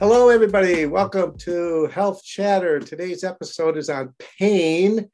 Hello, 0.00 0.28
everybody. 0.28 0.86
Welcome 0.86 1.36
to 1.38 1.86
Health 1.86 2.22
Chatter. 2.22 2.78
Today's 2.78 3.24
episode 3.24 3.76
is 3.76 3.90
on 3.90 4.14
pain 4.38 5.10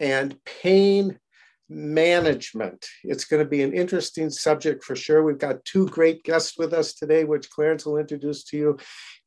and 0.00 0.36
pain 0.44 1.20
management. 1.68 2.84
It's 3.04 3.24
going 3.26 3.44
to 3.44 3.48
be 3.48 3.62
an 3.62 3.72
interesting 3.72 4.30
subject 4.30 4.82
for 4.82 4.96
sure. 4.96 5.22
We've 5.22 5.38
got 5.38 5.64
two 5.64 5.86
great 5.86 6.24
guests 6.24 6.58
with 6.58 6.72
us 6.72 6.94
today, 6.94 7.22
which 7.22 7.48
Clarence 7.48 7.86
will 7.86 7.96
introduce 7.96 8.42
to 8.46 8.56
you 8.56 8.78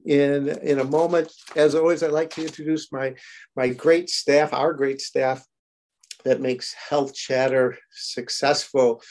in, 0.05 0.49
in 0.49 0.79
a 0.79 0.83
moment. 0.83 1.31
As 1.55 1.73
always, 1.73 2.03
I'd 2.03 2.11
like 2.11 2.31
to 2.31 2.45
introduce 2.45 2.91
my, 2.91 3.15
my 3.55 3.69
great 3.69 4.09
staff, 4.09 4.53
our 4.53 4.73
great 4.73 4.99
staff 4.99 5.45
that 6.27 6.41
makes 6.41 6.73
Health 6.73 7.13
Chatter 7.13 7.77
successful 7.91 9.01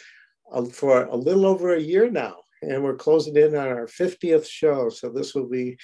uh, 0.53 0.65
for 0.65 1.05
a 1.05 1.17
little 1.17 1.47
over 1.47 1.75
a 1.75 1.81
year 1.81 2.11
now 2.11 2.37
and 2.63 2.83
we're 2.83 2.97
closing 2.97 3.37
in 3.37 3.55
on 3.55 3.69
our 3.69 3.87
50th 3.87 4.49
show. 4.49 4.89
So 4.89 5.09
this 5.09 5.35
will 5.35 5.49
be 5.49 5.79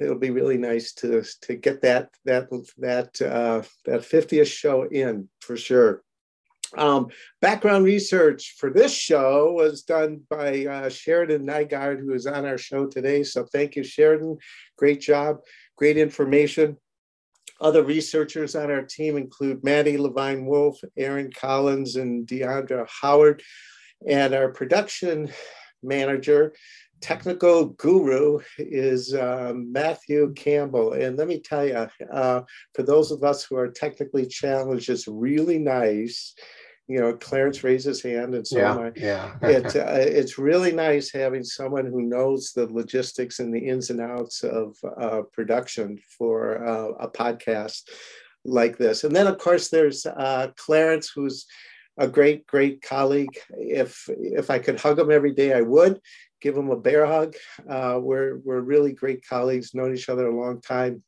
it'll 0.00 0.18
be 0.18 0.30
really 0.30 0.58
nice 0.58 0.92
to 0.94 1.22
to 1.42 1.54
get 1.54 1.82
that 1.82 2.10
that 2.24 2.48
that 2.78 3.20
uh, 3.20 3.62
that 3.84 4.00
50th 4.00 4.46
show 4.46 4.84
in 4.84 5.28
for 5.40 5.56
sure. 5.56 6.02
Um, 6.76 7.08
background 7.42 7.84
research 7.84 8.54
for 8.58 8.70
this 8.70 8.94
show 8.94 9.52
was 9.52 9.82
done 9.82 10.22
by 10.30 10.64
uh, 10.64 10.88
Sheridan 10.88 11.46
Nygaard, 11.46 12.00
who 12.00 12.14
is 12.14 12.26
on 12.26 12.46
our 12.46 12.56
show 12.56 12.86
today. 12.86 13.24
So 13.24 13.44
thank 13.44 13.76
you, 13.76 13.84
Sheridan. 13.84 14.38
Great 14.78 15.02
job, 15.02 15.40
great 15.76 15.98
information. 15.98 16.78
Other 17.62 17.84
researchers 17.84 18.56
on 18.56 18.72
our 18.72 18.82
team 18.82 19.16
include 19.16 19.62
Maddie 19.62 19.96
Levine 19.96 20.46
Wolf, 20.46 20.80
Aaron 20.96 21.30
Collins, 21.32 21.94
and 21.94 22.26
Deandra 22.26 22.88
Howard. 23.00 23.40
And 24.06 24.34
our 24.34 24.48
production 24.48 25.30
manager, 25.80 26.54
technical 27.00 27.66
guru 27.66 28.40
is 28.58 29.14
uh, 29.14 29.52
Matthew 29.54 30.32
Campbell. 30.34 30.94
And 30.94 31.16
let 31.16 31.28
me 31.28 31.38
tell 31.38 31.64
you, 31.64 31.88
uh, 32.12 32.42
for 32.74 32.82
those 32.82 33.12
of 33.12 33.22
us 33.22 33.44
who 33.44 33.56
are 33.56 33.70
technically 33.70 34.26
challenged, 34.26 34.90
it's 34.90 35.06
really 35.06 35.58
nice. 35.58 36.34
You 36.88 37.00
know, 37.00 37.14
Clarence 37.14 37.62
raised 37.64 37.86
his 37.86 38.02
hand, 38.02 38.34
and 38.34 38.46
so 38.46 38.58
yeah, 38.58 38.72
am 38.72 38.78
I. 38.80 38.92
Yeah. 38.96 39.34
it, 39.42 39.76
uh, 39.76 39.94
it's 39.98 40.38
really 40.38 40.72
nice 40.72 41.12
having 41.12 41.44
someone 41.44 41.86
who 41.86 42.02
knows 42.02 42.52
the 42.52 42.66
logistics 42.66 43.38
and 43.38 43.54
the 43.54 43.60
ins 43.60 43.90
and 43.90 44.00
outs 44.00 44.42
of 44.42 44.76
uh, 45.00 45.22
production 45.32 45.98
for 46.18 46.64
uh, 46.66 46.88
a 47.00 47.08
podcast 47.08 47.82
like 48.44 48.76
this. 48.78 49.04
And 49.04 49.14
then, 49.14 49.26
of 49.26 49.38
course, 49.38 49.68
there's 49.68 50.04
uh, 50.06 50.48
Clarence, 50.56 51.10
who's 51.14 51.46
a 51.98 52.08
great, 52.08 52.46
great 52.46 52.82
colleague. 52.82 53.38
If 53.50 54.08
if 54.08 54.50
I 54.50 54.58
could 54.58 54.80
hug 54.80 54.98
him 54.98 55.10
every 55.10 55.32
day, 55.32 55.52
I 55.52 55.60
would 55.60 56.00
give 56.40 56.56
him 56.56 56.70
a 56.70 56.76
bear 56.76 57.06
hug. 57.06 57.34
Uh, 57.68 57.98
we're 58.00 58.38
we're 58.44 58.60
really 58.60 58.92
great 58.92 59.26
colleagues, 59.26 59.74
known 59.74 59.94
each 59.94 60.08
other 60.08 60.26
a 60.26 60.36
long 60.36 60.60
time, 60.60 61.02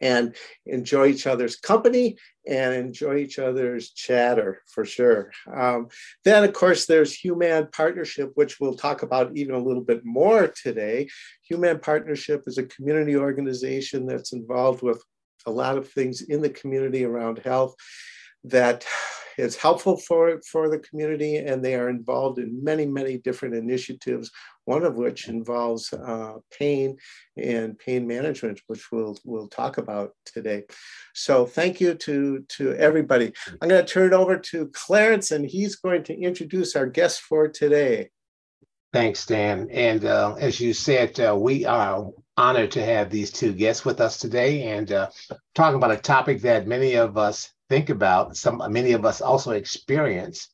and 0.00 0.34
enjoy 0.66 1.06
each 1.08 1.26
other's 1.26 1.56
company 1.56 2.16
and 2.46 2.74
enjoy 2.74 3.16
each 3.16 3.38
other's 3.38 3.90
chatter 3.90 4.62
for 4.66 4.84
sure. 4.84 5.30
Um, 5.52 5.88
then, 6.24 6.44
of 6.44 6.52
course, 6.52 6.86
there's 6.86 7.14
Hue-MAN 7.14 7.68
Partnership, 7.72 8.32
which 8.34 8.60
we'll 8.60 8.76
talk 8.76 9.02
about 9.02 9.36
even 9.36 9.54
a 9.54 9.62
little 9.62 9.82
bit 9.82 10.04
more 10.04 10.48
today. 10.48 11.08
Hue-MAN 11.42 11.80
Partnership 11.80 12.42
is 12.46 12.58
a 12.58 12.64
community 12.64 13.16
organization 13.16 14.06
that's 14.06 14.32
involved 14.32 14.82
with 14.82 15.02
a 15.46 15.50
lot 15.50 15.78
of 15.78 15.90
things 15.90 16.22
in 16.22 16.40
the 16.40 16.50
community 16.50 17.04
around 17.04 17.38
health 17.38 17.74
that 18.44 18.86
is 19.38 19.56
helpful 19.56 19.96
for, 19.96 20.40
for 20.50 20.68
the 20.68 20.78
community 20.78 21.36
and 21.36 21.64
they 21.64 21.74
are 21.74 21.88
involved 21.88 22.38
in 22.38 22.62
many, 22.62 22.86
many 22.86 23.18
different 23.18 23.54
initiatives, 23.54 24.30
one 24.64 24.84
of 24.84 24.94
which 24.94 25.28
involves 25.28 25.92
uh, 25.92 26.34
pain 26.56 26.96
and 27.36 27.78
pain 27.78 28.06
management, 28.06 28.60
which 28.66 28.90
we'll, 28.90 29.18
we'll 29.24 29.48
talk 29.48 29.78
about 29.78 30.12
today. 30.24 30.64
So 31.14 31.46
thank 31.46 31.80
you 31.80 31.94
to, 31.94 32.44
to 32.56 32.72
everybody. 32.74 33.32
I'm 33.60 33.68
going 33.68 33.84
to 33.84 33.92
turn 33.92 34.12
it 34.12 34.16
over 34.16 34.38
to 34.38 34.68
Clarence 34.68 35.30
and 35.30 35.44
he's 35.44 35.76
going 35.76 36.04
to 36.04 36.18
introduce 36.18 36.76
our 36.76 36.86
guest 36.86 37.20
for 37.20 37.48
today. 37.48 38.10
Thanks, 38.94 39.18
Stan. 39.18 39.68
And 39.72 40.04
uh, 40.04 40.36
as 40.38 40.60
you 40.60 40.72
said, 40.72 41.18
uh, 41.18 41.36
we 41.36 41.64
are 41.64 42.12
honored 42.36 42.70
to 42.72 42.84
have 42.84 43.10
these 43.10 43.32
two 43.32 43.52
guests 43.52 43.84
with 43.84 44.00
us 44.00 44.18
today 44.18 44.62
and 44.68 44.90
uh, 44.92 45.10
talking 45.54 45.76
about 45.76 45.90
a 45.90 45.96
topic 45.96 46.42
that 46.42 46.68
many 46.68 46.94
of 46.94 47.18
us 47.18 47.50
think 47.68 47.90
about, 47.90 48.36
some 48.36 48.62
many 48.70 48.92
of 48.92 49.04
us 49.04 49.20
also 49.20 49.52
experience, 49.52 50.48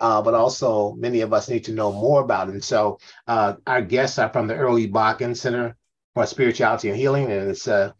uh, 0.00 0.20
but 0.22 0.34
also 0.34 0.92
many 0.94 1.20
of 1.20 1.32
us 1.32 1.48
need 1.48 1.64
to 1.64 1.72
know 1.72 1.92
more 1.92 2.22
about. 2.22 2.48
And 2.48 2.62
so 2.62 2.98
uh, 3.26 3.54
our 3.66 3.82
guests 3.82 4.18
are 4.18 4.28
from 4.28 4.46
the 4.46 4.56
Early 4.56 4.88
Bakken 4.88 5.36
Center 5.36 5.76
for 6.14 6.26
Spirituality 6.26 6.88
and 6.88 6.96
Healing, 6.98 7.30
and 7.30 7.50
it's 7.50 7.68
uh, 7.68 7.92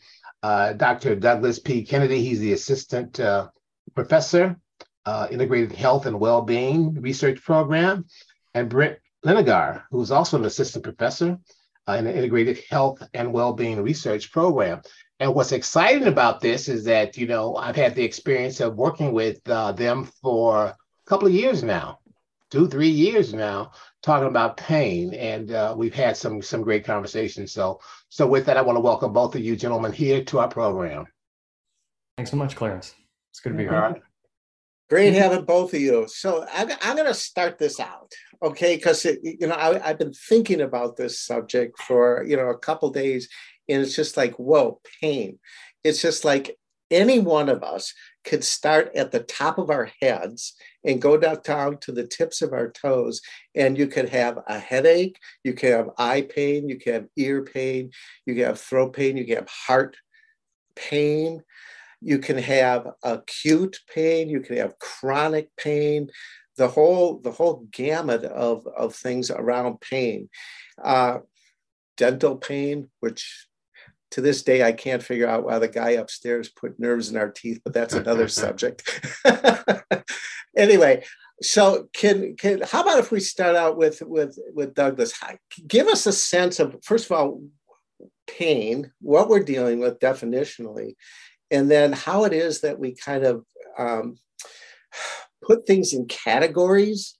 uh 0.42 0.72
Dr. 0.74 1.16
Douglas 1.16 1.58
P. 1.58 1.82
Kennedy. 1.82 2.22
He's 2.22 2.40
the 2.40 2.52
assistant 2.52 3.20
uh, 3.20 3.48
professor, 3.94 4.56
uh, 5.04 5.28
Integrated 5.30 5.72
Health 5.72 6.06
and 6.06 6.18
Wellbeing 6.18 7.00
Research 7.00 7.42
Program, 7.42 8.06
and 8.54 8.68
Brent 8.68 8.98
Leininger, 9.24 9.82
who's 9.90 10.10
also 10.10 10.38
an 10.38 10.44
assistant 10.44 10.84
professor 10.84 11.38
in 11.88 12.04
the 12.04 12.16
Integrated 12.16 12.58
Health 12.68 13.00
and 13.14 13.32
Wellbeing 13.32 13.80
Research 13.80 14.32
Program. 14.32 14.82
And 15.18 15.34
what's 15.34 15.52
exciting 15.52 16.08
about 16.08 16.40
this 16.40 16.68
is 16.68 16.84
that, 16.84 17.16
you 17.16 17.26
know, 17.26 17.56
I've 17.56 17.76
had 17.76 17.94
the 17.94 18.04
experience 18.04 18.60
of 18.60 18.76
working 18.76 19.12
with 19.12 19.46
uh, 19.48 19.72
them 19.72 20.04
for 20.22 20.66
a 20.66 20.76
couple 21.06 21.26
of 21.26 21.32
years 21.32 21.62
now, 21.62 22.00
two, 22.50 22.68
three 22.68 22.90
years 22.90 23.32
now, 23.32 23.72
talking 24.02 24.28
about 24.28 24.58
pain. 24.58 25.14
And 25.14 25.52
uh, 25.52 25.74
we've 25.76 25.94
had 25.94 26.16
some 26.16 26.42
some 26.42 26.60
great 26.60 26.84
conversations. 26.84 27.52
So, 27.52 27.80
so 28.10 28.26
with 28.26 28.44
that, 28.46 28.58
I 28.58 28.62
want 28.62 28.76
to 28.76 28.80
welcome 28.80 29.14
both 29.14 29.34
of 29.34 29.40
you 29.40 29.56
gentlemen 29.56 29.92
here 29.92 30.22
to 30.24 30.38
our 30.40 30.48
program. 30.48 31.06
Thanks 32.18 32.30
so 32.30 32.36
much, 32.36 32.54
Clarence. 32.54 32.94
It's 33.30 33.40
good 33.40 33.50
to 33.50 33.56
be 33.56 33.64
here. 33.64 33.72
Right. 33.72 34.02
Great 34.88 35.14
having 35.14 35.44
both 35.44 35.74
of 35.74 35.80
you. 35.80 36.06
So 36.06 36.46
I'm, 36.52 36.70
I'm 36.80 36.94
going 36.94 37.08
to 37.08 37.14
start 37.14 37.58
this 37.58 37.80
out, 37.80 38.12
okay? 38.40 38.76
Because 38.76 39.04
you 39.04 39.46
know 39.48 39.56
I, 39.56 39.88
have 39.88 39.98
been 39.98 40.12
thinking 40.12 40.60
about 40.60 40.96
this 40.96 41.18
subject 41.20 41.76
for 41.82 42.24
you 42.24 42.36
know 42.36 42.50
a 42.50 42.58
couple 42.58 42.90
days, 42.90 43.28
and 43.68 43.82
it's 43.82 43.96
just 43.96 44.16
like, 44.16 44.34
whoa, 44.34 44.80
pain. 45.00 45.38
It's 45.84 46.02
just 46.02 46.24
like 46.24 46.56
any 46.90 47.18
one 47.18 47.48
of 47.48 47.62
us 47.62 47.92
could 48.24 48.44
start 48.44 48.94
at 48.94 49.10
the 49.10 49.20
top 49.20 49.58
of 49.58 49.70
our 49.70 49.90
heads 50.00 50.54
and 50.84 51.02
go 51.02 51.16
down 51.16 51.78
to 51.78 51.92
the 51.92 52.06
tips 52.06 52.42
of 52.42 52.52
our 52.52 52.70
toes. 52.70 53.20
And 53.54 53.76
you 53.76 53.86
could 53.86 54.08
have 54.10 54.38
a 54.46 54.58
headache, 54.58 55.18
you 55.42 55.52
can 55.52 55.72
have 55.72 55.90
eye 55.98 56.22
pain, 56.22 56.68
you 56.68 56.78
can 56.78 56.92
have 56.94 57.06
ear 57.16 57.42
pain, 57.42 57.90
you 58.24 58.34
can 58.34 58.44
have 58.44 58.60
throat 58.60 58.94
pain, 58.94 59.16
you 59.16 59.24
can 59.24 59.36
have 59.36 59.48
heart 59.48 59.96
pain, 60.76 61.42
you 62.00 62.18
can 62.18 62.38
have 62.38 62.88
acute 63.02 63.78
pain, 63.92 64.28
you 64.28 64.40
can 64.40 64.56
have 64.56 64.78
chronic 64.78 65.48
pain, 65.56 66.08
the 66.56 66.68
whole 66.68 67.18
the 67.18 67.32
whole 67.32 67.66
gamut 67.70 68.24
of, 68.24 68.66
of 68.66 68.94
things 68.94 69.30
around 69.30 69.80
pain. 69.80 70.28
Uh, 70.82 71.18
dental 71.96 72.36
pain, 72.36 72.88
which 73.00 73.46
to 74.16 74.22
this 74.22 74.42
day, 74.42 74.62
I 74.62 74.72
can't 74.72 75.02
figure 75.02 75.28
out 75.28 75.44
why 75.44 75.58
the 75.58 75.68
guy 75.68 75.90
upstairs 75.90 76.48
put 76.48 76.80
nerves 76.80 77.10
in 77.10 77.18
our 77.18 77.30
teeth, 77.30 77.60
but 77.62 77.74
that's 77.74 77.92
another 77.92 78.28
subject. 78.42 78.82
anyway, 80.56 81.04
so 81.42 81.90
can 81.92 82.34
can 82.34 82.62
how 82.62 82.80
about 82.80 82.98
if 82.98 83.10
we 83.10 83.20
start 83.20 83.56
out 83.56 83.76
with 83.76 84.00
with 84.00 84.38
with 84.54 84.72
Douglas? 84.72 85.12
Give 85.66 85.86
us 85.86 86.06
a 86.06 86.14
sense 86.14 86.58
of 86.58 86.76
first 86.82 87.04
of 87.04 87.12
all 87.12 87.42
pain, 88.26 88.90
what 89.02 89.28
we're 89.28 89.42
dealing 89.42 89.80
with 89.80 90.00
definitionally, 90.00 90.94
and 91.50 91.70
then 91.70 91.92
how 91.92 92.24
it 92.24 92.32
is 92.32 92.62
that 92.62 92.78
we 92.78 92.94
kind 92.94 93.22
of 93.22 93.44
um, 93.78 94.16
put 95.42 95.66
things 95.66 95.92
in 95.92 96.06
categories 96.06 97.18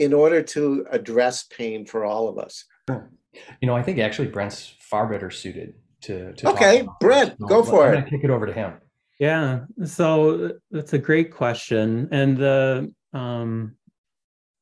in 0.00 0.12
order 0.12 0.42
to 0.42 0.84
address 0.90 1.44
pain 1.44 1.86
for 1.86 2.04
all 2.04 2.28
of 2.28 2.38
us. 2.38 2.64
You 2.88 3.68
know, 3.68 3.76
I 3.76 3.84
think 3.84 4.00
actually 4.00 4.28
Brent's 4.28 4.74
far 4.80 5.06
better 5.06 5.30
suited 5.30 5.74
to, 6.04 6.32
to 6.34 6.50
okay 6.50 6.86
brent 7.00 7.38
go 7.40 7.62
for 7.62 7.86
I'm 7.88 8.04
it. 8.04 8.10
kick 8.10 8.24
it 8.24 8.30
over 8.30 8.46
to 8.46 8.52
him. 8.52 8.74
Yeah 9.18 9.60
so 9.84 10.52
that's 10.70 10.92
a 10.92 10.98
great 10.98 11.32
question. 11.32 12.08
And 12.10 12.36
the 12.36 12.92
um, 13.12 13.76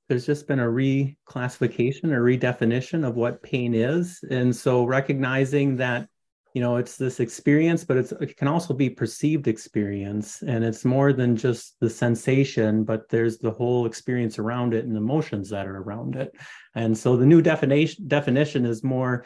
there's 0.09 0.27
just 0.27 0.47
been 0.47 0.61
a 0.61 0.65
reclassification 0.65 2.05
a 2.05 2.21
redefinition 2.21 3.07
of 3.07 3.15
what 3.17 3.43
pain 3.43 3.75
is. 3.75 4.23
And 4.31 4.55
so 4.55 4.85
recognizing 4.85 5.77
that 5.77 6.09
you 6.55 6.61
know 6.61 6.77
it's 6.77 6.99
this 6.99 7.19
experience 7.19 7.83
but 7.83 7.97
it's 7.97 8.13
it 8.13 8.37
can 8.37 8.47
also 8.47 8.75
be 8.75 8.91
perceived 8.91 9.49
experience. 9.49 10.43
And 10.43 10.65
it's 10.65 10.85
more 10.85 11.13
than 11.13 11.37
just 11.37 11.77
the 11.81 11.91
sensation 11.91 12.85
but 12.85 13.09
there's 13.09 13.39
the 13.39 13.51
whole 13.51 13.87
experience 13.87 14.39
around 14.39 14.75
it 14.75 14.85
and 14.85 14.97
emotions 14.97 15.49
that 15.51 15.67
are 15.67 15.79
around 15.79 16.17
it 16.17 16.35
and 16.75 16.97
so 16.97 17.17
the 17.17 17.27
new 17.27 17.43
definition 17.43 18.07
definition 18.09 18.65
is 18.65 18.83
more 18.83 19.25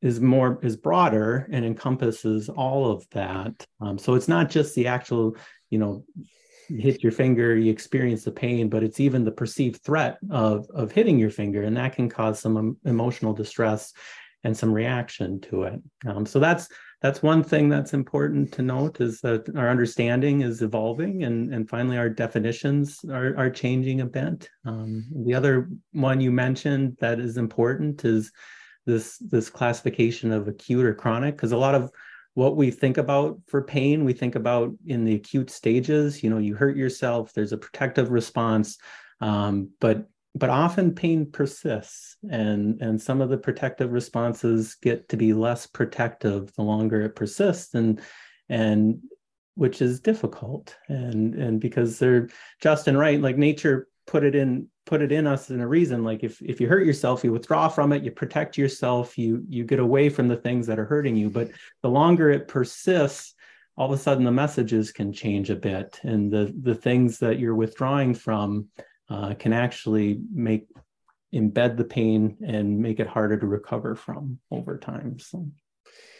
is 0.00 0.20
more 0.20 0.58
is 0.62 0.76
broader 0.76 1.48
and 1.52 1.64
encompasses 1.64 2.48
all 2.48 2.90
of 2.90 3.08
that 3.10 3.66
um, 3.80 3.98
so 3.98 4.14
it's 4.14 4.28
not 4.28 4.48
just 4.48 4.74
the 4.74 4.86
actual 4.86 5.36
you 5.70 5.78
know 5.78 6.04
hit 6.78 7.02
your 7.02 7.12
finger, 7.12 7.56
you 7.56 7.70
experience 7.70 8.24
the 8.24 8.32
pain, 8.32 8.68
but 8.68 8.82
it's 8.82 9.00
even 9.00 9.24
the 9.24 9.32
perceived 9.32 9.82
threat 9.82 10.18
of 10.30 10.66
of 10.70 10.92
hitting 10.92 11.18
your 11.18 11.30
finger, 11.30 11.62
and 11.62 11.76
that 11.76 11.94
can 11.94 12.08
cause 12.08 12.40
some 12.40 12.76
emotional 12.84 13.32
distress 13.32 13.92
and 14.44 14.56
some 14.56 14.72
reaction 14.72 15.40
to 15.40 15.64
it. 15.64 15.80
Um, 16.06 16.26
so 16.26 16.40
that's 16.40 16.68
that's 17.02 17.22
one 17.22 17.42
thing 17.42 17.68
that's 17.68 17.94
important 17.94 18.52
to 18.52 18.62
note 18.62 19.00
is 19.00 19.20
that 19.22 19.54
our 19.56 19.68
understanding 19.68 20.42
is 20.42 20.62
evolving 20.62 21.24
and, 21.24 21.52
and 21.52 21.68
finally 21.68 21.98
our 21.98 22.08
definitions 22.08 23.04
are, 23.10 23.36
are 23.36 23.50
changing 23.50 24.00
a 24.00 24.06
bit. 24.06 24.48
Um, 24.64 25.04
the 25.24 25.34
other 25.34 25.68
one 25.92 26.20
you 26.20 26.30
mentioned 26.30 26.96
that 27.00 27.18
is 27.18 27.36
important 27.36 28.04
is 28.04 28.30
this 28.86 29.18
this 29.18 29.50
classification 29.50 30.32
of 30.32 30.48
acute 30.48 30.84
or 30.84 30.94
chronic 30.94 31.36
because 31.36 31.52
a 31.52 31.56
lot 31.56 31.74
of 31.74 31.90
what 32.34 32.56
we 32.56 32.70
think 32.70 32.98
about 32.98 33.38
for 33.46 33.62
pain 33.62 34.04
we 34.04 34.12
think 34.12 34.34
about 34.34 34.72
in 34.86 35.04
the 35.04 35.14
acute 35.14 35.50
stages 35.50 36.20
you 36.22 36.28
know 36.30 36.38
you 36.38 36.56
hurt 36.56 36.76
yourself 36.76 37.32
there's 37.32 37.52
a 37.52 37.58
protective 37.58 38.10
response 38.10 38.78
um, 39.20 39.70
but 39.80 40.08
but 40.34 40.50
often 40.50 40.94
pain 40.94 41.30
persists 41.30 42.16
and 42.30 42.80
and 42.80 43.00
some 43.00 43.20
of 43.20 43.28
the 43.28 43.36
protective 43.36 43.92
responses 43.92 44.76
get 44.82 45.08
to 45.08 45.16
be 45.16 45.32
less 45.32 45.66
protective 45.66 46.52
the 46.54 46.62
longer 46.62 47.02
it 47.02 47.16
persists 47.16 47.74
and 47.74 48.00
and 48.48 49.00
which 49.54 49.82
is 49.82 50.00
difficult 50.00 50.76
and 50.88 51.34
and 51.34 51.60
because 51.60 51.98
they're 51.98 52.28
just 52.60 52.88
and 52.88 52.98
right 52.98 53.20
like 53.20 53.36
nature 53.36 53.88
put 54.06 54.24
it 54.24 54.34
in 54.34 54.66
put 54.84 55.02
it 55.02 55.12
in 55.12 55.26
us 55.26 55.50
in 55.50 55.60
a 55.60 55.68
reason 55.68 56.02
like 56.02 56.24
if 56.24 56.40
if 56.42 56.60
you 56.60 56.66
hurt 56.66 56.84
yourself 56.84 57.22
you 57.22 57.32
withdraw 57.32 57.68
from 57.68 57.92
it 57.92 58.02
you 58.02 58.10
protect 58.10 58.58
yourself 58.58 59.16
you 59.16 59.44
you 59.48 59.64
get 59.64 59.78
away 59.78 60.08
from 60.08 60.28
the 60.28 60.36
things 60.36 60.66
that 60.66 60.78
are 60.78 60.84
hurting 60.84 61.16
you. 61.16 61.30
But 61.30 61.50
the 61.82 61.90
longer 61.90 62.30
it 62.30 62.48
persists 62.48 63.34
all 63.76 63.86
of 63.92 63.98
a 63.98 64.02
sudden 64.02 64.24
the 64.24 64.32
messages 64.32 64.92
can 64.92 65.12
change 65.12 65.50
a 65.50 65.56
bit 65.56 66.00
and 66.02 66.32
the 66.32 66.52
the 66.60 66.74
things 66.74 67.18
that 67.20 67.38
you're 67.38 67.54
withdrawing 67.54 68.14
from 68.14 68.68
uh, 69.12 69.34
can 69.34 69.52
actually 69.52 70.20
make 70.32 70.66
embed 71.34 71.76
the 71.76 71.84
pain 71.84 72.36
and 72.46 72.78
make 72.78 73.00
it 73.00 73.06
harder 73.06 73.38
to 73.38 73.46
recover 73.46 73.94
from 73.94 74.38
over 74.50 74.76
time 74.76 75.18
so 75.18 75.46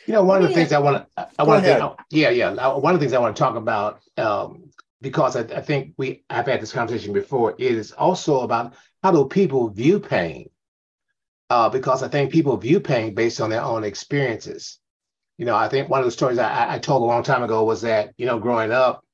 you 0.06 0.14
know 0.14 0.22
one 0.24 0.42
of 0.42 0.48
the 0.48 0.54
things 0.54 0.72
i 0.72 0.78
want 0.78 1.06
to 1.16 1.28
i 1.38 1.42
want 1.42 1.62
to 1.64 1.94
yeah 2.10 2.30
yeah 2.30 2.50
one 2.76 2.94
of 2.94 3.00
the 3.00 3.04
things 3.04 3.12
i 3.12 3.18
want 3.18 3.36
to 3.36 3.40
talk 3.40 3.56
about 3.56 4.00
um, 4.16 4.70
because 5.02 5.36
I, 5.36 5.40
I, 5.40 5.60
think 5.60 5.94
we 5.98 6.24
I've 6.30 6.46
had 6.46 6.62
this 6.62 6.72
conversation 6.72 7.12
before, 7.12 7.54
is 7.58 7.92
also 7.92 8.40
about 8.40 8.74
how 9.02 9.10
do 9.10 9.26
people 9.26 9.68
view 9.68 10.00
pain? 10.00 10.48
Uh, 11.50 11.68
because 11.68 12.02
I 12.02 12.08
think 12.08 12.32
people 12.32 12.56
view 12.56 12.80
pain 12.80 13.14
based 13.14 13.40
on 13.40 13.50
their 13.50 13.62
own 13.62 13.84
experiences. 13.84 14.78
You 15.36 15.44
know, 15.44 15.56
I 15.56 15.68
think 15.68 15.90
one 15.90 16.00
of 16.00 16.06
the 16.06 16.12
stories 16.12 16.38
I, 16.38 16.74
I 16.74 16.78
told 16.78 17.02
a 17.02 17.06
long 17.06 17.24
time 17.24 17.42
ago 17.42 17.64
was 17.64 17.82
that, 17.82 18.14
you 18.16 18.26
know, 18.26 18.38
growing 18.38 18.70
up, 18.70 19.04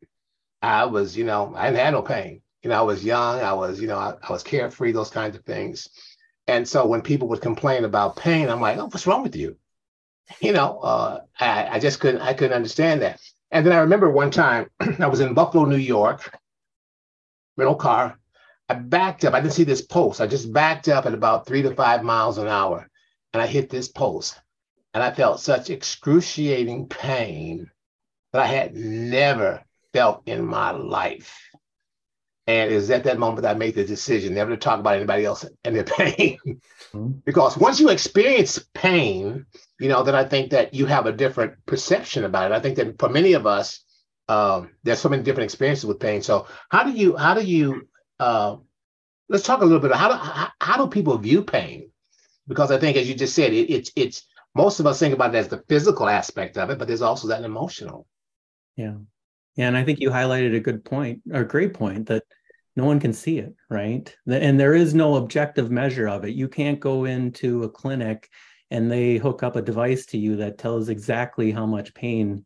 I 0.60 0.84
was, 0.84 1.16
you 1.16 1.24
know, 1.24 1.54
I 1.56 1.70
didn't 1.70 1.84
have 1.84 1.94
no 1.94 2.02
pain. 2.02 2.42
You 2.62 2.70
know, 2.70 2.78
I 2.78 2.82
was 2.82 3.04
young, 3.04 3.40
I 3.40 3.52
was, 3.52 3.80
you 3.80 3.86
know, 3.86 3.96
I, 3.96 4.14
I 4.22 4.32
was 4.32 4.42
carefree, 4.42 4.92
those 4.92 5.10
kinds 5.10 5.36
of 5.36 5.44
things. 5.44 5.88
And 6.46 6.66
so 6.66 6.86
when 6.86 7.02
people 7.02 7.28
would 7.28 7.40
complain 7.40 7.84
about 7.84 8.16
pain, 8.16 8.48
I'm 8.48 8.60
like, 8.60 8.78
oh, 8.78 8.86
what's 8.86 9.06
wrong 9.06 9.22
with 9.22 9.36
you? 9.36 9.56
You 10.40 10.52
know, 10.52 10.78
uh, 10.80 11.20
I, 11.38 11.68
I 11.76 11.78
just 11.78 12.00
couldn't, 12.00 12.20
I 12.20 12.34
couldn't 12.34 12.56
understand 12.56 13.02
that. 13.02 13.20
And 13.50 13.64
then 13.64 13.72
I 13.72 13.78
remember 13.78 14.10
one 14.10 14.30
time 14.30 14.68
I 14.98 15.06
was 15.06 15.20
in 15.20 15.34
Buffalo, 15.34 15.64
New 15.64 15.76
York, 15.76 16.36
rental 17.56 17.76
car. 17.76 18.18
I 18.68 18.74
backed 18.74 19.24
up. 19.24 19.34
I 19.34 19.40
didn't 19.40 19.54
see 19.54 19.64
this 19.64 19.82
post. 19.82 20.20
I 20.20 20.26
just 20.26 20.52
backed 20.52 20.88
up 20.88 21.06
at 21.06 21.14
about 21.14 21.46
three 21.46 21.62
to 21.62 21.74
five 21.74 22.02
miles 22.02 22.38
an 22.38 22.48
hour. 22.48 22.88
And 23.32 23.42
I 23.42 23.46
hit 23.46 23.70
this 23.70 23.88
post. 23.88 24.38
And 24.94 25.02
I 25.02 25.12
felt 25.12 25.40
such 25.40 25.70
excruciating 25.70 26.88
pain 26.88 27.70
that 28.32 28.42
I 28.42 28.46
had 28.46 28.74
never 28.74 29.62
felt 29.92 30.22
in 30.26 30.44
my 30.44 30.70
life. 30.70 31.47
And 32.48 32.72
it 32.72 32.74
was 32.74 32.90
at 32.90 33.04
that 33.04 33.18
moment 33.18 33.42
that 33.42 33.54
I 33.54 33.58
made 33.58 33.74
the 33.74 33.84
decision 33.84 34.32
never 34.32 34.52
to 34.52 34.56
talk 34.56 34.80
about 34.80 34.96
anybody 34.96 35.26
else 35.26 35.44
and 35.64 35.76
their 35.76 35.84
pain. 35.84 36.38
Mm-hmm. 36.94 37.18
because 37.26 37.54
once 37.58 37.78
you 37.80 37.90
experience 37.90 38.58
pain, 38.72 39.44
you 39.78 39.90
know, 39.90 40.02
then 40.02 40.14
I 40.14 40.24
think 40.24 40.52
that 40.52 40.72
you 40.72 40.86
have 40.86 41.04
a 41.04 41.12
different 41.12 41.52
perception 41.66 42.24
about 42.24 42.50
it. 42.50 42.54
I 42.54 42.60
think 42.60 42.76
that 42.76 42.98
for 42.98 43.10
many 43.10 43.34
of 43.34 43.46
us, 43.46 43.84
um, 44.26 44.70
there's 44.84 44.98
so 44.98 45.10
many 45.10 45.22
different 45.22 45.44
experiences 45.44 45.84
with 45.84 46.00
pain. 46.00 46.22
So 46.22 46.46
how 46.70 46.84
do 46.84 46.92
you, 46.92 47.14
how 47.14 47.34
do 47.34 47.44
you, 47.44 47.86
uh, 48.18 48.56
let's 49.28 49.44
talk 49.44 49.60
a 49.60 49.66
little 49.66 49.80
bit. 49.80 49.92
How 49.92 50.08
do, 50.08 50.14
how, 50.14 50.48
how 50.62 50.82
do 50.82 50.88
people 50.88 51.18
view 51.18 51.42
pain? 51.42 51.90
Because 52.46 52.70
I 52.70 52.78
think, 52.78 52.96
as 52.96 53.06
you 53.06 53.14
just 53.14 53.34
said, 53.34 53.52
it, 53.52 53.70
it's, 53.70 53.92
it's, 53.94 54.26
most 54.54 54.80
of 54.80 54.86
us 54.86 54.98
think 54.98 55.12
about 55.12 55.34
it 55.34 55.38
as 55.38 55.48
the 55.48 55.62
physical 55.68 56.08
aspect 56.08 56.56
of 56.56 56.70
it, 56.70 56.78
but 56.78 56.88
there's 56.88 57.02
also 57.02 57.28
that 57.28 57.44
emotional. 57.44 58.06
Yeah. 58.76 58.94
Yeah. 59.56 59.68
And 59.68 59.76
I 59.76 59.84
think 59.84 60.00
you 60.00 60.08
highlighted 60.08 60.56
a 60.56 60.60
good 60.60 60.86
point 60.86 61.20
a 61.30 61.44
great 61.44 61.74
point 61.74 62.06
that 62.06 62.22
no 62.78 62.84
one 62.84 63.00
can 63.00 63.12
see 63.12 63.38
it, 63.38 63.56
right? 63.68 64.16
And 64.28 64.58
there 64.58 64.72
is 64.72 64.94
no 64.94 65.16
objective 65.16 65.68
measure 65.68 66.08
of 66.08 66.24
it. 66.24 66.36
You 66.36 66.46
can't 66.46 66.78
go 66.78 67.06
into 67.06 67.64
a 67.64 67.68
clinic 67.68 68.30
and 68.70 68.88
they 68.88 69.16
hook 69.16 69.42
up 69.42 69.56
a 69.56 69.62
device 69.62 70.06
to 70.06 70.16
you 70.16 70.36
that 70.36 70.58
tells 70.58 70.88
exactly 70.88 71.50
how 71.50 71.66
much 71.66 71.92
pain 71.92 72.44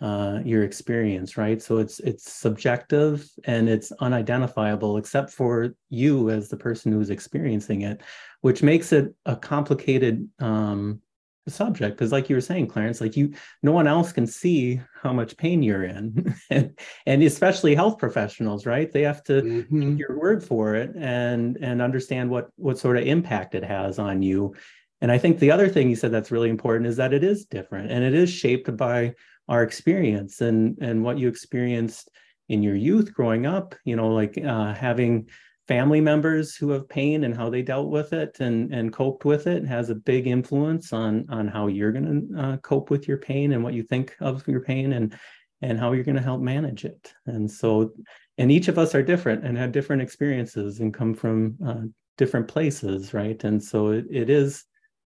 uh, 0.00 0.38
you 0.44 0.62
experience, 0.62 1.36
right? 1.36 1.60
So 1.60 1.78
it's 1.78 1.98
it's 1.98 2.32
subjective 2.32 3.28
and 3.44 3.68
it's 3.68 3.90
unidentifiable 3.98 4.98
except 4.98 5.30
for 5.30 5.74
you 5.90 6.30
as 6.30 6.48
the 6.48 6.56
person 6.56 6.92
who's 6.92 7.10
experiencing 7.10 7.82
it, 7.82 8.02
which 8.40 8.62
makes 8.62 8.92
it 8.92 9.12
a 9.26 9.34
complicated 9.34 10.28
um, 10.38 11.00
subject. 11.48 11.96
Because, 11.96 12.12
like 12.12 12.28
you 12.28 12.36
were 12.36 12.40
saying, 12.40 12.68
Clarence, 12.68 13.00
like 13.00 13.16
you, 13.16 13.34
no 13.62 13.72
one 13.72 13.86
else 13.86 14.12
can 14.12 14.26
see 14.26 14.80
how 15.02 15.12
much 15.12 15.36
pain 15.36 15.62
you're 15.62 15.84
in, 15.84 16.34
and, 16.50 16.78
and 17.06 17.22
especially 17.22 17.74
health 17.74 17.98
professionals, 17.98 18.66
right? 18.66 18.90
They 18.90 19.02
have 19.02 19.22
to 19.24 19.42
mm-hmm. 19.42 19.90
take 19.90 19.98
your 19.98 20.18
word 20.18 20.44
for 20.44 20.74
it 20.74 20.94
and 20.96 21.56
and 21.60 21.82
understand 21.82 22.30
what 22.30 22.50
what 22.56 22.78
sort 22.78 22.96
of 22.96 23.06
impact 23.06 23.54
it 23.54 23.64
has 23.64 23.98
on 23.98 24.22
you 24.22 24.54
and 25.02 25.10
I 25.10 25.18
think 25.18 25.40
the 25.40 25.50
other 25.50 25.68
thing 25.68 25.90
you 25.90 25.96
said 25.96 26.12
that's 26.12 26.30
really 26.30 26.48
important 26.48 26.86
is 26.86 26.96
that 26.96 27.12
it 27.12 27.24
is 27.24 27.44
different 27.44 27.90
and 27.90 28.04
it 28.04 28.14
is 28.14 28.30
shaped 28.30 28.74
by 28.76 29.14
our 29.48 29.64
experience 29.64 30.40
and 30.40 30.78
and 30.80 31.02
what 31.02 31.18
you 31.18 31.28
experienced 31.28 32.08
in 32.48 32.62
your 32.62 32.76
youth 32.76 33.12
growing 33.12 33.44
up. 33.44 33.74
You 33.84 33.96
know, 33.96 34.14
like 34.14 34.38
uh, 34.38 34.72
having 34.72 35.28
family 35.68 36.00
members 36.00 36.56
who 36.56 36.70
have 36.70 36.88
pain 36.88 37.24
and 37.24 37.36
how 37.36 37.48
they 37.48 37.62
dealt 37.62 37.88
with 37.88 38.12
it 38.12 38.40
and 38.40 38.72
and 38.74 38.92
coped 38.92 39.24
with 39.24 39.46
it 39.46 39.64
has 39.64 39.90
a 39.90 39.94
big 39.94 40.26
influence 40.26 40.92
on 40.92 41.24
on 41.28 41.46
how 41.46 41.68
you're 41.68 41.92
going 41.92 42.28
to 42.28 42.40
uh, 42.40 42.56
cope 42.58 42.90
with 42.90 43.06
your 43.06 43.18
pain 43.18 43.52
and 43.52 43.62
what 43.62 43.74
you 43.74 43.82
think 43.82 44.16
of 44.20 44.46
your 44.48 44.60
pain 44.60 44.92
and 44.94 45.14
and 45.62 45.78
how 45.78 45.92
you're 45.92 46.04
going 46.04 46.16
to 46.16 46.22
help 46.22 46.40
manage 46.40 46.84
it. 46.84 47.14
And 47.26 47.50
so, 47.50 47.92
and 48.36 48.50
each 48.50 48.68
of 48.68 48.78
us 48.78 48.94
are 48.94 49.02
different 49.02 49.44
and 49.44 49.56
have 49.56 49.72
different 49.72 50.02
experiences 50.02 50.80
and 50.80 50.92
come 50.92 51.14
from 51.14 51.56
uh, 51.64 51.82
different 52.18 52.48
places, 52.48 53.14
right? 53.14 53.42
And 53.44 53.62
so 53.62 53.90
it, 53.90 54.06
it 54.10 54.28
is 54.28 54.64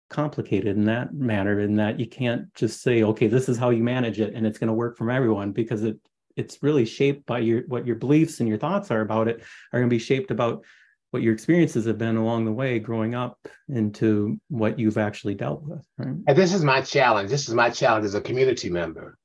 complicated 0.10 0.77
in 0.77 0.86
that 0.86 1.12
matter 1.13 1.60
in 1.60 1.75
that 1.75 2.00
you 2.00 2.07
can't 2.07 2.53
just 2.53 2.83
say 2.83 3.01
okay 3.01 3.25
this 3.25 3.50
is 3.50 3.57
how 3.57 3.72
you 3.72 3.81
manage 3.81 4.19
it 4.19 4.36
and 4.36 4.45
it's 4.45 4.60
going 4.60 4.67
to 4.67 4.74
work 4.74 4.95
from 4.95 5.10
everyone 5.10 5.51
because 5.51 5.83
it 5.83 5.98
it's 6.36 6.62
really 6.62 6.86
shaped 6.86 7.25
by 7.25 7.40
your 7.40 7.62
what 7.68 7.86
your 7.86 7.96
beliefs 7.96 8.40
and 8.40 8.50
your 8.50 8.58
thoughts 8.58 8.92
are 8.92 9.02
about 9.02 9.28
it 9.28 9.42
are 9.72 9.80
going 9.80 9.90
to 9.90 9.94
be 9.94 10.00
shaped 10.00 10.32
about 10.32 10.63
what 11.12 11.22
your 11.22 11.34
experiences 11.34 11.86
have 11.86 11.98
been 11.98 12.18
along 12.18 12.44
the 12.46 12.52
way 12.52 12.80
growing 12.80 13.13
up 13.13 13.38
into 13.70 14.40
what 14.50 14.80
you've 14.80 14.98
actually 14.98 15.36
dealt 15.36 15.62
with 15.63 15.86
right? 15.98 16.16
and 16.28 16.38
this 16.38 16.54
is 16.54 16.63
my 16.63 16.82
challenge. 16.82 17.30
This 17.30 17.48
is 17.48 17.54
my 17.54 17.70
challenge 17.70 18.06
as 18.06 18.16
a 18.16 18.22
community 18.22 18.70
member. 18.70 19.18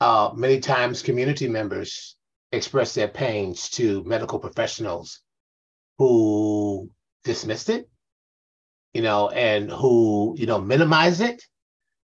Uh, 0.00 0.30
many 0.34 0.58
times 0.58 1.02
community 1.02 1.46
members 1.46 2.16
express 2.52 2.94
their 2.94 3.08
pains 3.08 3.68
to 3.70 4.02
medical 4.04 4.38
professionals 4.38 5.20
who 5.98 6.90
dismissed 7.22 7.68
it 7.68 7.88
you 8.92 9.02
know, 9.02 9.28
and 9.28 9.70
who, 9.70 10.34
you 10.36 10.46
know, 10.46 10.60
minimize 10.60 11.20
it 11.20 11.42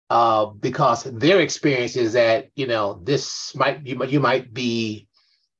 uh, 0.09 0.45
because 0.45 1.03
their 1.03 1.39
experience 1.39 1.95
is 1.95 2.13
that, 2.13 2.49
you 2.55 2.67
know, 2.67 2.99
this 3.03 3.55
might, 3.55 3.85
you, 3.85 3.95
might 3.95 4.09
you 4.09 4.19
might 4.19 4.53
be 4.53 5.07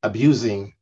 abusing 0.03 0.73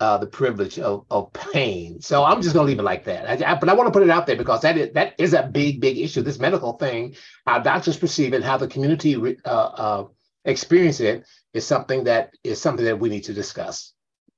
uh, 0.00 0.16
the 0.16 0.26
privilege 0.26 0.78
of, 0.78 1.04
of 1.10 1.32
pain. 1.32 2.00
So 2.00 2.24
I'm 2.24 2.40
just 2.40 2.54
going 2.54 2.64
to 2.64 2.70
leave 2.70 2.78
it 2.78 2.84
like 2.84 3.04
that. 3.04 3.42
I, 3.42 3.52
I, 3.52 3.54
but 3.54 3.68
I 3.68 3.74
want 3.74 3.86
to 3.86 3.92
put 3.92 4.02
it 4.02 4.10
out 4.10 4.26
there 4.26 4.36
because 4.36 4.62
that 4.62 4.78
is, 4.78 4.92
that 4.94 5.14
is 5.18 5.34
a 5.34 5.42
big, 5.42 5.80
big 5.80 5.98
issue. 5.98 6.22
This 6.22 6.38
medical 6.38 6.72
thing, 6.72 7.14
how 7.46 7.58
doctors 7.58 7.98
perceive 7.98 8.32
it, 8.32 8.42
how 8.42 8.56
the 8.56 8.66
community 8.66 9.36
uh, 9.44 9.48
uh, 9.48 10.06
experience 10.46 11.00
it 11.00 11.26
is 11.52 11.66
something 11.66 12.04
that 12.04 12.32
is 12.42 12.60
something 12.60 12.86
that 12.86 12.98
we 12.98 13.10
need 13.10 13.24
to 13.24 13.34
discuss. 13.34 13.92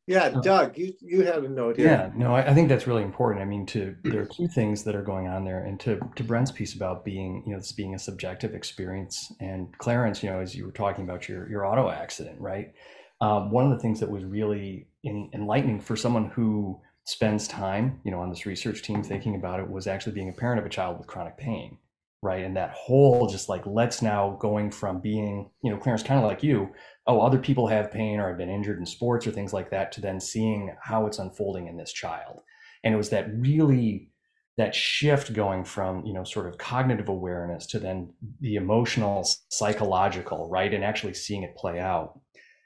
Yeah, 0.06 0.30
Doug, 0.42 0.76
you 0.76 0.94
you 1.00 1.24
had 1.24 1.44
a 1.44 1.48
note 1.48 1.76
here. 1.76 1.86
Yeah, 1.86 2.10
no, 2.14 2.34
I, 2.34 2.50
I, 2.50 2.54
think 2.54 2.68
that's 2.68 2.88
really 2.88 3.04
important. 3.04 3.40
I 3.40 3.44
mean, 3.44 3.64
to 3.66 3.94
there 4.02 4.22
are 4.22 4.26
two 4.26 4.48
things 4.48 4.82
that 4.82 4.96
are 4.96 5.02
going 5.02 5.28
on 5.28 5.44
there, 5.44 5.64
and 5.64 5.78
to 5.80 6.00
to 6.16 6.24
Brent's 6.24 6.50
piece 6.50 6.74
about 6.74 7.04
being, 7.04 7.44
you 7.46 7.52
know, 7.52 7.58
this 7.58 7.70
being 7.70 7.94
a 7.94 7.98
subjective 7.98 8.52
experience, 8.52 9.32
and 9.38 9.76
Clarence, 9.78 10.20
you 10.22 10.30
know, 10.30 10.40
as 10.40 10.56
you 10.56 10.66
were 10.66 10.72
talking 10.72 11.04
about 11.04 11.28
your 11.28 11.48
your 11.48 11.64
auto 11.64 11.88
accident, 11.88 12.40
right? 12.40 12.72
Um, 13.20 13.52
one 13.52 13.64
of 13.64 13.70
the 13.70 13.78
things 13.78 14.00
that 14.00 14.10
was 14.10 14.24
really 14.24 14.88
in, 15.04 15.30
enlightening 15.32 15.80
for 15.80 15.94
someone 15.94 16.30
who 16.30 16.80
spends 17.04 17.46
time, 17.46 18.00
you 18.02 18.10
know, 18.10 18.18
on 18.18 18.28
this 18.28 18.44
research 18.44 18.82
team 18.82 19.04
thinking 19.04 19.36
about 19.36 19.60
it 19.60 19.70
was 19.70 19.86
actually 19.86 20.12
being 20.12 20.28
a 20.28 20.32
parent 20.32 20.58
of 20.58 20.66
a 20.66 20.68
child 20.68 20.98
with 20.98 21.06
chronic 21.06 21.36
pain, 21.36 21.78
right? 22.22 22.44
And 22.44 22.56
that 22.56 22.70
whole 22.70 23.26
just 23.26 23.48
like 23.48 23.66
let's 23.66 24.00
now 24.00 24.36
going 24.40 24.70
from 24.70 25.00
being, 25.00 25.50
you 25.62 25.70
know, 25.70 25.76
Clarence, 25.76 26.02
kind 26.02 26.20
of 26.20 26.26
like 26.26 26.42
you, 26.42 26.70
oh, 27.06 27.20
other 27.20 27.38
people 27.38 27.66
have 27.66 27.90
pain 27.90 28.20
or 28.20 28.28
have 28.28 28.38
been 28.38 28.48
injured 28.48 28.78
in 28.78 28.86
sports 28.86 29.26
or 29.26 29.32
things 29.32 29.52
like 29.52 29.70
that, 29.70 29.90
to 29.92 30.00
then 30.00 30.20
seeing 30.20 30.74
how 30.80 31.06
it's 31.06 31.18
unfolding 31.18 31.66
in 31.66 31.76
this 31.76 31.92
child. 31.92 32.40
And 32.84 32.94
it 32.94 32.96
was 32.96 33.10
that 33.10 33.26
really 33.34 34.12
that 34.58 34.74
shift 34.74 35.32
going 35.32 35.64
from 35.64 36.04
you 36.04 36.12
know 36.12 36.24
sort 36.24 36.46
of 36.46 36.58
cognitive 36.58 37.08
awareness 37.08 37.66
to 37.66 37.78
then 37.78 38.12
the 38.40 38.56
emotional 38.56 39.26
psychological 39.48 40.48
right 40.50 40.74
and 40.74 40.84
actually 40.84 41.14
seeing 41.14 41.42
it 41.42 41.56
play 41.56 41.80
out 41.80 42.20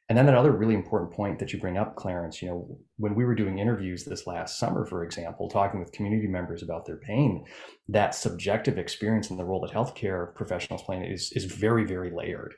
and 0.08 0.16
then 0.16 0.26
that 0.26 0.36
other 0.36 0.52
really 0.52 0.74
important 0.74 1.12
point 1.12 1.38
that 1.38 1.52
you 1.52 1.60
bring 1.60 1.76
up 1.76 1.96
clarence 1.96 2.40
you 2.40 2.48
know 2.48 2.78
when 2.96 3.14
we 3.14 3.24
were 3.24 3.34
doing 3.34 3.58
interviews 3.58 4.04
this 4.04 4.26
last 4.26 4.58
summer 4.58 4.84
for 4.86 5.04
example 5.04 5.48
talking 5.48 5.80
with 5.80 5.92
community 5.92 6.28
members 6.28 6.62
about 6.62 6.86
their 6.86 6.96
pain 6.96 7.44
that 7.88 8.14
subjective 8.14 8.78
experience 8.78 9.30
and 9.30 9.38
the 9.38 9.44
role 9.44 9.60
that 9.60 9.72
healthcare 9.72 10.34
professionals 10.34 10.82
play 10.82 10.98
is 10.98 11.32
is 11.32 11.44
very 11.44 11.84
very 11.84 12.10
layered. 12.10 12.54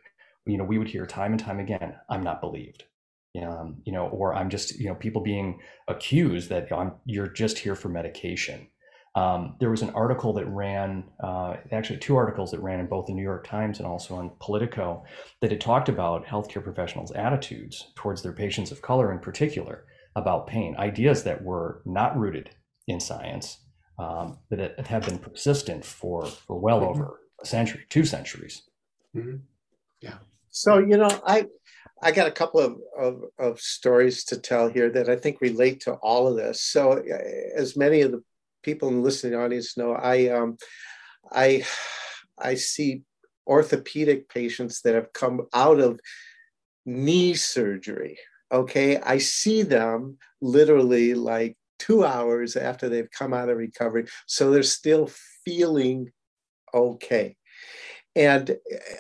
You 0.47 0.59
know 0.59 0.65
we 0.65 0.79
would 0.79 0.89
hear 0.89 1.07
time 1.07 1.33
and 1.33 1.41
time 1.41 1.61
again 1.61 1.95
i'm 2.09 2.23
not 2.23 2.41
believed. 2.41 2.85
Um, 3.41 3.83
you 3.85 3.93
know 3.93 4.09
or 4.09 4.35
i'm 4.35 4.51
just 4.51 4.81
you 4.81 4.89
know 4.89 4.97
people 4.97 5.23
being 5.23 5.61
accused 5.87 6.49
that 6.49 6.73
I'm, 6.73 6.95
you're 7.05 7.29
just 7.29 7.59
here 7.59 7.77
for 7.77 7.89
medication 7.89 8.67
um, 9.19 9.57
there 9.59 9.71
was 9.71 9.83
an 9.83 9.91
article 9.91 10.33
that 10.35 10.47
ran, 10.47 11.03
uh, 11.21 11.57
actually 11.73 11.99
two 11.99 12.15
articles 12.15 12.53
that 12.53 12.61
ran 12.61 12.79
in 12.79 12.87
both 12.87 13.07
the 13.07 13.13
New 13.13 13.23
York 13.23 13.45
Times 13.45 13.79
and 13.79 13.87
also 13.87 14.15
on 14.15 14.31
Politico, 14.39 15.03
that 15.41 15.51
had 15.51 15.61
talked 15.61 15.89
about 15.89 16.25
healthcare 16.25 16.63
professionals' 16.63 17.11
attitudes 17.11 17.91
towards 17.97 18.23
their 18.23 18.33
patients 18.33 18.71
of 18.71 18.81
color, 18.81 19.13
in 19.13 19.19
particular, 19.19 19.87
about 20.15 20.47
pain. 20.47 20.77
Ideas 20.79 21.25
that 21.25 21.43
were 21.43 21.83
not 21.85 22.17
rooted 22.17 22.51
in 22.87 23.01
science, 23.01 23.59
um, 23.99 24.39
that 24.51 24.87
have 24.87 25.05
been 25.05 25.19
persistent 25.19 25.85
for 25.85 26.25
for 26.27 26.61
well 26.61 26.81
mm-hmm. 26.81 26.91
over 26.91 27.21
a 27.43 27.47
century, 27.47 27.85
two 27.89 28.05
centuries. 28.05 28.63
Mm-hmm. 29.17 29.39
Yeah. 30.01 30.19
So 30.51 30.79
you 30.79 30.97
know, 30.97 31.11
I 31.27 31.47
I 32.03 32.13
got 32.13 32.29
a 32.29 32.33
couple 32.33 32.61
of, 32.61 32.77
of, 32.97 33.23
of, 33.41 33.61
stories 33.61 34.23
to 34.27 34.39
tell 34.39 34.69
here 34.69 34.89
that 34.91 35.09
I 35.09 35.17
think 35.17 35.41
relate 35.41 35.81
to 35.81 35.95
all 35.95 36.29
of 36.29 36.37
this. 36.37 36.61
So, 36.61 37.03
as 37.57 37.77
many 37.77 38.03
of 38.03 38.13
the 38.13 38.23
people 38.69 38.89
in 38.89 38.97
the 38.97 39.01
listening 39.01 39.35
audience 39.35 39.79
know, 39.79 39.93
I 39.95 40.29
um, 40.29 40.59
I 41.33 41.65
I 42.39 42.55
see 42.55 43.03
orthopedic 43.47 44.29
patients 44.29 44.83
that 44.83 44.95
have 44.95 45.11
come 45.15 45.47
out 45.55 45.81
of 45.81 45.99
knee 46.85 47.33
surgery. 47.33 48.19
Okay, 48.53 48.99
I 48.99 49.17
see 49.19 49.63
them 49.63 50.19
literally 50.43 51.15
like 51.15 51.57
two 51.79 52.05
hours 52.05 52.57
after 52.57 52.91
they've 52.91 53.11
come 53.11 53.33
out 53.33 53.49
of 53.49 53.57
recovery, 53.57 54.05
so 54.27 54.51
they're 54.51 54.63
still 54.63 55.09
feeling 55.47 56.11
okay. 56.75 57.38
And 58.19 58.57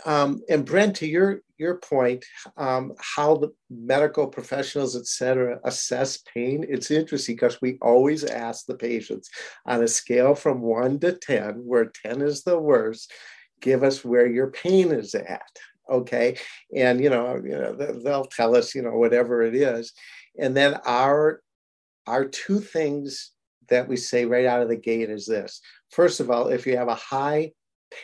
um, 0.07 0.43
and 0.49 0.65
Brent, 0.65 0.95
to 0.97 1.07
your 1.07 1.41
your 1.59 1.79
point, 1.79 2.25
um, 2.57 2.93
how 3.01 3.37
the 3.37 3.49
medical 3.69 4.29
professionals, 4.29 4.95
et 4.95 5.07
cetera, 5.07 5.59
assess 5.65 6.19
pain, 6.33 6.65
it's 6.69 6.93
interesting 6.93 7.35
because 7.35 7.61
we 7.61 7.79
always 7.83 8.23
ask 8.23 8.67
the 8.67 8.77
patients 8.77 9.29
on 9.67 9.83
a 9.83 9.89
scale 9.89 10.37
from 10.37 10.61
one 10.61 11.01
to 11.01 11.15
10, 11.15 11.55
where 11.65 11.91
10 12.05 12.23
is 12.23 12.45
the 12.45 12.57
worst, 12.57 13.13
give 13.61 13.83
us 13.83 14.05
where 14.05 14.29
your 14.29 14.53
pain 14.53 14.93
is 14.93 15.17
at. 15.17 15.51
Okay. 15.91 16.39
And, 16.73 17.03
you 17.03 17.11
know, 17.11 17.41
you 17.43 17.59
know 17.59 17.75
they'll 17.75 18.27
tell 18.27 18.55
us, 18.55 18.73
you 18.73 18.83
know, 18.83 18.97
whatever 18.97 19.43
it 19.43 19.57
is. 19.57 19.93
And 20.39 20.57
then 20.57 20.79
our, 20.87 21.43
our 22.07 22.25
two 22.25 22.61
things 22.61 23.33
that 23.69 23.89
we 23.89 23.97
say 23.97 24.27
right 24.27 24.47
out 24.47 24.63
of 24.63 24.69
the 24.69 24.77
gate 24.77 25.11
is 25.11 25.27
this. 25.27 25.61
First 25.91 26.21
of 26.21 26.31
all, 26.31 26.49
if 26.49 26.69
you 26.69 26.77
have 26.77 26.89
a 26.89 26.95
high 26.95 27.51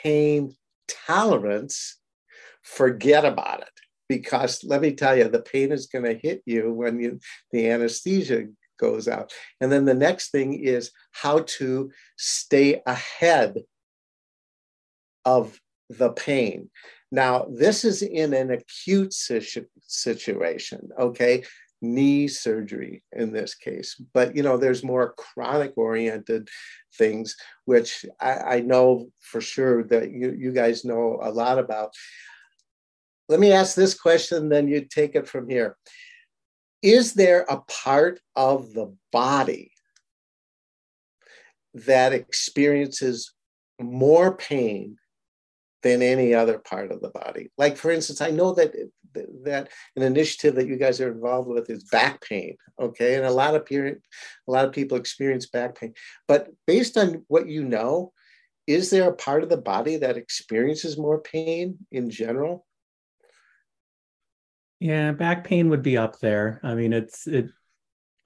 pain 0.02 0.56
tolerance, 0.88 1.98
forget 2.62 3.24
about 3.24 3.60
it. 3.60 3.68
Because 4.08 4.62
let 4.64 4.82
me 4.82 4.92
tell 4.92 5.16
you 5.16 5.28
the 5.28 5.40
pain 5.40 5.72
is 5.72 5.86
going 5.86 6.04
to 6.04 6.14
hit 6.14 6.42
you 6.44 6.72
when 6.72 7.00
you 7.00 7.20
the 7.52 7.70
anesthesia 7.70 8.46
goes 8.78 9.08
out. 9.08 9.32
And 9.60 9.72
then 9.72 9.86
the 9.86 9.94
next 9.94 10.30
thing 10.30 10.54
is 10.54 10.90
how 11.12 11.40
to 11.58 11.90
stay 12.16 12.82
ahead 12.86 13.60
of 15.24 15.58
the 15.88 16.10
pain. 16.10 16.70
Now 17.10 17.46
this 17.50 17.84
is 17.84 18.02
in 18.02 18.34
an 18.34 18.50
acute 18.50 19.12
situ- 19.12 19.66
situation 19.80 20.88
okay 20.98 21.44
knee 21.92 22.26
surgery 22.26 23.02
in 23.12 23.32
this 23.32 23.54
case 23.54 24.00
but 24.12 24.34
you 24.36 24.42
know 24.42 24.56
there's 24.56 24.82
more 24.82 25.14
chronic 25.16 25.72
oriented 25.76 26.48
things 26.96 27.36
which 27.64 28.04
I, 28.20 28.32
I 28.32 28.60
know 28.60 29.08
for 29.20 29.40
sure 29.40 29.84
that 29.84 30.10
you, 30.10 30.32
you 30.32 30.52
guys 30.52 30.84
know 30.84 31.18
a 31.22 31.30
lot 31.30 31.58
about 31.58 31.92
let 33.28 33.40
me 33.40 33.52
ask 33.52 33.74
this 33.74 33.94
question, 33.94 34.48
then 34.48 34.68
you 34.68 34.84
take 34.84 35.14
it 35.14 35.28
from 35.28 35.48
here. 35.48 35.76
Is 36.82 37.14
there 37.14 37.46
a 37.48 37.60
part 37.62 38.20
of 38.36 38.74
the 38.74 38.94
body 39.10 39.72
that 41.72 42.12
experiences 42.12 43.32
more 43.80 44.36
pain 44.36 44.98
than 45.82 46.02
any 46.02 46.34
other 46.34 46.58
part 46.58 46.92
of 46.92 47.00
the 47.00 47.08
body? 47.08 47.50
Like, 47.56 47.78
for 47.78 47.90
instance, 47.90 48.20
I 48.20 48.30
know 48.30 48.52
that 48.54 48.74
that 49.44 49.68
an 49.96 50.02
initiative 50.02 50.54
that 50.56 50.66
you 50.66 50.76
guys 50.76 51.00
are 51.00 51.12
involved 51.12 51.48
with 51.48 51.70
is 51.70 51.84
back 51.84 52.20
pain. 52.22 52.56
Okay, 52.80 53.14
and 53.14 53.24
a 53.24 53.30
lot 53.30 53.54
of 53.54 53.66
period, 53.66 54.00
a 54.48 54.50
lot 54.50 54.64
of 54.64 54.72
people 54.72 54.98
experience 54.98 55.46
back 55.46 55.78
pain. 55.78 55.94
But 56.26 56.48
based 56.66 56.96
on 56.96 57.24
what 57.28 57.48
you 57.48 57.64
know, 57.64 58.12
is 58.66 58.90
there 58.90 59.08
a 59.08 59.14
part 59.14 59.42
of 59.42 59.48
the 59.48 59.56
body 59.56 59.96
that 59.96 60.16
experiences 60.16 60.96
more 60.96 61.20
pain 61.20 61.78
in 61.92 62.10
general? 62.10 62.66
Yeah, 64.80 65.12
back 65.12 65.44
pain 65.44 65.70
would 65.70 65.82
be 65.82 65.96
up 65.96 66.18
there. 66.18 66.60
I 66.62 66.74
mean, 66.74 66.92
it's 66.92 67.26
it 67.26 67.50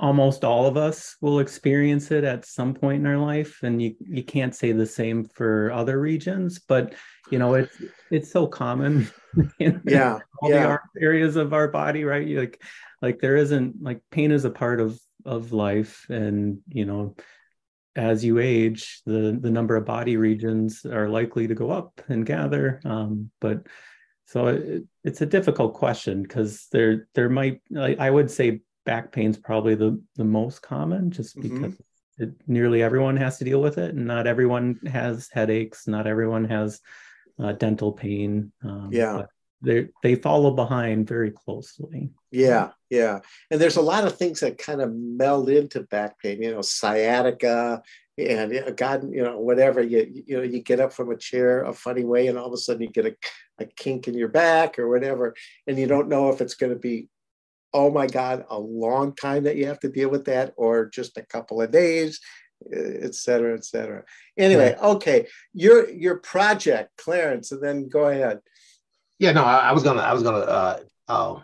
almost 0.00 0.44
all 0.44 0.66
of 0.66 0.76
us 0.76 1.16
will 1.20 1.40
experience 1.40 2.10
it 2.10 2.22
at 2.22 2.44
some 2.44 2.72
point 2.72 3.00
in 3.00 3.06
our 3.06 3.18
life 3.18 3.58
and 3.62 3.82
you 3.82 3.94
you 3.98 4.22
can't 4.22 4.54
say 4.54 4.72
the 4.72 4.86
same 4.86 5.24
for 5.24 5.72
other 5.72 6.00
regions, 6.00 6.58
but 6.58 6.94
you 7.30 7.38
know, 7.38 7.54
it's 7.54 7.82
it's 8.10 8.30
so 8.30 8.46
common 8.46 9.08
in 9.58 9.82
yeah, 9.84 10.18
all 10.40 10.50
yeah. 10.50 10.76
the 10.94 11.02
areas 11.02 11.36
of 11.36 11.52
our 11.52 11.68
body, 11.68 12.04
right? 12.04 12.26
You 12.26 12.40
like 12.40 12.62
like 13.02 13.20
there 13.20 13.36
isn't 13.36 13.82
like 13.82 14.00
pain 14.10 14.30
is 14.30 14.44
a 14.44 14.50
part 14.50 14.80
of 14.80 14.98
of 15.24 15.52
life 15.52 16.06
and, 16.08 16.58
you 16.68 16.84
know, 16.84 17.16
as 17.96 18.24
you 18.24 18.38
age, 18.38 19.02
the 19.04 19.36
the 19.40 19.50
number 19.50 19.74
of 19.74 19.84
body 19.84 20.16
regions 20.16 20.86
are 20.86 21.08
likely 21.08 21.48
to 21.48 21.54
go 21.54 21.70
up 21.70 22.00
and 22.08 22.24
gather. 22.24 22.80
Um, 22.84 23.30
but 23.40 23.66
so 24.26 24.46
it, 24.48 24.84
it's 25.02 25.22
a 25.22 25.26
difficult 25.26 25.74
question 25.74 26.22
because 26.22 26.68
there 26.70 27.08
there 27.14 27.28
might 27.28 27.60
I 27.76 28.08
would 28.08 28.30
say 28.30 28.60
back 28.88 29.12
pain 29.12 29.28
is 29.28 29.36
probably 29.36 29.74
the 29.74 30.00
the 30.16 30.24
most 30.24 30.62
common 30.62 31.10
just 31.10 31.36
mm-hmm. 31.36 31.54
because 31.56 31.74
mm-hmm. 31.74 32.22
it, 32.22 32.30
nearly 32.46 32.82
everyone 32.82 33.18
has 33.18 33.36
to 33.36 33.44
deal 33.44 33.60
with 33.60 33.76
it 33.76 33.94
and 33.94 34.06
not 34.06 34.26
everyone 34.26 34.80
has 34.90 35.28
headaches 35.30 35.86
not 35.86 36.06
everyone 36.06 36.46
has 36.46 36.80
uh, 37.38 37.52
dental 37.52 37.92
pain 37.92 38.50
um, 38.64 38.88
yeah 38.90 39.24
they 39.60 39.88
they 40.02 40.14
follow 40.14 40.52
behind 40.52 41.06
very 41.06 41.30
closely 41.30 42.08
yeah 42.30 42.70
yeah 42.88 43.18
and 43.50 43.60
there's 43.60 43.76
a 43.76 43.82
lot 43.92 44.06
of 44.06 44.16
things 44.16 44.40
that 44.40 44.56
kind 44.56 44.80
of 44.80 44.90
meld 44.94 45.50
into 45.50 45.82
back 45.82 46.18
pain 46.18 46.40
you 46.40 46.50
know 46.50 46.62
sciatica 46.62 47.82
and 48.18 48.76
God, 48.76 49.08
you 49.12 49.22
know, 49.22 49.38
whatever 49.38 49.80
you 49.80 50.24
you 50.26 50.36
know, 50.38 50.42
you 50.42 50.60
get 50.60 50.80
up 50.80 50.92
from 50.92 51.12
a 51.12 51.16
chair 51.16 51.62
a 51.62 51.72
funny 51.72 52.04
way, 52.04 52.26
and 52.26 52.36
all 52.36 52.48
of 52.48 52.52
a 52.52 52.56
sudden 52.56 52.82
you 52.82 52.88
get 52.88 53.06
a, 53.06 53.14
a 53.60 53.64
kink 53.64 54.08
in 54.08 54.14
your 54.14 54.26
back 54.26 54.76
or 54.76 54.88
whatever, 54.88 55.36
and 55.68 55.78
you 55.78 55.86
don't 55.86 56.08
know 56.08 56.28
if 56.30 56.40
it's 56.40 56.56
going 56.56 56.72
to 56.72 56.78
be, 56.78 57.06
oh 57.72 57.90
my 57.90 58.06
God, 58.06 58.44
a 58.50 58.58
long 58.58 59.14
time 59.14 59.44
that 59.44 59.56
you 59.56 59.66
have 59.66 59.80
to 59.80 59.88
deal 59.88 60.08
with 60.08 60.24
that, 60.26 60.54
or 60.56 60.86
just 60.86 61.16
a 61.16 61.22
couple 61.22 61.60
of 61.60 61.70
days, 61.70 62.20
et 62.72 63.14
cetera, 63.14 63.54
et 63.54 63.64
cetera. 63.64 64.04
Anyway, 64.36 64.74
okay, 64.82 65.26
your 65.52 65.88
your 65.90 66.16
project, 66.18 66.90
Clarence, 66.96 67.52
and 67.52 67.62
then 67.62 67.88
go 67.88 68.08
ahead. 68.08 68.40
Yeah, 69.18 69.32
no, 69.32 69.44
I, 69.44 69.58
I 69.58 69.72
was 69.72 69.82
gonna, 69.82 70.00
I 70.00 70.12
was 70.12 70.22
gonna, 70.22 70.38
uh, 70.38 70.80
uh, 71.08 71.40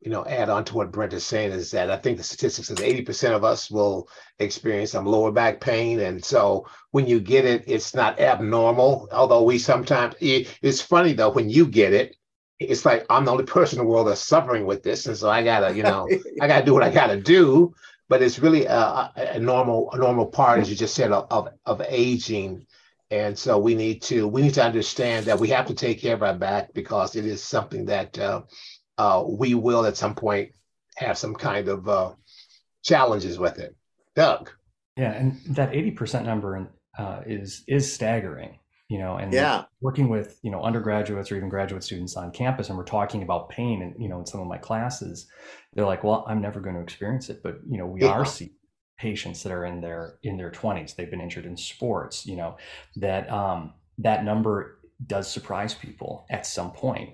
you 0.00 0.10
know, 0.10 0.24
add 0.26 0.50
on 0.50 0.64
to 0.66 0.74
what 0.74 0.92
Brent 0.92 1.14
is 1.14 1.24
saying 1.24 1.52
is 1.52 1.70
that 1.70 1.90
I 1.90 1.96
think 1.96 2.18
the 2.18 2.22
statistics 2.22 2.70
is 2.70 2.78
80% 2.78 3.34
of 3.34 3.44
us 3.44 3.70
will 3.70 4.08
experience 4.38 4.92
some 4.92 5.06
lower 5.06 5.32
back 5.32 5.60
pain. 5.60 6.00
And 6.00 6.22
so 6.24 6.66
when 6.90 7.06
you 7.06 7.18
get 7.18 7.44
it, 7.44 7.64
it's 7.66 7.94
not 7.94 8.20
abnormal. 8.20 9.08
Although 9.10 9.42
we 9.42 9.58
sometimes, 9.58 10.14
it's 10.20 10.80
funny 10.82 11.14
though, 11.14 11.30
when 11.30 11.48
you 11.48 11.66
get 11.66 11.92
it, 11.92 12.14
it's 12.58 12.84
like 12.84 13.06
I'm 13.10 13.24
the 13.24 13.32
only 13.32 13.44
person 13.44 13.78
in 13.78 13.84
the 13.84 13.90
world 13.90 14.08
that's 14.08 14.20
suffering 14.20 14.66
with 14.66 14.82
this. 14.82 15.06
And 15.06 15.16
so 15.16 15.28
I 15.28 15.42
gotta, 15.42 15.74
you 15.74 15.82
know, 15.82 16.08
I 16.40 16.46
gotta 16.46 16.64
do 16.64 16.74
what 16.74 16.82
I 16.82 16.90
gotta 16.90 17.20
do. 17.20 17.74
But 18.08 18.22
it's 18.22 18.38
really 18.38 18.66
a, 18.66 19.12
a 19.16 19.38
normal, 19.40 19.90
a 19.92 19.98
normal 19.98 20.26
part, 20.26 20.60
as 20.60 20.70
you 20.70 20.76
just 20.76 20.94
said, 20.94 21.10
of, 21.10 21.48
of 21.66 21.82
aging. 21.88 22.64
And 23.10 23.36
so 23.36 23.58
we 23.58 23.74
need 23.74 24.00
to, 24.02 24.28
we 24.28 24.42
need 24.42 24.54
to 24.54 24.64
understand 24.64 25.26
that 25.26 25.40
we 25.40 25.48
have 25.48 25.66
to 25.66 25.74
take 25.74 26.00
care 26.00 26.14
of 26.14 26.22
our 26.22 26.34
back 26.34 26.72
because 26.72 27.16
it 27.16 27.26
is 27.26 27.42
something 27.42 27.86
that, 27.86 28.16
uh, 28.16 28.42
uh, 28.96 29.24
we 29.26 29.54
will 29.54 29.84
at 29.86 29.96
some 29.96 30.14
point 30.14 30.52
have 30.96 31.18
some 31.18 31.34
kind 31.34 31.68
of 31.68 31.88
uh, 31.88 32.12
challenges 32.82 33.38
with 33.38 33.58
it. 33.58 33.74
Doug. 34.14 34.50
Yeah, 34.96 35.12
and 35.12 35.38
that 35.50 35.72
80% 35.72 36.24
number 36.24 36.72
uh, 36.98 37.20
is 37.26 37.64
is 37.68 37.92
staggering. 37.92 38.58
You 38.88 38.98
know, 38.98 39.16
and 39.16 39.32
yeah. 39.32 39.64
working 39.80 40.08
with, 40.08 40.38
you 40.42 40.50
know, 40.50 40.62
undergraduates 40.62 41.32
or 41.32 41.36
even 41.36 41.48
graduate 41.48 41.82
students 41.82 42.16
on 42.16 42.30
campus 42.30 42.68
and 42.68 42.78
we're 42.78 42.84
talking 42.84 43.22
about 43.22 43.48
pain 43.48 43.82
and, 43.82 43.94
you 44.00 44.08
know, 44.08 44.20
in 44.20 44.26
some 44.26 44.40
of 44.40 44.46
my 44.46 44.58
classes, 44.58 45.26
they're 45.72 45.84
like, 45.84 46.04
well, 46.04 46.24
I'm 46.28 46.40
never 46.40 46.60
going 46.60 46.76
to 46.76 46.82
experience 46.82 47.28
it. 47.28 47.42
But, 47.42 47.58
you 47.68 47.78
know, 47.78 47.86
we 47.86 48.02
yeah. 48.02 48.10
are 48.10 48.24
seeing 48.24 48.52
patients 48.98 49.42
that 49.42 49.52
are 49.52 49.64
in 49.66 49.80
their, 49.80 50.18
in 50.22 50.36
their 50.36 50.50
twenties, 50.50 50.94
they've 50.94 51.10
been 51.10 51.20
injured 51.20 51.46
in 51.46 51.56
sports, 51.56 52.26
you 52.26 52.36
know, 52.36 52.56
that, 52.96 53.30
um, 53.30 53.74
that 53.98 54.24
number 54.24 54.78
does 55.04 55.30
surprise 55.30 55.74
people 55.74 56.24
at 56.30 56.46
some 56.46 56.70
point. 56.70 57.10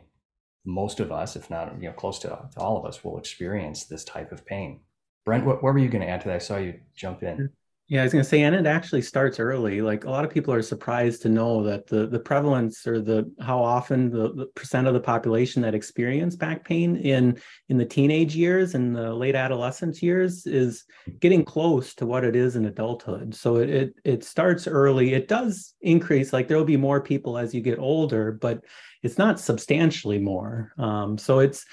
Most 0.64 1.00
of 1.00 1.10
us, 1.10 1.34
if 1.34 1.50
not, 1.50 1.74
you 1.80 1.88
know, 1.88 1.94
close 1.94 2.18
to, 2.20 2.28
to 2.28 2.60
all 2.60 2.76
of 2.76 2.84
us 2.84 3.02
will 3.02 3.18
experience 3.18 3.84
this 3.84 4.04
type 4.04 4.30
of 4.30 4.46
pain. 4.46 4.80
Brent, 5.24 5.44
what, 5.44 5.62
what 5.62 5.72
were 5.72 5.78
you 5.78 5.88
going 5.88 6.04
to 6.04 6.08
add 6.08 6.20
to 6.20 6.28
that? 6.28 6.36
I 6.36 6.38
saw 6.38 6.58
you 6.58 6.78
jump 6.94 7.22
in. 7.22 7.50
Yeah, 7.88 8.00
I 8.00 8.04
was 8.04 8.12
going 8.12 8.24
to 8.24 8.28
say, 8.28 8.40
and 8.42 8.54
it 8.54 8.64
actually 8.64 9.02
starts 9.02 9.38
early. 9.38 9.82
Like 9.82 10.04
a 10.04 10.10
lot 10.10 10.24
of 10.24 10.30
people 10.30 10.54
are 10.54 10.62
surprised 10.62 11.20
to 11.22 11.28
know 11.28 11.62
that 11.64 11.86
the 11.86 12.06
the 12.06 12.18
prevalence 12.18 12.86
or 12.86 13.00
the 13.00 13.30
how 13.40 13.62
often 13.62 14.08
the, 14.08 14.32
the 14.32 14.46
percent 14.54 14.86
of 14.86 14.94
the 14.94 15.00
population 15.00 15.60
that 15.62 15.74
experience 15.74 16.34
back 16.34 16.64
pain 16.64 16.96
in 16.96 17.38
in 17.68 17.76
the 17.76 17.84
teenage 17.84 18.34
years 18.34 18.74
and 18.74 18.96
the 18.96 19.12
late 19.12 19.34
adolescence 19.34 20.02
years 20.02 20.46
is 20.46 20.84
getting 21.20 21.44
close 21.44 21.94
to 21.96 22.06
what 22.06 22.24
it 22.24 22.34
is 22.34 22.56
in 22.56 22.64
adulthood. 22.64 23.34
So 23.34 23.56
it 23.56 23.68
it, 23.68 23.94
it 24.04 24.24
starts 24.24 24.66
early. 24.66 25.12
It 25.12 25.28
does 25.28 25.74
increase. 25.82 26.32
Like 26.32 26.48
there 26.48 26.56
will 26.56 26.64
be 26.64 26.78
more 26.78 27.02
people 27.02 27.36
as 27.36 27.52
you 27.52 27.60
get 27.60 27.78
older, 27.78 28.32
but 28.32 28.64
it's 29.02 29.18
not 29.18 29.38
substantially 29.38 30.18
more. 30.18 30.72
Um, 30.78 31.18
so 31.18 31.40
it's 31.40 31.66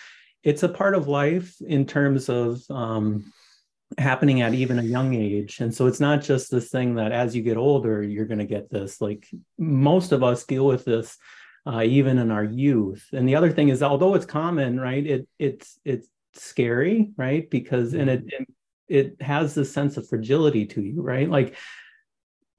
it's 0.43 0.63
a 0.63 0.69
part 0.69 0.95
of 0.95 1.07
life 1.07 1.55
in 1.65 1.85
terms 1.85 2.29
of 2.29 2.61
um, 2.69 3.31
happening 3.98 4.41
at 4.41 4.53
even 4.53 4.79
a 4.79 4.84
young 4.84 5.15
age 5.15 5.60
and 5.62 5.74
so 5.74 5.88
it's 5.88 6.00
not 6.00 6.22
just 6.22 6.51
this 6.51 6.69
thing 6.69 6.96
that 6.96 7.12
as 7.12 7.36
you 7.36 7.41
get 7.41 7.58
older 7.58 8.03
you're 8.03 8.25
going 8.25 8.39
to 8.39 8.46
get 8.46 8.69
this 8.69 9.01
like 9.01 9.27
most 9.58 10.12
of 10.12 10.22
us 10.24 10.43
deal 10.46 10.65
with 10.65 10.86
this 10.86 11.17
uh, 11.65 11.81
even 11.81 12.19
in 12.19 12.29
our 12.29 12.43
youth 12.43 13.08
and 13.13 13.27
the 13.27 13.36
other 13.36 13.51
thing 13.51 13.69
is 13.69 13.81
although 13.81 14.13
it's 14.13 14.25
common 14.25 14.79
right 14.79 15.05
it 15.08 15.27
it's 15.39 15.79
it's 15.84 16.08
scary 16.34 17.12
right 17.17 17.50
because 17.50 17.93
and 17.93 18.10
it 18.10 18.24
it 18.88 19.22
has 19.22 19.55
this 19.55 19.74
sense 19.74 19.98
of 19.98 20.08
fragility 20.08 20.65
to 20.65 20.81
you 20.81 21.01
right 21.01 21.29
like 21.29 21.55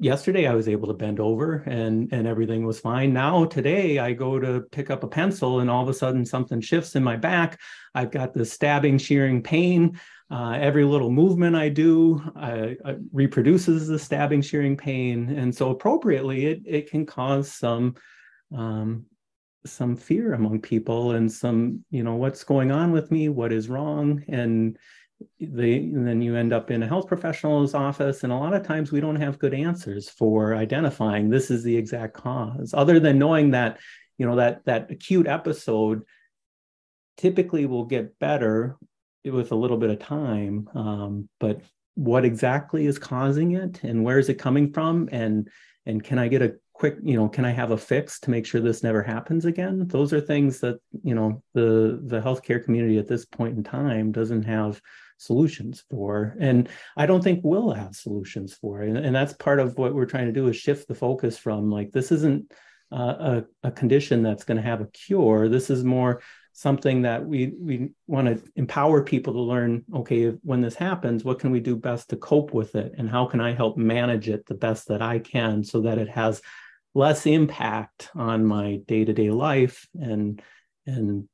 yesterday 0.01 0.47
I 0.47 0.55
was 0.55 0.67
able 0.67 0.89
to 0.89 0.95
bend 0.95 1.21
over 1.21 1.57
and 1.67 2.09
and 2.13 2.27
everything 2.27 2.67
was 2.67 2.81
fine. 2.81 3.13
Now 3.13 3.45
today 3.45 3.99
I 3.99 4.15
go 4.15 4.41
to 4.41 4.63
pick 4.73 4.91
up 4.91 5.05
a 5.05 5.09
pencil 5.09 5.61
and 5.61 5.71
all 5.71 5.83
of 5.83 5.89
a 5.89 5.95
sudden 5.95 6.25
something 6.25 6.61
shifts 6.61 6.97
in 6.97 7.05
my 7.05 7.17
back. 7.17 7.61
I've 7.95 8.11
got 8.11 8.35
this 8.35 8.53
stabbing, 8.53 8.99
shearing 8.99 9.43
pain. 9.43 10.01
Uh, 10.31 10.53
every 10.53 10.85
little 10.85 11.11
movement 11.11 11.57
I 11.57 11.69
do 11.69 12.23
uh, 12.37 12.69
reproduces 13.13 13.89
the 13.89 13.99
stabbing, 13.99 14.43
shearing 14.43 14.77
pain, 14.77 15.29
and 15.31 15.55
so 15.55 15.71
appropriately 15.71 16.47
it 16.47 16.61
it 16.65 16.91
can 16.91 17.05
cause 17.05 17.51
some 17.53 17.97
um, 18.57 19.07
some 19.67 19.97
fear 19.97 20.35
among 20.35 20.61
people 20.61 21.13
and 21.13 21.31
some 21.31 21.85
you 21.91 22.05
know 22.05 22.15
what's 22.15 22.45
going 22.45 22.71
on 22.71 22.93
with 22.93 23.11
me, 23.11 23.29
what 23.29 23.53
is 23.53 23.69
wrong, 23.69 24.23
and 24.29 24.79
they 25.41 25.77
and 25.77 26.07
then 26.07 26.23
you 26.23 26.37
end 26.37 26.53
up 26.53 26.71
in 26.71 26.83
a 26.83 26.87
health 26.87 27.07
professional's 27.07 27.75
office 27.75 28.25
and 28.25 28.33
a 28.33 28.37
lot 28.37 28.55
of 28.55 28.67
times 28.67 28.91
we 28.91 29.01
don't 29.01 29.21
have 29.21 29.39
good 29.39 29.55
answers 29.55 30.09
for 30.09 30.55
identifying 30.55 31.29
this 31.29 31.51
is 31.51 31.63
the 31.63 31.77
exact 31.77 32.15
cause 32.15 32.73
other 32.75 32.99
than 32.99 33.19
knowing 33.19 33.51
that 33.51 33.79
you 34.17 34.27
know 34.27 34.37
that 34.37 34.65
that 34.65 34.91
acute 34.91 35.27
episode 35.27 36.03
typically 37.17 37.67
will 37.67 37.85
get 37.85 38.19
better 38.19 38.77
with 39.25 39.53
a 39.53 39.57
little 39.57 39.77
bit 39.77 39.91
of 39.91 39.99
time 39.99 40.69
um, 40.75 41.29
but 41.39 41.61
what 41.95 42.25
exactly 42.25 42.87
is 42.87 42.99
causing 42.99 43.53
it 43.53 43.83
and 43.83 44.03
where 44.03 44.19
is 44.19 44.29
it 44.29 44.35
coming 44.35 44.73
from? 44.73 45.09
And 45.12 45.49
and 45.87 46.03
can 46.03 46.19
i 46.19 46.29
get 46.29 46.43
a 46.43 46.57
quick 46.73 46.97
you 47.03 47.15
know 47.15 47.29
can 47.29 47.45
i 47.45 47.50
have 47.50 47.73
a 47.73 47.77
fix 47.77 48.21
to 48.21 48.31
make 48.31 48.47
sure 48.47 48.61
this 48.61 48.83
never 48.83 49.03
happens 49.03 49.45
again? 49.45 49.87
Those 49.89 50.12
are 50.12 50.21
things 50.21 50.61
that 50.61 50.79
you 51.03 51.15
know 51.15 51.43
the 51.53 52.00
the 52.05 52.21
healthcare 52.21 52.65
community 52.65 52.99
at 52.99 53.09
this 53.09 53.25
point 53.25 53.57
in 53.57 53.65
time 53.65 54.12
doesn't 54.12 54.45
have 54.45 54.81
solutions 55.19 55.85
for. 55.91 56.37
And 56.40 56.68
i 56.97 57.05
don't 57.05 57.23
think 57.23 57.40
we'll 57.42 57.73
have 57.73 57.94
solutions 57.94 58.55
for. 58.55 58.81
And, 58.81 58.97
and 58.97 59.14
that's 59.14 59.35
part 59.35 59.61
of 59.61 59.77
what 59.77 59.94
we're 59.94 60.07
trying 60.07 60.27
to 60.27 60.33
do 60.33 60.49
is 60.49 60.57
shift 60.57 60.88
the 60.88 60.94
focus 60.94 61.37
from 61.37 61.71
like 61.71 61.92
this 61.92 62.11
isn't 62.12 62.51
uh, 62.92 63.42
a, 63.62 63.68
a 63.68 63.71
condition 63.71 64.23
that's 64.23 64.44
going 64.44 64.57
to 64.57 64.62
have 64.62 64.81
a 64.81 64.87
cure. 64.87 65.49
This 65.49 65.71
is 65.71 65.85
more 65.85 66.23
something 66.53 67.03
that 67.03 67.25
we 67.25 67.53
we 67.59 67.91
want 68.07 68.27
to 68.27 68.43
empower 68.57 69.03
people 69.03 69.33
to 69.33 69.41
learn 69.41 69.83
okay 69.95 70.29
when 70.43 70.61
this 70.61 70.75
happens 70.75 71.25
what 71.25 71.39
can 71.39 71.51
we 71.51 71.61
do 71.61 71.77
best 71.77 72.11
to 72.11 72.17
cope 72.17 72.53
with 72.53 72.75
it 72.75 72.93
and 72.99 73.09
how 73.09 73.25
can 73.25 73.41
i 73.41 73.53
help 73.53 73.77
manage 73.77 74.29
it 74.29 74.45
the 74.47 74.55
best 74.55 74.89
that 74.89 75.01
i 75.01 75.19
can 75.19 75.63
so 75.63 75.81
that 75.81 75.99
it 75.99 76.09
has 76.09 76.43
less 76.95 77.25
impact 77.27 78.11
on 78.15 78.45
my 78.45 78.81
day-to-day 78.87 79.31
life 79.31 79.89
and 79.95 80.43
and 80.87 81.29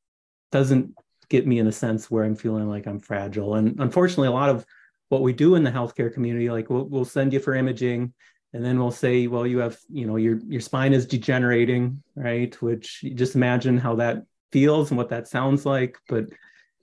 doesn't 0.53 0.95
get 1.29 1.47
me 1.47 1.59
in 1.59 1.67
a 1.67 1.73
sense 1.73 2.11
where 2.11 2.25
I'm 2.25 2.37
feeling 2.37 2.69
like 2.69 2.87
I'm 2.87 3.01
fragile. 3.01 3.57
And 3.57 3.81
unfortunately, 3.81 4.29
a 4.29 4.33
lot 4.33 4.49
of 4.49 4.65
what 5.09 5.23
we 5.23 5.33
do 5.33 5.55
in 5.55 5.65
the 5.65 5.71
healthcare 5.71 6.13
community, 6.13 6.51
like 6.51 6.71
we'll, 6.71 6.85
we'll 6.85 7.05
send 7.05 7.33
you 7.33 7.41
for 7.41 7.55
imaging, 7.55 8.13
and 8.53 8.65
then 8.65 8.79
we'll 8.79 8.91
say, 8.91 9.27
well, 9.27 9.47
you 9.47 9.59
have, 9.59 9.79
you 9.91 10.07
know, 10.07 10.17
your 10.17 10.39
your 10.47 10.61
spine 10.61 10.93
is 10.93 11.07
degenerating, 11.07 12.03
right? 12.15 12.55
Which 12.63 13.05
just 13.15 13.35
imagine 13.35 13.77
how 13.77 13.97
that 13.97 14.23
feels 14.53 14.91
and 14.91 14.99
what 14.99 15.11
that 15.11 15.29
sounds 15.29 15.67
like. 15.67 15.99
But 16.09 16.27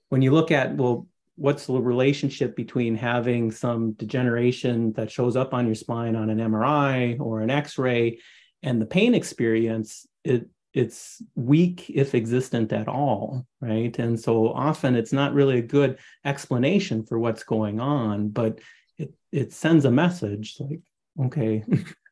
when 0.09 0.21
you 0.21 0.31
look 0.31 0.51
at, 0.51 0.75
well, 0.75 1.07
what's 1.35 1.65
the 1.65 1.73
relationship 1.73 2.55
between 2.55 2.95
having 2.95 3.51
some 3.51 3.93
degeneration 3.93 4.93
that 4.93 5.11
shows 5.11 5.35
up 5.35 5.53
on 5.53 5.65
your 5.65 5.75
spine 5.75 6.15
on 6.15 6.29
an 6.29 6.37
MRI 6.37 7.19
or 7.19 7.41
an 7.41 7.49
X-ray 7.49 8.19
and 8.61 8.81
the 8.81 8.85
pain 8.85 9.15
experience? 9.15 10.07
It 10.23 10.47
it's 10.73 11.21
weak 11.35 11.89
if 11.89 12.15
existent 12.15 12.73
at 12.73 12.87
all 12.87 13.45
right 13.61 13.99
and 13.99 14.19
so 14.19 14.51
often 14.51 14.95
it's 14.95 15.13
not 15.13 15.33
really 15.33 15.59
a 15.59 15.61
good 15.61 15.99
explanation 16.25 17.05
for 17.05 17.19
what's 17.19 17.43
going 17.43 17.79
on 17.79 18.29
but 18.29 18.59
it 18.97 19.13
it 19.31 19.53
sends 19.53 19.85
a 19.85 19.91
message 19.91 20.57
like 20.59 20.81
okay 21.27 21.63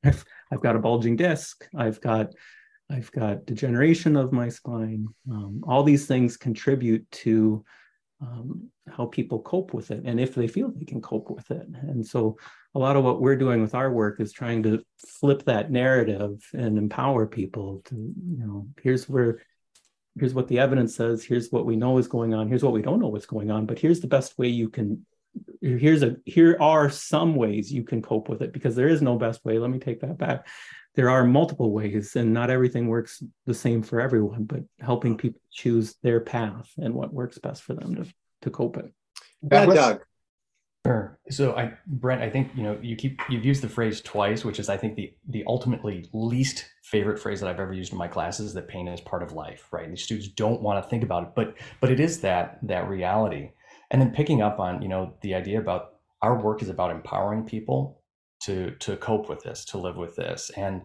I've, 0.04 0.24
I've 0.52 0.62
got 0.62 0.76
a 0.76 0.80
bulging 0.80 1.16
disc 1.16 1.68
i've 1.76 2.00
got 2.02 2.34
i've 2.92 3.12
got 3.12 3.46
degeneration 3.46 4.16
of 4.16 4.32
my 4.32 4.50
spine. 4.50 5.08
Um, 5.30 5.64
all 5.68 5.84
these 5.84 6.06
things 6.06 6.38
contribute 6.38 7.10
to 7.12 7.64
um, 8.22 8.70
how 8.88 9.08
people 9.08 9.42
cope 9.42 9.74
with 9.74 9.90
it 9.92 10.04
and 10.06 10.20
if 10.20 10.36
they 10.36 10.48
feel 10.48 10.72
they 10.72 10.86
can 10.86 11.02
cope 11.02 11.30
with 11.30 11.50
it. 11.50 11.68
And 11.82 12.06
so 12.06 12.38
a 12.76 12.80
lot 12.80 12.96
of 12.96 13.04
what 13.04 13.20
we're 13.20 13.36
doing 13.36 13.62
with 13.62 13.74
our 13.74 13.92
work 13.92 14.20
is 14.20 14.32
trying 14.32 14.62
to 14.64 14.84
flip 15.08 15.44
that 15.46 15.72
narrative 15.72 16.48
and 16.54 16.78
empower 16.78 17.26
people 17.26 17.82
to 17.86 17.96
you 17.96 18.38
know 18.38 18.68
here's 18.82 19.10
where 19.10 19.42
here's 20.20 20.34
what 20.34 20.48
the 20.48 20.60
evidence 20.60 20.96
says 20.96 21.24
here's 21.24 21.52
what 21.52 21.66
we 21.66 21.76
know 21.76 21.98
is 21.98 22.08
going 22.08 22.34
on 22.34 22.48
here's 22.48 22.64
what 22.64 22.74
we 22.74 22.82
don't 22.82 23.00
know 23.00 23.08
what's 23.08 23.26
going 23.26 23.50
on 23.50 23.66
but 23.66 23.80
here's 23.80 24.02
the 24.02 24.08
best 24.08 24.38
way 24.38 24.48
you 24.48 24.70
can 24.70 25.06
here's 25.62 26.04
a 26.04 26.18
here 26.26 26.58
are 26.60 26.90
some 26.90 27.36
ways 27.36 27.72
you 27.72 27.84
can 27.84 28.02
cope 28.02 28.30
with 28.30 28.42
it 28.42 28.52
because 28.52 28.76
there 28.76 28.88
is 28.88 29.02
no 29.02 29.18
best 29.18 29.44
way. 29.46 29.60
Let 29.60 29.70
me 29.70 29.80
take 29.80 30.02
that 30.02 30.18
back 30.18 30.48
there 30.96 31.10
are 31.10 31.24
multiple 31.24 31.72
ways 31.72 32.16
and 32.16 32.34
not 32.34 32.50
everything 32.50 32.88
works 32.88 33.24
the 33.46 33.54
same 33.54 33.82
for 33.82 34.02
everyone 34.02 34.44
but 34.44 34.62
helping 34.80 35.14
mm-hmm. 35.14 35.28
people 35.28 35.42
choose 35.52 35.96
their 36.04 36.20
path 36.20 36.70
and 36.78 36.94
what 36.94 37.14
works 37.14 37.38
best 37.38 37.64
for 37.64 37.74
them 37.74 37.96
to, 37.96 38.06
to 38.42 38.50
cope 38.50 38.78
it 38.78 38.92
yeah, 39.50 39.66
Doug. 39.66 40.02
Sure. 40.86 41.20
So 41.30 41.56
I, 41.56 41.74
Brent, 41.86 42.24
I 42.24 42.30
think 42.30 42.52
you 42.56 42.64
know 42.64 42.78
you 42.82 42.96
keep 42.96 43.22
you've 43.30 43.46
used 43.46 43.62
the 43.62 43.70
phrase 43.70 44.02
twice, 44.02 44.44
which 44.44 44.60
is 44.60 44.68
I 44.68 44.78
think 44.78 44.96
the 44.96 45.14
the 45.30 45.44
ultimately 45.46 46.10
least 46.12 46.66
favorite 46.84 47.20
phrase 47.20 47.40
that 47.40 47.50
I've 47.50 47.60
ever 47.60 47.74
used 47.74 47.92
in 47.92 48.00
my 48.00 48.08
classes. 48.08 48.54
That 48.54 48.68
pain 48.68 48.88
is 48.88 49.00
part 49.00 49.22
of 49.22 49.32
life, 49.32 49.68
right? 49.72 49.84
And 49.84 49.94
these 49.94 50.04
students 50.04 50.30
don't 50.30 50.62
want 50.62 50.84
to 50.84 50.90
think 50.90 51.04
about 51.04 51.24
it, 51.24 51.30
but 51.36 51.56
but 51.80 51.92
it 51.92 52.00
is 52.00 52.22
that 52.22 52.60
that 52.64 52.90
reality. 52.90 53.52
And 53.92 54.02
then 54.02 54.12
picking 54.12 54.42
up 54.42 54.60
on 54.60 54.82
you 54.82 54.88
know 54.88 55.14
the 55.22 55.36
idea 55.36 55.60
about 55.60 55.96
our 56.22 56.40
work 56.40 56.64
is 56.64 56.70
about 56.70 56.92
empowering 56.92 57.44
people 57.44 58.01
to 58.44 58.72
to 58.80 58.98
cope 58.98 59.30
with 59.30 59.44
this, 59.44 59.66
to 59.66 59.78
live 59.78 59.98
with 59.98 60.16
this, 60.16 60.52
and 60.58 60.82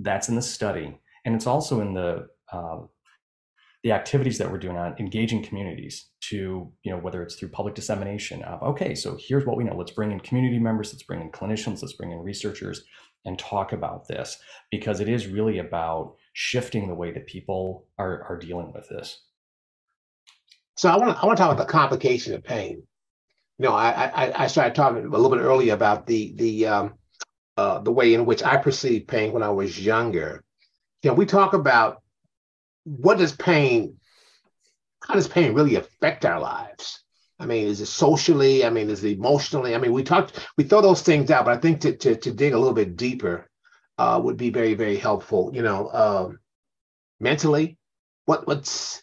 that's 0.00 0.28
in 0.28 0.36
the 0.36 0.42
study, 0.42 0.98
and 1.24 1.34
it's 1.34 1.46
also 1.46 1.80
in 1.80 1.94
the 1.94 2.26
uh, 2.52 2.78
the 3.82 3.92
activities 3.92 4.38
that 4.38 4.50
we're 4.50 4.58
doing 4.58 4.76
on 4.76 4.96
engaging 4.98 5.42
communities 5.42 6.08
to 6.20 6.72
you 6.82 6.90
know 6.90 6.98
whether 6.98 7.22
it's 7.22 7.36
through 7.36 7.48
public 7.48 7.74
dissemination 7.74 8.42
of 8.42 8.62
okay 8.62 8.94
so 8.94 9.16
here's 9.20 9.46
what 9.46 9.56
we 9.56 9.64
know. 9.64 9.76
Let's 9.76 9.92
bring 9.92 10.12
in 10.12 10.20
community 10.20 10.58
members. 10.58 10.92
Let's 10.92 11.04
bring 11.04 11.20
in 11.20 11.30
clinicians. 11.30 11.82
Let's 11.82 11.94
bring 11.94 12.12
in 12.12 12.18
researchers 12.18 12.84
and 13.24 13.38
talk 13.38 13.72
about 13.72 14.08
this 14.08 14.38
because 14.70 15.00
it 15.00 15.08
is 15.08 15.26
really 15.26 15.58
about 15.58 16.14
shifting 16.32 16.88
the 16.88 16.94
way 16.94 17.12
that 17.12 17.26
people 17.26 17.86
are, 17.98 18.22
are 18.28 18.38
dealing 18.38 18.72
with 18.72 18.88
this. 18.88 19.22
So 20.76 20.88
i 20.90 20.96
want 20.96 21.16
to 21.16 21.22
i 21.22 21.26
want 21.26 21.36
to 21.36 21.42
talk 21.42 21.52
about 21.52 21.66
the 21.66 21.72
complication 21.72 22.34
of 22.34 22.44
pain 22.44 22.82
you 23.58 23.66
know 23.66 23.74
i 23.74 23.90
i, 23.90 24.44
I 24.44 24.46
started 24.46 24.74
talking 24.74 25.04
a 25.04 25.08
little 25.08 25.30
bit 25.30 25.40
earlier 25.40 25.74
about 25.74 26.06
the 26.06 26.32
the 26.36 26.66
um, 26.66 26.94
uh, 27.56 27.78
the 27.78 27.92
way 27.92 28.14
in 28.14 28.26
which 28.26 28.42
i 28.42 28.56
perceived 28.56 29.08
pain 29.08 29.32
when 29.32 29.42
i 29.42 29.50
was 29.50 29.84
younger 29.84 30.44
can 31.02 31.16
we 31.16 31.26
talk 31.26 31.52
about 31.52 32.02
what 32.86 33.18
does 33.18 33.32
pain, 33.32 33.96
how 35.02 35.14
does 35.14 35.28
pain 35.28 35.54
really 35.54 35.74
affect 35.74 36.24
our 36.24 36.40
lives? 36.40 37.02
I 37.38 37.44
mean, 37.44 37.66
is 37.66 37.80
it 37.80 37.86
socially? 37.86 38.64
I 38.64 38.70
mean, 38.70 38.88
is 38.88 39.04
it 39.04 39.18
emotionally? 39.18 39.74
I 39.74 39.78
mean, 39.78 39.92
we 39.92 40.04
talked, 40.04 40.46
we 40.56 40.64
throw 40.64 40.80
those 40.80 41.02
things 41.02 41.30
out, 41.30 41.44
but 41.44 41.56
I 41.56 41.60
think 41.60 41.80
to, 41.82 41.96
to, 41.96 42.16
to 42.16 42.32
dig 42.32 42.54
a 42.54 42.58
little 42.58 42.74
bit 42.74 42.96
deeper, 42.96 43.48
uh, 43.98 44.20
would 44.22 44.36
be 44.36 44.50
very, 44.50 44.74
very 44.74 44.96
helpful. 44.96 45.50
You 45.54 45.62
know, 45.62 45.90
um, 45.90 46.38
mentally, 47.18 47.78
what 48.26 48.46
what's 48.46 49.02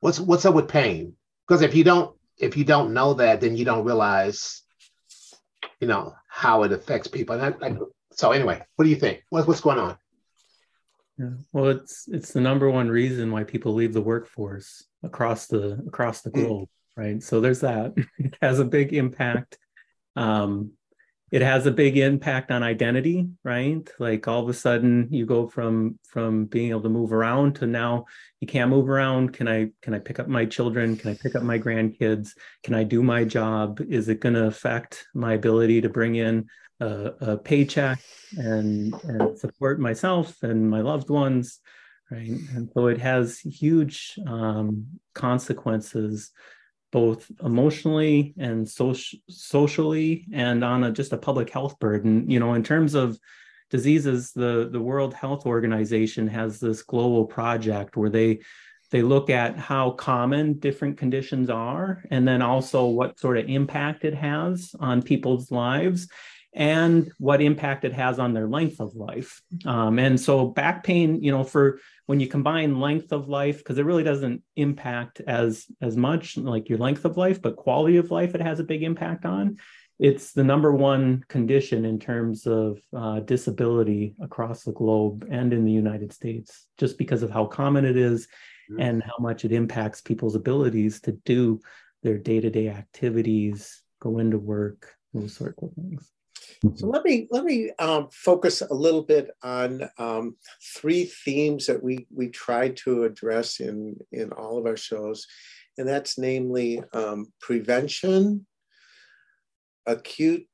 what's 0.00 0.20
what's 0.20 0.44
up 0.44 0.54
with 0.54 0.68
pain? 0.68 1.14
Because 1.46 1.62
if 1.62 1.74
you 1.74 1.84
don't 1.84 2.15
if 2.38 2.56
you 2.56 2.64
don't 2.64 2.92
know 2.92 3.14
that, 3.14 3.40
then 3.40 3.56
you 3.56 3.64
don't 3.64 3.84
realize, 3.84 4.62
you 5.80 5.88
know, 5.88 6.14
how 6.28 6.62
it 6.64 6.72
affects 6.72 7.08
people. 7.08 7.38
And 7.38 7.54
I, 7.62 7.66
I, 7.66 7.76
so 8.12 8.32
anyway, 8.32 8.62
what 8.76 8.84
do 8.84 8.90
you 8.90 8.96
think? 8.96 9.22
What, 9.30 9.46
what's 9.46 9.60
going 9.60 9.78
on? 9.78 9.96
Yeah. 11.18 11.30
Well, 11.52 11.68
it's 11.68 12.06
it's 12.08 12.32
the 12.32 12.42
number 12.42 12.70
one 12.70 12.88
reason 12.88 13.30
why 13.30 13.44
people 13.44 13.72
leave 13.72 13.94
the 13.94 14.02
workforce 14.02 14.84
across 15.02 15.46
the 15.46 15.82
across 15.86 16.20
the 16.20 16.30
hmm. 16.30 16.44
globe, 16.44 16.68
mm. 16.68 17.02
right? 17.02 17.22
So 17.22 17.40
there's 17.40 17.60
that. 17.60 17.94
It 18.18 18.36
has 18.42 18.58
a 18.58 18.64
big 18.64 18.92
impact. 18.92 19.58
Um, 20.14 20.72
it 21.36 21.42
has 21.42 21.66
a 21.66 21.70
big 21.70 21.98
impact 21.98 22.50
on 22.50 22.62
identity 22.62 23.28
right? 23.44 23.86
Like 23.98 24.26
all 24.26 24.42
of 24.42 24.48
a 24.48 24.54
sudden 24.54 25.08
you 25.10 25.26
go 25.26 25.46
from 25.46 25.98
from 26.08 26.46
being 26.46 26.70
able 26.70 26.80
to 26.80 26.88
move 26.88 27.12
around 27.12 27.56
to 27.56 27.66
now 27.66 28.06
you 28.40 28.46
can't 28.46 28.70
move 28.70 28.88
around. 28.88 29.34
Can 29.34 29.46
i 29.46 29.68
can 29.82 29.92
i 29.92 29.98
pick 29.98 30.18
up 30.18 30.28
my 30.28 30.46
children? 30.46 30.96
Can 30.96 31.10
i 31.10 31.14
pick 31.22 31.36
up 31.36 31.42
my 31.42 31.58
grandkids? 31.58 32.30
Can 32.64 32.74
i 32.74 32.84
do 32.84 33.02
my 33.02 33.22
job? 33.24 33.82
Is 33.86 34.08
it 34.08 34.20
going 34.20 34.34
to 34.34 34.46
affect 34.46 35.04
my 35.14 35.34
ability 35.34 35.82
to 35.82 35.90
bring 35.90 36.14
in 36.14 36.46
a, 36.80 37.12
a 37.20 37.36
paycheck 37.36 38.00
and 38.38 38.94
and 39.04 39.38
support 39.38 39.78
myself 39.78 40.42
and 40.42 40.70
my 40.70 40.80
loved 40.80 41.10
ones 41.10 41.60
right? 42.10 42.38
And 42.54 42.70
so 42.72 42.86
it 42.86 43.00
has 43.00 43.40
huge 43.40 44.18
um, 44.26 44.86
consequences 45.12 46.30
both 46.92 47.30
emotionally 47.42 48.34
and 48.38 48.68
social, 48.68 49.18
socially 49.28 50.26
and 50.32 50.62
on 50.64 50.84
a, 50.84 50.92
just 50.92 51.12
a 51.12 51.18
public 51.18 51.50
health 51.50 51.78
burden. 51.78 52.28
You 52.30 52.40
know 52.40 52.54
in 52.54 52.62
terms 52.62 52.94
of 52.94 53.18
diseases 53.70 54.32
the 54.32 54.68
the 54.70 54.80
world 54.80 55.14
health 55.14 55.46
organization 55.46 56.28
has 56.28 56.60
this 56.60 56.82
global 56.82 57.24
project 57.24 57.96
where 57.96 58.10
they 58.10 58.40
they 58.90 59.02
look 59.02 59.30
at 59.30 59.58
how 59.58 59.90
common 59.90 60.58
different 60.58 60.96
conditions 60.96 61.50
are 61.50 62.04
and 62.10 62.26
then 62.26 62.40
also 62.40 62.86
what 62.86 63.18
sort 63.18 63.36
of 63.36 63.48
impact 63.48 64.04
it 64.04 64.14
has 64.14 64.74
on 64.78 65.02
people's 65.02 65.50
lives 65.50 66.08
and 66.56 67.12
what 67.18 67.42
impact 67.42 67.84
it 67.84 67.92
has 67.92 68.18
on 68.18 68.32
their 68.32 68.48
length 68.48 68.80
of 68.80 68.96
life. 68.96 69.42
Um, 69.66 69.98
and 69.98 70.18
so 70.18 70.46
back 70.46 70.82
pain, 70.82 71.22
you 71.22 71.30
know, 71.30 71.44
for 71.44 71.78
when 72.06 72.18
you 72.18 72.26
combine 72.26 72.80
length 72.80 73.12
of 73.12 73.28
life, 73.28 73.58
because 73.58 73.76
it 73.76 73.84
really 73.84 74.02
doesn't 74.02 74.42
impact 74.56 75.20
as 75.20 75.66
as 75.82 75.96
much 75.96 76.38
like 76.38 76.70
your 76.70 76.78
length 76.78 77.04
of 77.04 77.18
life, 77.18 77.42
but 77.42 77.56
quality 77.56 77.98
of 77.98 78.10
life, 78.10 78.34
it 78.34 78.40
has 78.40 78.58
a 78.58 78.64
big 78.64 78.82
impact 78.82 79.26
on. 79.26 79.58
It's 79.98 80.32
the 80.32 80.44
number 80.44 80.72
one 80.72 81.24
condition 81.28 81.84
in 81.84 81.98
terms 81.98 82.46
of 82.46 82.78
uh, 82.94 83.20
disability 83.20 84.14
across 84.20 84.62
the 84.62 84.72
globe 84.72 85.26
and 85.30 85.52
in 85.52 85.64
the 85.64 85.72
United 85.72 86.12
States, 86.12 86.66
just 86.78 86.96
because 86.96 87.22
of 87.22 87.30
how 87.30 87.46
common 87.46 87.84
it 87.84 87.98
is 87.98 88.28
mm-hmm. 88.70 88.80
and 88.80 89.02
how 89.02 89.16
much 89.20 89.44
it 89.44 89.52
impacts 89.52 90.00
people's 90.00 90.36
abilities 90.36 91.00
to 91.02 91.12
do 91.12 91.60
their 92.02 92.18
day 92.18 92.40
to 92.40 92.50
day 92.50 92.68
activities, 92.68 93.82
go 94.00 94.18
into 94.18 94.38
work, 94.38 94.94
those 95.12 95.34
sort 95.34 95.56
of 95.62 95.72
things. 95.74 96.10
So 96.74 96.86
let 96.86 97.04
me 97.04 97.28
let 97.30 97.44
me 97.44 97.70
um, 97.78 98.08
focus 98.10 98.62
a 98.62 98.74
little 98.74 99.02
bit 99.02 99.30
on 99.42 99.88
um, 99.98 100.36
three 100.74 101.04
themes 101.04 101.66
that 101.66 101.82
we 101.82 102.06
we 102.14 102.28
try 102.28 102.70
to 102.84 103.04
address 103.04 103.60
in 103.60 103.96
in 104.12 104.32
all 104.32 104.58
of 104.58 104.66
our 104.66 104.76
shows, 104.76 105.26
and 105.78 105.88
that's 105.88 106.18
namely 106.18 106.82
um, 106.92 107.32
prevention, 107.40 108.46
acute 109.86 110.46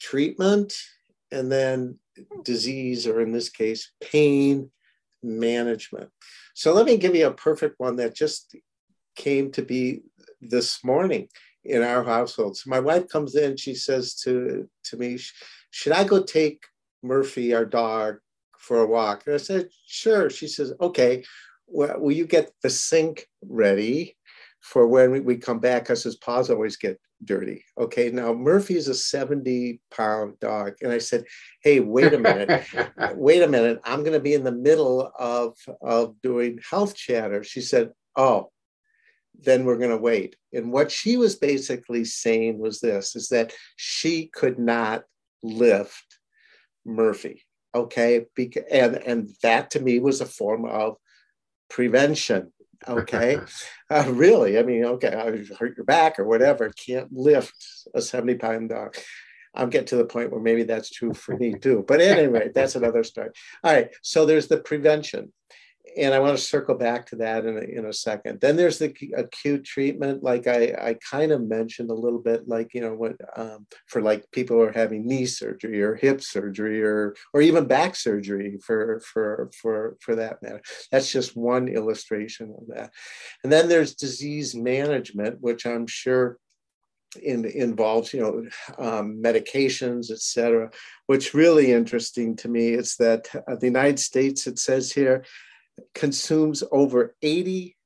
treatment, 0.00 0.74
and 1.30 1.50
then 1.50 1.98
disease, 2.42 3.06
or 3.06 3.20
in 3.20 3.32
this 3.32 3.48
case, 3.48 3.92
pain 4.00 4.70
management. 5.22 6.10
So 6.54 6.72
let 6.72 6.86
me 6.86 6.96
give 6.96 7.14
you 7.14 7.26
a 7.26 7.34
perfect 7.34 7.74
one 7.78 7.96
that 7.96 8.14
just 8.14 8.54
came 9.16 9.50
to 9.52 9.62
be 9.62 10.02
this 10.40 10.84
morning 10.84 11.28
in 11.68 11.82
our 11.82 12.04
household. 12.04 12.56
So 12.56 12.70
my 12.70 12.80
wife 12.80 13.08
comes 13.08 13.34
in, 13.34 13.56
she 13.56 13.74
says 13.74 14.14
to, 14.22 14.68
to 14.84 14.96
me, 14.96 15.18
should 15.70 15.92
I 15.92 16.04
go 16.04 16.22
take 16.22 16.64
Murphy, 17.02 17.54
our 17.54 17.64
dog, 17.64 18.16
for 18.58 18.80
a 18.80 18.86
walk? 18.86 19.24
And 19.26 19.34
I 19.34 19.38
said, 19.38 19.68
sure. 19.86 20.30
She 20.30 20.48
says, 20.48 20.72
okay, 20.80 21.24
well, 21.66 22.00
will 22.00 22.12
you 22.12 22.26
get 22.26 22.50
the 22.62 22.70
sink 22.70 23.28
ready 23.42 24.16
for 24.60 24.86
when 24.86 25.24
we 25.24 25.36
come 25.36 25.58
back? 25.58 25.84
Because 25.84 26.02
his 26.02 26.16
paws 26.16 26.50
always 26.50 26.76
get 26.76 26.98
dirty. 27.24 27.64
Okay, 27.78 28.10
now 28.10 28.32
Murphy 28.32 28.76
is 28.76 28.88
a 28.88 28.94
70 28.94 29.80
pound 29.90 30.38
dog. 30.40 30.74
And 30.82 30.92
I 30.92 30.98
said, 30.98 31.24
hey, 31.62 31.80
wait 31.80 32.12
a 32.12 32.18
minute, 32.18 32.64
wait 33.14 33.42
a 33.42 33.48
minute. 33.48 33.80
I'm 33.84 34.00
going 34.00 34.12
to 34.12 34.20
be 34.20 34.34
in 34.34 34.44
the 34.44 34.52
middle 34.52 35.10
of, 35.18 35.56
of 35.82 36.20
doing 36.22 36.58
health 36.68 36.94
chatter. 36.94 37.42
She 37.42 37.60
said, 37.60 37.90
oh, 38.16 38.50
then 39.42 39.64
we're 39.64 39.78
going 39.78 39.90
to 39.90 39.96
wait. 39.96 40.36
And 40.52 40.72
what 40.72 40.90
she 40.90 41.16
was 41.16 41.36
basically 41.36 42.04
saying 42.04 42.58
was 42.58 42.80
this 42.80 43.16
is 43.16 43.28
that 43.28 43.52
she 43.76 44.26
could 44.26 44.58
not 44.58 45.04
lift 45.42 46.18
Murphy. 46.84 47.42
Okay. 47.74 48.26
And, 48.70 48.96
and 48.96 49.28
that 49.42 49.70
to 49.72 49.80
me 49.80 49.98
was 49.98 50.20
a 50.20 50.26
form 50.26 50.64
of 50.64 50.96
prevention. 51.68 52.52
Okay. 52.88 53.38
uh, 53.90 54.04
really. 54.08 54.58
I 54.58 54.62
mean, 54.62 54.84
okay, 54.84 55.14
I 55.14 55.54
hurt 55.54 55.76
your 55.76 55.84
back 55.84 56.18
or 56.18 56.24
whatever. 56.24 56.70
Can't 56.70 57.12
lift 57.12 57.54
a 57.94 58.00
70 58.00 58.36
pound 58.36 58.70
dog. 58.70 58.96
I'm 59.54 59.70
getting 59.70 59.86
to 59.88 59.96
the 59.96 60.04
point 60.04 60.30
where 60.30 60.40
maybe 60.40 60.64
that's 60.64 60.90
true 60.90 61.14
for 61.14 61.36
me 61.36 61.54
too. 61.54 61.84
But 61.86 62.00
anyway, 62.00 62.50
that's 62.54 62.76
another 62.76 63.02
story. 63.02 63.30
All 63.64 63.72
right. 63.72 63.88
So 64.02 64.26
there's 64.26 64.48
the 64.48 64.58
prevention 64.58 65.32
and 65.96 66.12
I 66.12 66.18
want 66.18 66.36
to 66.36 66.42
circle 66.42 66.74
back 66.74 67.06
to 67.06 67.16
that 67.16 67.46
in 67.46 67.56
a, 67.56 67.60
in 67.60 67.86
a 67.86 67.92
second. 67.92 68.40
Then 68.40 68.56
there's 68.56 68.78
the 68.78 68.94
acute 69.16 69.64
treatment, 69.64 70.22
like 70.22 70.46
I, 70.46 70.74
I 70.80 70.96
kind 71.10 71.32
of 71.32 71.46
mentioned 71.46 71.90
a 71.90 71.94
little 71.94 72.18
bit, 72.18 72.48
like 72.48 72.74
you 72.74 72.80
know 72.80 72.94
what 72.94 73.16
um, 73.36 73.66
for 73.86 74.02
like 74.02 74.30
people 74.32 74.56
who 74.56 74.62
are 74.62 74.72
having 74.72 75.06
knee 75.06 75.26
surgery 75.26 75.82
or 75.82 75.94
hip 75.94 76.20
surgery 76.22 76.82
or 76.82 77.14
or 77.32 77.40
even 77.40 77.66
back 77.66 77.96
surgery 77.96 78.58
for 78.64 79.00
for 79.00 79.50
for 79.60 79.96
for 80.00 80.16
that 80.16 80.42
matter. 80.42 80.60
That's 80.90 81.10
just 81.10 81.36
one 81.36 81.68
illustration 81.68 82.54
of 82.58 82.66
that. 82.74 82.92
And 83.42 83.52
then 83.52 83.68
there's 83.68 83.94
disease 83.94 84.54
management, 84.54 85.40
which 85.40 85.66
I'm 85.66 85.86
sure 85.86 86.38
in, 87.22 87.44
involves 87.44 88.12
you 88.12 88.20
know 88.20 88.44
um, 88.78 89.22
medications 89.22 90.10
et 90.10 90.20
cetera 90.20 90.70
what's 91.06 91.34
really 91.34 91.72
interesting 91.72 92.36
to 92.36 92.48
me 92.48 92.70
is 92.70 92.96
that 92.96 93.28
uh, 93.34 93.56
the 93.56 93.66
united 93.66 93.98
states 93.98 94.46
it 94.46 94.58
says 94.58 94.92
here 94.92 95.24
consumes 95.94 96.62
over 96.72 97.14
80, 97.22 97.76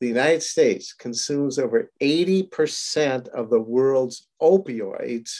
the 0.00 0.08
United 0.08 0.42
States 0.42 0.92
consumes 0.92 1.58
over 1.58 1.90
80% 2.00 3.28
of 3.28 3.50
the 3.50 3.60
world's 3.60 4.26
opioids, 4.40 5.30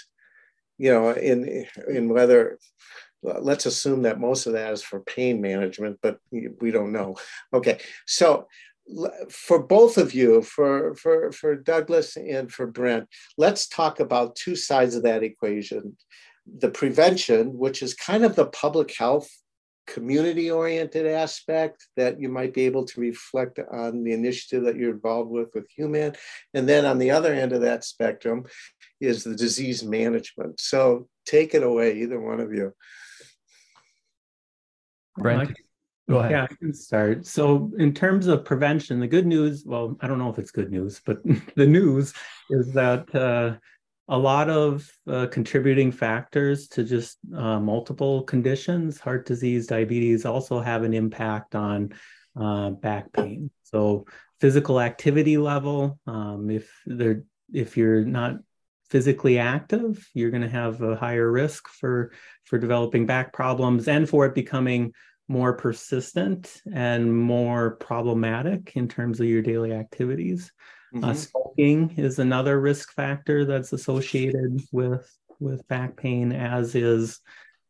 you 0.79 0.93
know, 0.93 1.11
in, 1.11 1.67
in 1.89 2.09
whether, 2.09 2.59
let's 3.23 3.67
assume 3.67 4.03
that 4.03 4.21
most 4.21 4.47
of 4.47 4.53
that 4.53 4.73
is 4.73 4.83
for 4.83 5.01
pain 5.01 5.41
management, 5.41 5.99
but 6.03 6.19
we 6.31 6.71
don't 6.71 6.93
know. 6.93 7.17
Okay, 7.53 7.81
so 8.07 8.47
for 9.31 9.63
both 9.63 9.97
of 9.97 10.13
you, 10.15 10.43
for, 10.43 10.95
for, 10.95 11.33
for 11.33 11.57
Douglas 11.57 12.17
and 12.17 12.53
for 12.53 12.67
Brent, 12.67 13.09
let's 13.39 13.67
talk 13.69 14.01
about 14.01 14.37
two 14.37 14.57
sides 14.57 14.95
of 14.95 15.03
that 15.05 15.23
equation. 15.23 15.97
The 16.59 16.71
prevention, 16.71 17.57
which 17.57 17.83
is 17.83 17.95
kind 17.95 18.25
of 18.25 18.35
the 18.35 18.47
public 18.47 18.95
health 18.97 19.31
community 19.87 20.51
oriented 20.51 21.07
aspect 21.07 21.87
that 21.97 22.21
you 22.21 22.29
might 22.29 22.55
be 22.55 22.63
able 22.67 22.85
to 22.85 23.01
reflect 23.01 23.59
on 23.71 24.05
the 24.05 24.13
initiative 24.13 24.65
that 24.65 24.77
you're 24.77 24.93
involved 24.93 25.31
with 25.31 25.49
with 25.55 25.69
Hue-MAN. 25.71 26.15
And 26.55 26.69
then 26.69 26.85
on 26.85 26.99
the 26.99 27.11
other 27.11 27.33
end 27.33 27.53
of 27.53 27.63
that 27.63 27.85
spectrum 27.85 28.45
is 29.01 29.25
the 29.25 29.35
disease 29.35 29.83
management. 29.83 30.61
So 30.61 31.09
take 31.27 31.55
it 31.55 31.63
away 31.63 31.99
either 31.99 32.21
one 32.21 32.41
of 32.41 32.53
you. 32.53 32.73
Brent, 35.17 35.53
go 36.09 36.19
ahead. 36.19 36.31
Yeah 36.31 36.45
i 36.45 36.55
can 36.55 36.73
start. 36.73 37.27
So 37.27 37.71
in 37.79 37.93
terms 37.93 38.27
of 38.29 38.45
prevention 38.45 39.01
the 39.01 39.07
good 39.07 39.27
news 39.27 39.65
well 39.67 39.97
i 40.01 40.07
don't 40.07 40.19
know 40.19 40.31
if 40.31 40.39
it's 40.39 40.51
good 40.51 40.71
news 40.71 41.03
but 41.05 41.19
the 41.57 41.67
news 41.67 42.15
is 42.51 42.73
that 42.73 43.15
uh, 43.15 43.57
a 44.09 44.19
lot 44.19 44.51
of 44.51 44.89
uh, 45.09 45.27
contributing 45.29 45.93
factors 45.93 46.69
to 46.69 46.85
just 46.85 47.19
uh, 47.35 47.61
multiple 47.61 48.23
conditions. 48.23 49.01
Heart 49.01 49.27
disease, 49.27 49.67
diabetes 49.67 50.27
also 50.27 50.61
have 50.61 50.83
an 50.83 50.93
impact 50.93 51.55
on 51.55 51.95
uh, 52.39 52.71
back 52.71 53.13
pain. 53.13 53.51
So 53.63 54.07
physical 54.41 54.81
activity 54.81 55.39
level, 55.39 55.99
um, 56.07 56.51
if 56.51 56.71
they're 56.85 57.25
if 57.53 57.77
you're 57.77 58.05
not 58.05 58.37
physically 58.91 59.39
active, 59.39 60.07
you're 60.15 60.31
going 60.31 60.43
to 60.43 60.49
have 60.49 60.83
a 60.83 60.97
higher 60.97 61.31
risk 61.31 61.69
for 61.69 62.13
for 62.45 62.59
developing 62.59 63.07
back 63.07 63.33
problems 63.33 63.89
and 63.89 64.09
for 64.09 64.27
it 64.27 64.35
becoming 64.35 64.93
more 65.29 65.55
persistent 65.55 66.61
and 66.75 67.17
more 67.17 67.77
problematic 67.77 68.73
in 68.75 68.89
terms 68.89 69.21
of 69.21 69.27
your 69.27 69.43
daily 69.43 69.73
activities. 69.73 70.53
Mm-hmm. 70.95 71.05
Uh, 71.05 71.15
smoking 71.15 71.95
is 71.97 72.19
another 72.19 72.61
risk 72.61 72.93
factor 72.93 73.45
that's 73.45 73.73
associated 73.73 74.61
with 74.73 75.11
with 75.41 75.67
back 75.69 75.97
pain, 75.97 76.33
as 76.33 76.75
is 76.75 77.21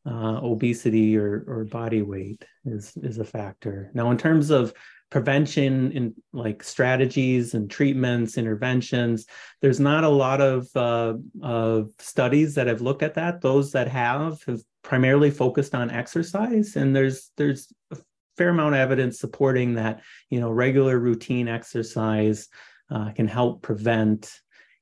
uh, 0.06 0.40
obesity 0.42 1.16
or, 1.16 1.44
or 1.46 1.64
body 1.64 2.02
weight 2.02 2.44
is, 2.64 2.92
is 3.02 3.18
a 3.18 3.24
factor. 3.24 3.90
Now, 3.94 4.10
in 4.10 4.18
terms 4.18 4.50
of 4.50 4.74
prevention 5.10 5.92
in 5.92 6.14
like 6.32 6.62
strategies 6.62 7.54
and 7.54 7.70
treatments, 7.70 8.36
interventions, 8.36 9.26
there's 9.60 9.80
not 9.80 10.04
a 10.04 10.08
lot 10.08 10.40
of, 10.40 10.68
uh, 10.74 11.14
of 11.42 11.90
studies 11.98 12.54
that 12.56 12.66
have 12.66 12.80
looked 12.80 13.02
at 13.02 13.14
that. 13.14 13.40
Those 13.40 13.72
that 13.72 13.88
have 13.88 14.42
have 14.44 14.60
primarily 14.82 15.30
focused 15.30 15.74
on 15.74 15.90
exercise, 15.90 16.76
and 16.76 16.94
there's 16.94 17.30
there's 17.36 17.72
a 17.92 17.98
fair 18.36 18.48
amount 18.48 18.74
of 18.74 18.80
evidence 18.80 19.20
supporting 19.20 19.74
that 19.74 20.02
you 20.30 20.40
know 20.40 20.50
regular 20.50 20.98
routine 20.98 21.46
exercise 21.46 22.48
uh, 22.92 23.10
can 23.12 23.26
help 23.26 23.62
prevent 23.62 24.30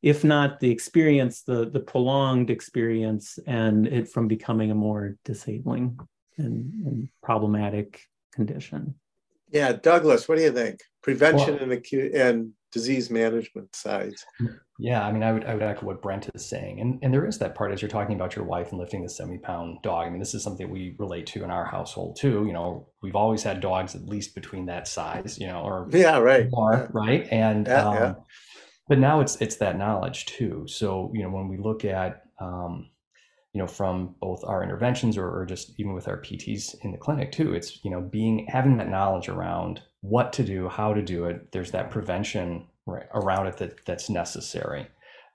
if 0.03 0.25
not 0.25 0.61
the 0.61 0.71
experience, 0.71 1.43
the 1.43 1.69
the 1.69 1.81
prolonged 1.81 2.51
experience, 2.51 3.39
and 3.47 3.87
it 3.87 4.09
from 4.09 4.29
becoming 4.29 4.71
a 4.71 4.75
more 4.75 5.17
disabling 5.25 5.99
and, 6.39 6.87
and 6.87 7.09
problematic 7.23 8.03
condition. 8.33 8.95
Yeah, 9.51 9.73
Douglas, 9.73 10.29
what 10.29 10.39
do 10.39 10.43
you 10.43 10.53
think? 10.53 10.81
Prevention 11.03 11.55
well, 11.55 11.63
and 11.65 11.73
acute 11.73 12.15
and 12.15 12.53
disease 12.73 13.11
management 13.11 13.75
sides. 13.75 14.25
Yeah, 14.79 15.05
I 15.05 15.13
mean, 15.13 15.23
I 15.23 15.33
would 15.33 15.45
I 15.45 15.55
would 15.55 15.63
echo 15.63 15.87
what 15.87 16.03
Brent 16.03 16.31
is 16.35 16.49
saying, 16.49 16.81
and 16.81 16.99
and 17.03 17.13
there 17.13 17.27
is 17.27 17.39
that 17.39 17.55
part 17.55 17.73
as 17.73 17.83
you're 17.83 17.91
talking 17.91 18.17
about 18.17 18.37
your 18.37 18.45
wife 18.45 18.71
and 18.71 18.79
lifting 18.79 19.03
the 19.03 19.09
seventy 19.09 19.39
pound 19.39 19.79
dog. 19.83 20.07
I 20.07 20.11
mean, 20.11 20.21
this 20.21 20.35
is 20.35 20.43
something 20.43 20.71
we 20.71 20.95
relate 20.99 21.27
to 21.29 21.45
in 21.45 21.51
our 21.51 21.65
household 21.65 22.17
too. 22.17 22.45
You 22.47 22.53
know, 22.53 22.89
we've 23.03 23.17
always 23.17 23.43
had 23.43 23.61
dogs 23.61 23.95
at 23.95 24.07
least 24.07 24.35
between 24.35 24.67
that 24.67 24.89
size, 24.89 25.39
you 25.39 25.47
know, 25.47 25.61
or 25.61 25.89
yeah, 25.93 26.19
right, 26.19 26.47
more, 26.51 26.73
yeah. 26.73 26.87
right, 26.93 27.29
and 27.31 27.67
yeah, 27.67 27.89
um, 27.89 27.95
yeah 27.95 28.15
but 28.91 28.99
now 28.99 29.21
it's 29.21 29.37
it's 29.37 29.57
that 29.57 29.79
knowledge 29.79 30.27
too 30.27 30.67
so 30.67 31.11
you 31.15 31.23
know 31.23 31.31
when 31.31 31.49
we 31.49 31.57
look 31.57 31.87
at 31.87 32.25
um, 32.41 32.91
you 33.55 33.61
know 33.61 33.67
from 33.67 34.15
both 34.21 34.45
our 34.45 34.63
interventions 34.63 35.17
or, 35.17 35.31
or, 35.31 35.47
just 35.47 35.73
even 35.79 35.95
with 35.95 36.09
our 36.09 36.21
pts 36.21 36.75
in 36.83 36.93
the 36.93 36.99
clinic 36.99 37.33
too 37.33 37.55
it's 37.55 37.83
you 37.85 37.91
know 37.91 38.03
being 38.03 38.47
having 38.49 38.77
that 38.77 38.91
knowledge 38.91 39.29
around 39.29 39.81
what 40.03 40.33
to 40.33 40.43
do 40.43 40.69
how 40.69 40.93
to 40.95 41.03
do 41.03 41.25
it 41.25 41.53
there's 41.53 41.71
that 41.71 41.91
prevention 41.91 42.67
right, 42.87 43.07
around 43.15 43.47
it 43.47 43.57
that 43.59 43.85
that's 43.85 44.09
necessary 44.09 44.87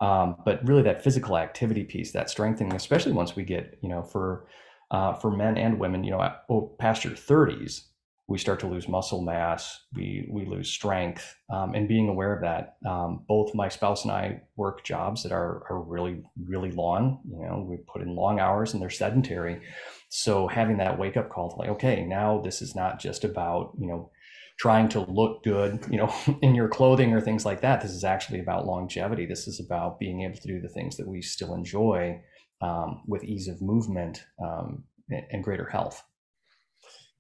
um, 0.02 0.36
but 0.44 0.66
really 0.68 0.82
that 0.82 1.04
physical 1.04 1.38
activity 1.38 1.84
piece 1.84 2.12
that 2.12 2.30
strengthening 2.30 2.74
especially 2.74 3.12
once 3.12 3.36
we 3.36 3.44
get 3.44 3.78
you 3.82 3.90
know 3.90 4.04
for 4.04 4.48
uh, 4.92 5.14
for 5.14 5.36
men 5.36 5.58
and 5.58 5.80
women 5.80 6.04
you 6.04 6.12
know 6.12 6.34
oh, 6.50 6.76
past 6.80 7.04
your 7.04 7.14
30s 7.14 7.86
we 8.28 8.40
start 8.40 8.60
to 8.60 8.68
lose 8.68 8.88
muscle 8.88 9.22
mass, 9.22 9.82
we 9.94 10.28
we 10.32 10.46
lose 10.46 10.70
strength, 10.70 11.36
um, 11.52 11.76
and 11.76 11.88
being 11.88 12.10
aware 12.10 12.34
of 12.34 12.42
that. 12.42 12.78
Um, 12.88 13.24
both 13.28 13.54
my 13.54 13.70
spouse 13.70 14.04
and 14.04 14.12
I 14.12 14.42
work 14.56 14.84
jobs 14.84 15.22
that 15.24 15.32
are 15.32 15.64
are 15.70 15.80
really 15.80 16.24
really 16.44 16.72
long. 16.72 17.20
You 17.30 17.46
know, 17.46 17.66
we 17.68 17.78
put 17.78 18.02
in 18.02 18.16
long 18.16 18.40
hours 18.40 18.74
and 18.74 18.82
they're 18.82 18.90
sedentary. 18.90 19.62
So 20.10 20.48
having 20.48 20.78
that 20.78 20.98
wake 20.98 21.18
up 21.18 21.30
call 21.30 21.52
to 21.52 21.56
like, 21.58 21.70
okay, 21.70 22.04
now 22.04 22.42
this 22.42 22.62
is 22.64 22.76
not 22.76 23.00
just 23.00 23.24
about 23.24 23.74
you 23.80 23.88
know 23.88 24.10
trying 24.58 24.88
to 24.90 25.02
look 25.02 25.44
good, 25.44 25.86
you 25.90 25.98
know, 25.98 26.14
in 26.42 26.56
your 26.56 26.68
clothing 26.68 27.14
or 27.14 27.22
things 27.22 27.46
like 27.46 27.62
that. 27.62 27.82
This 27.82 27.92
is 27.92 28.04
actually 28.04 28.40
about 28.40 28.66
longevity. 28.66 29.26
This 29.26 29.48
is 29.48 29.60
about 29.60 30.00
being 30.00 30.22
able 30.22 30.38
to 30.38 30.48
do 30.48 30.62
the 30.62 30.70
things 30.70 30.98
that 30.98 31.08
we 31.08 31.22
still 31.22 31.54
enjoy 31.54 32.22
um, 32.62 33.02
with 33.08 33.24
ease 33.24 33.48
of 33.48 33.62
movement 33.62 34.24
um, 34.44 34.84
and 35.10 35.44
greater 35.44 35.66
health. 35.66 36.04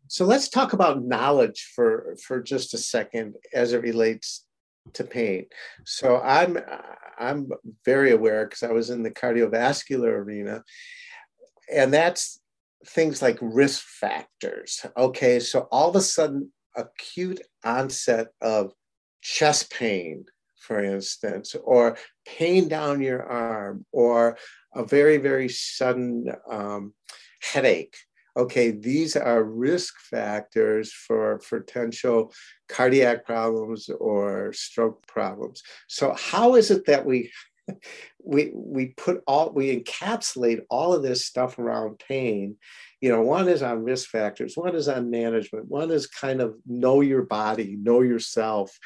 So 0.07 0.25
let's 0.25 0.49
talk 0.49 0.73
about 0.73 1.03
knowledge 1.03 1.71
for 1.75 2.15
for 2.23 2.41
just 2.41 2.73
a 2.73 2.77
second 2.77 3.35
as 3.53 3.73
it 3.73 3.81
relates 3.81 4.45
to 4.93 5.03
pain. 5.03 5.47
So 5.83 6.21
I'm 6.21 6.59
I'm 7.17 7.49
very 7.83 8.11
aware 8.11 8.45
because 8.45 8.63
I 8.63 8.71
was 8.71 8.89
in 8.89 9.01
the 9.03 9.11
cardiovascular 9.11 10.11
arena, 10.11 10.63
and 11.73 11.93
that's 11.93 12.39
things 12.85 13.21
like 13.21 13.37
risk 13.41 13.83
factors. 13.83 14.85
Okay, 14.95 15.39
so 15.39 15.67
all 15.71 15.89
of 15.89 15.95
a 15.95 16.01
sudden, 16.01 16.51
acute 16.75 17.41
onset 17.63 18.27
of 18.41 18.73
chest 19.21 19.71
pain, 19.71 20.25
for 20.57 20.83
instance, 20.83 21.55
or 21.63 21.97
pain 22.25 22.67
down 22.67 23.01
your 23.01 23.23
arm, 23.23 23.85
or 23.91 24.37
a 24.73 24.83
very 24.83 25.17
very 25.17 25.49
sudden 25.49 26.31
um, 26.49 26.93
headache 27.41 27.95
okay, 28.37 28.71
these 28.71 29.15
are 29.15 29.43
risk 29.43 29.97
factors 29.99 30.91
for 30.91 31.39
potential 31.49 32.33
cardiac 32.67 33.25
problems 33.25 33.89
or 33.89 34.51
stroke 34.53 35.05
problems. 35.07 35.63
So 35.87 36.13
how 36.13 36.55
is 36.55 36.69
it 36.71 36.85
that 36.85 37.05
we 37.05 37.31
we 38.23 38.51
we 38.53 38.87
put 38.87 39.21
all 39.27 39.51
we 39.51 39.75
encapsulate 39.75 40.61
all 40.69 40.93
of 40.93 41.03
this 41.03 41.25
stuff 41.25 41.57
around 41.57 41.99
pain 42.07 42.55
you 43.01 43.09
know 43.09 43.21
one 43.21 43.47
is 43.47 43.63
on 43.63 43.83
risk 43.83 44.09
factors 44.09 44.55
one 44.55 44.75
is 44.75 44.87
on 44.87 45.09
management 45.09 45.67
one 45.67 45.89
is 45.89 46.07
kind 46.07 46.41
of 46.41 46.55
know 46.65 47.01
your 47.01 47.23
body 47.23 47.75
know 47.81 48.01
yourself 48.01 48.77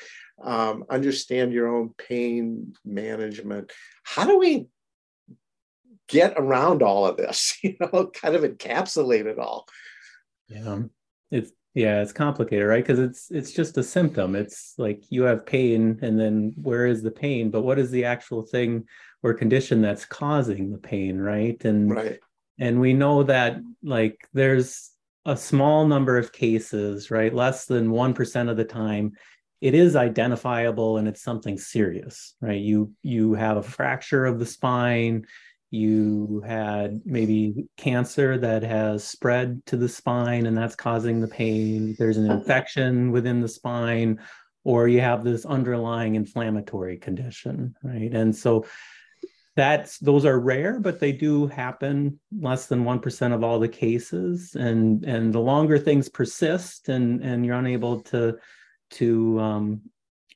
um, 0.43 0.85
understand 0.89 1.51
your 1.51 1.67
own 1.67 1.93
pain 1.97 2.73
management 2.85 3.71
how 4.03 4.25
do 4.25 4.37
we 4.37 4.67
get 6.09 6.33
around 6.35 6.83
all 6.83 7.05
of 7.05 7.15
this, 7.15 7.57
you 7.63 7.75
know, 7.79 8.07
kind 8.07 8.35
of 8.35 8.41
encapsulate 8.41 9.25
it 9.25 9.39
all. 9.39 9.65
Yeah. 10.49 10.81
It's 11.31 11.51
yeah, 11.73 12.01
it's 12.01 12.12
complicated, 12.12 12.67
right? 12.67 12.84
Because 12.84 12.99
it's 12.99 13.29
it's 13.32 13.51
just 13.51 13.77
a 13.77 13.84
symptom. 13.84 14.36
It's 14.36 14.73
like 14.77 15.03
you 15.10 15.23
have 15.23 15.45
pain 15.45 15.99
and 16.01 16.19
then 16.19 16.53
where 16.62 16.86
is 16.86 17.03
the 17.03 17.12
pain? 17.12 17.51
But 17.51 17.62
what 17.62 17.79
is 17.79 17.91
the 17.91 18.05
actual 18.05 18.41
thing 18.41 18.86
or 19.21 19.34
condition 19.34 19.82
that's 19.82 20.05
causing 20.05 20.71
the 20.71 20.77
pain, 20.77 21.19
right? 21.19 21.63
And 21.65 21.91
right. 21.91 22.19
and 22.60 22.79
we 22.79 22.93
know 22.93 23.23
that 23.23 23.58
like 23.84 24.27
there's 24.34 24.91
a 25.25 25.38
small 25.38 25.86
number 25.86 26.17
of 26.17 26.32
cases, 26.32 27.12
right? 27.12 27.34
Less 27.34 27.65
than 27.65 27.89
1% 27.89 28.49
of 28.49 28.58
the 28.58 28.65
time 28.65 29.13
it 29.62 29.75
is 29.75 29.95
identifiable 29.95 30.97
and 30.97 31.08
it's 31.08 31.21
something 31.21 31.58
serious, 31.58 32.36
right? 32.41 32.60
You 32.60 32.93
you 33.03 33.34
have 33.34 33.58
a 33.58 33.63
fracture 33.63 34.25
of 34.25 34.39
the 34.39 34.45
spine, 34.45 35.25
you 35.71 36.43
had 36.45 37.01
maybe 37.05 37.67
cancer 37.77 38.38
that 38.38 38.63
has 38.63 39.03
spread 39.03 39.63
to 39.67 39.77
the 39.77 39.89
spine 39.89 40.45
and 40.45 40.58
that's 40.58 40.75
causing 40.75 41.21
the 41.21 41.27
pain. 41.27 41.95
There's 41.99 42.17
an 42.17 42.29
infection 42.29 43.12
within 43.12 43.39
the 43.39 43.47
spine 43.47 44.19
or 44.63 44.88
you 44.88 45.01
have 45.01 45.23
this 45.23 45.45
underlying 45.45 46.15
inflammatory 46.15 46.97
condition 46.97 47.75
right? 47.84 48.12
And 48.12 48.36
so 48.36 48.65
that's 49.55 49.99
those 49.99 50.25
are 50.25 50.39
rare 50.39 50.79
but 50.79 50.99
they 50.99 51.12
do 51.12 51.47
happen 51.47 52.19
less 52.39 52.67
than 52.67 52.84
1% 52.84 53.34
of 53.34 53.43
all 53.43 53.60
the 53.60 53.67
cases. 53.67 54.55
And 54.55 55.03
and 55.05 55.32
the 55.32 55.39
longer 55.39 55.77
things 55.77 56.10
persist 56.10 56.89
and 56.89 57.21
and 57.21 57.45
you're 57.45 57.58
unable 57.58 58.01
to 58.03 58.38
to 58.91 59.39
um, 59.39 59.82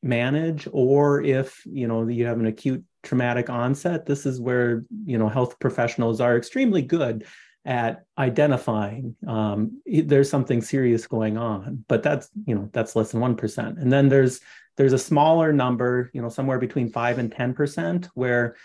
manage 0.03 0.67
or 0.71 1.23
if 1.23 1.63
you 1.65 1.87
know 1.87 2.07
you 2.07 2.25
have 2.27 2.39
an 2.39 2.45
acute 2.45 2.83
traumatic 3.03 3.49
onset 3.49 4.05
this 4.05 4.25
is 4.25 4.39
where 4.39 4.83
you 5.05 5.17
know 5.17 5.29
health 5.29 5.59
professionals 5.59 6.19
are 6.19 6.37
extremely 6.37 6.81
good 6.81 7.25
at 7.65 8.05
identifying 8.17 9.15
um, 9.27 9.81
there's 9.85 10.29
something 10.29 10.61
serious 10.61 11.07
going 11.07 11.37
on 11.37 11.83
but 11.87 12.03
that's 12.03 12.29
you 12.45 12.55
know 12.55 12.69
that's 12.73 12.95
less 12.95 13.11
than 13.11 13.21
1% 13.21 13.81
and 13.81 13.91
then 13.91 14.09
there's 14.09 14.41
there's 14.75 14.93
a 14.93 14.97
smaller 14.97 15.53
number 15.53 16.09
you 16.13 16.21
know 16.21 16.29
somewhere 16.29 16.59
between 16.59 16.89
5 16.89 17.19
and 17.19 17.31
10% 17.31 18.09
where 18.15 18.55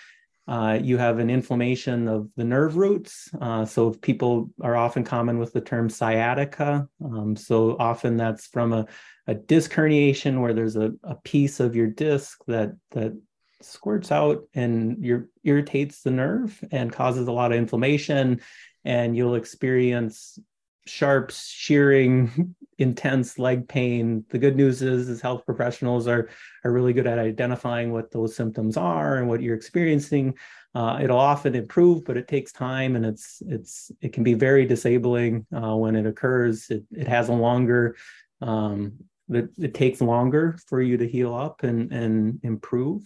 uh, 0.48 0.79
you 0.83 0.96
have 0.96 1.18
an 1.18 1.29
inflammation 1.29 2.09
of 2.09 2.31
the 2.37 2.44
nerve 2.44 2.79
roots. 2.79 3.29
Uh, 3.38 3.66
so 3.66 3.90
people 3.90 4.51
are 4.62 4.77
often 4.77 5.05
common 5.05 5.38
with 5.38 5.53
the 5.53 5.61
term 5.61 5.90
sciatica. 5.90 6.88
Um, 7.05 7.37
so 7.37 7.77
often 7.79 8.16
that's 8.16 8.46
from 8.46 8.72
a, 8.72 8.87
a 9.27 9.35
disc 9.35 9.70
herniation 9.70 10.40
where 10.40 10.55
there's 10.55 10.77
a, 10.77 10.92
a 11.05 11.16
piece 11.16 11.61
of 11.61 11.77
your 11.77 11.87
disc 11.87 12.40
that 12.46 12.74
that 12.92 13.12
squirts 13.60 14.12
out 14.12 14.44
and 14.54 15.04
your 15.04 15.28
irritates 15.44 16.02
the 16.02 16.10
nerve 16.10 16.62
and 16.70 16.92
causes 16.92 17.28
a 17.28 17.32
lot 17.32 17.52
of 17.52 17.58
inflammation 17.58 18.40
and 18.84 19.16
you'll 19.16 19.34
experience 19.34 20.38
sharp 20.86 21.30
shearing 21.30 22.54
intense 22.78 23.38
leg 23.38 23.68
pain. 23.68 24.24
The 24.30 24.38
good 24.38 24.56
news 24.56 24.82
is 24.82 25.08
is 25.08 25.20
health 25.20 25.44
professionals 25.44 26.06
are 26.06 26.28
are 26.64 26.72
really 26.72 26.92
good 26.92 27.06
at 27.06 27.18
identifying 27.18 27.92
what 27.92 28.10
those 28.10 28.34
symptoms 28.36 28.76
are 28.76 29.16
and 29.16 29.28
what 29.28 29.42
you're 29.42 29.56
experiencing. 29.56 30.34
Uh, 30.74 31.00
it'll 31.02 31.18
often 31.18 31.54
improve 31.54 32.04
but 32.04 32.16
it 32.16 32.28
takes 32.28 32.52
time 32.52 32.94
and 32.94 33.04
it's 33.04 33.42
it's 33.48 33.90
it 34.00 34.12
can 34.12 34.22
be 34.22 34.34
very 34.34 34.64
disabling 34.64 35.46
uh, 35.54 35.74
when 35.74 35.96
it 35.96 36.06
occurs. 36.06 36.70
It, 36.70 36.84
it 36.92 37.08
has 37.08 37.28
a 37.28 37.32
longer 37.32 37.96
um, 38.40 38.92
it, 39.28 39.50
it 39.58 39.74
takes 39.74 40.00
longer 40.00 40.56
for 40.68 40.80
you 40.80 40.96
to 40.96 41.08
heal 41.08 41.34
up 41.34 41.64
and 41.64 41.92
and 41.92 42.40
improve 42.44 43.02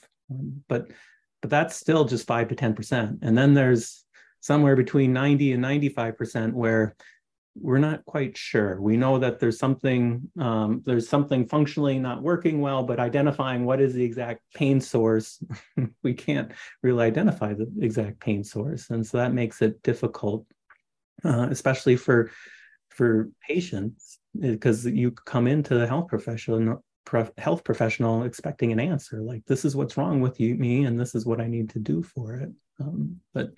but 0.69 0.89
but 1.41 1.51
that's 1.51 1.77
still 1.77 2.05
just 2.05 2.27
five 2.27 2.49
to 2.49 2.55
ten 2.55 2.75
percent, 2.75 3.19
and 3.23 3.37
then 3.37 3.55
there's 3.55 4.05
somewhere 4.41 4.75
between 4.75 5.13
90 5.13 5.53
and 5.53 5.63
95 5.63 6.19
percent 6.19 6.55
where 6.55 6.97
we're 7.55 7.79
not 7.79 8.05
quite 8.07 8.37
sure. 8.37 8.81
We 8.81 8.97
know 8.97 9.19
that 9.19 9.39
there's 9.39 9.59
something 9.59 10.31
um, 10.41 10.83
there's 10.87 11.09
something 11.09 11.47
functionally 11.47 11.99
not 11.99 12.23
working 12.23 12.61
well, 12.61 12.83
but 12.83 12.99
identifying 12.99 13.65
what 13.65 13.81
is 13.81 13.95
the 13.95 14.05
exact 14.05 14.41
pain 14.55 14.81
source, 14.81 15.43
we 16.03 16.15
can't 16.15 16.53
really 16.83 17.05
identify 17.05 17.55
the 17.55 17.71
exact 17.81 18.21
pain 18.21 18.43
source, 18.45 18.91
and 18.91 19.07
so 19.07 19.19
that 19.19 19.35
makes 19.35 19.63
it 19.63 19.83
difficult 19.83 20.47
uh, 21.25 21.49
especially 21.51 21.97
for 21.97 22.31
for 22.91 23.31
patients 23.47 24.19
because 24.39 24.85
you 24.85 25.11
come 25.11 25.47
into 25.47 25.75
the 25.75 25.87
health 25.87 26.09
professional 26.09 26.85
health 27.37 27.65
professional 27.65 28.23
expecting 28.23 28.73
an 28.73 28.81
answer 28.81 29.21
like 29.21 29.45
this 29.47 29.65
is 29.65 29.77
what's 29.77 29.97
wrong 29.97 30.21
with 30.21 30.41
you 30.41 30.55
me 30.55 30.85
and 30.85 30.99
this 30.99 31.15
is 31.15 31.27
what 31.27 31.41
i 31.41 31.47
need 31.47 31.69
to 31.71 31.79
do 31.79 32.03
for 32.03 32.37
it. 32.37 32.51
Um, 32.81 33.21
but 33.35 33.51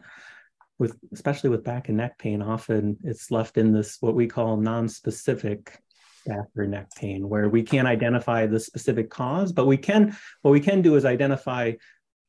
with 0.79 0.99
especially 1.13 1.51
with 1.51 1.65
back 1.65 1.89
and 1.89 1.99
neck 1.99 2.19
pain 2.19 2.43
often 2.43 2.97
it's 3.05 3.31
left 3.31 3.59
in 3.59 3.73
this 3.73 3.99
what 4.01 4.15
we 4.15 4.27
call 4.27 4.57
non-specific 4.57 5.79
back 6.27 6.47
or 6.57 6.67
neck 6.67 6.89
pain 6.97 7.29
where 7.29 7.49
we 7.49 7.63
can't 7.63 7.87
identify 7.87 8.47
the 8.47 8.59
specific 8.59 9.11
cause 9.11 9.53
but 9.53 9.67
we 9.67 9.77
can 9.77 10.17
what 10.43 10.51
we 10.51 10.61
can 10.61 10.83
do 10.83 10.97
is 10.97 11.05
identify 11.05 11.73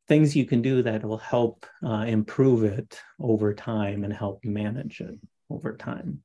things 0.08 0.36
you 0.36 0.46
can 0.46 0.62
do 0.62 0.84
that 0.84 1.04
will 1.04 1.18
help 1.18 1.66
uh, 1.84 2.06
improve 2.08 2.64
it 2.64 3.00
over 3.20 3.54
time 3.54 4.04
and 4.04 4.14
help 4.14 4.44
manage 4.44 5.02
it 5.02 5.18
over 5.50 5.76
time 5.76 6.22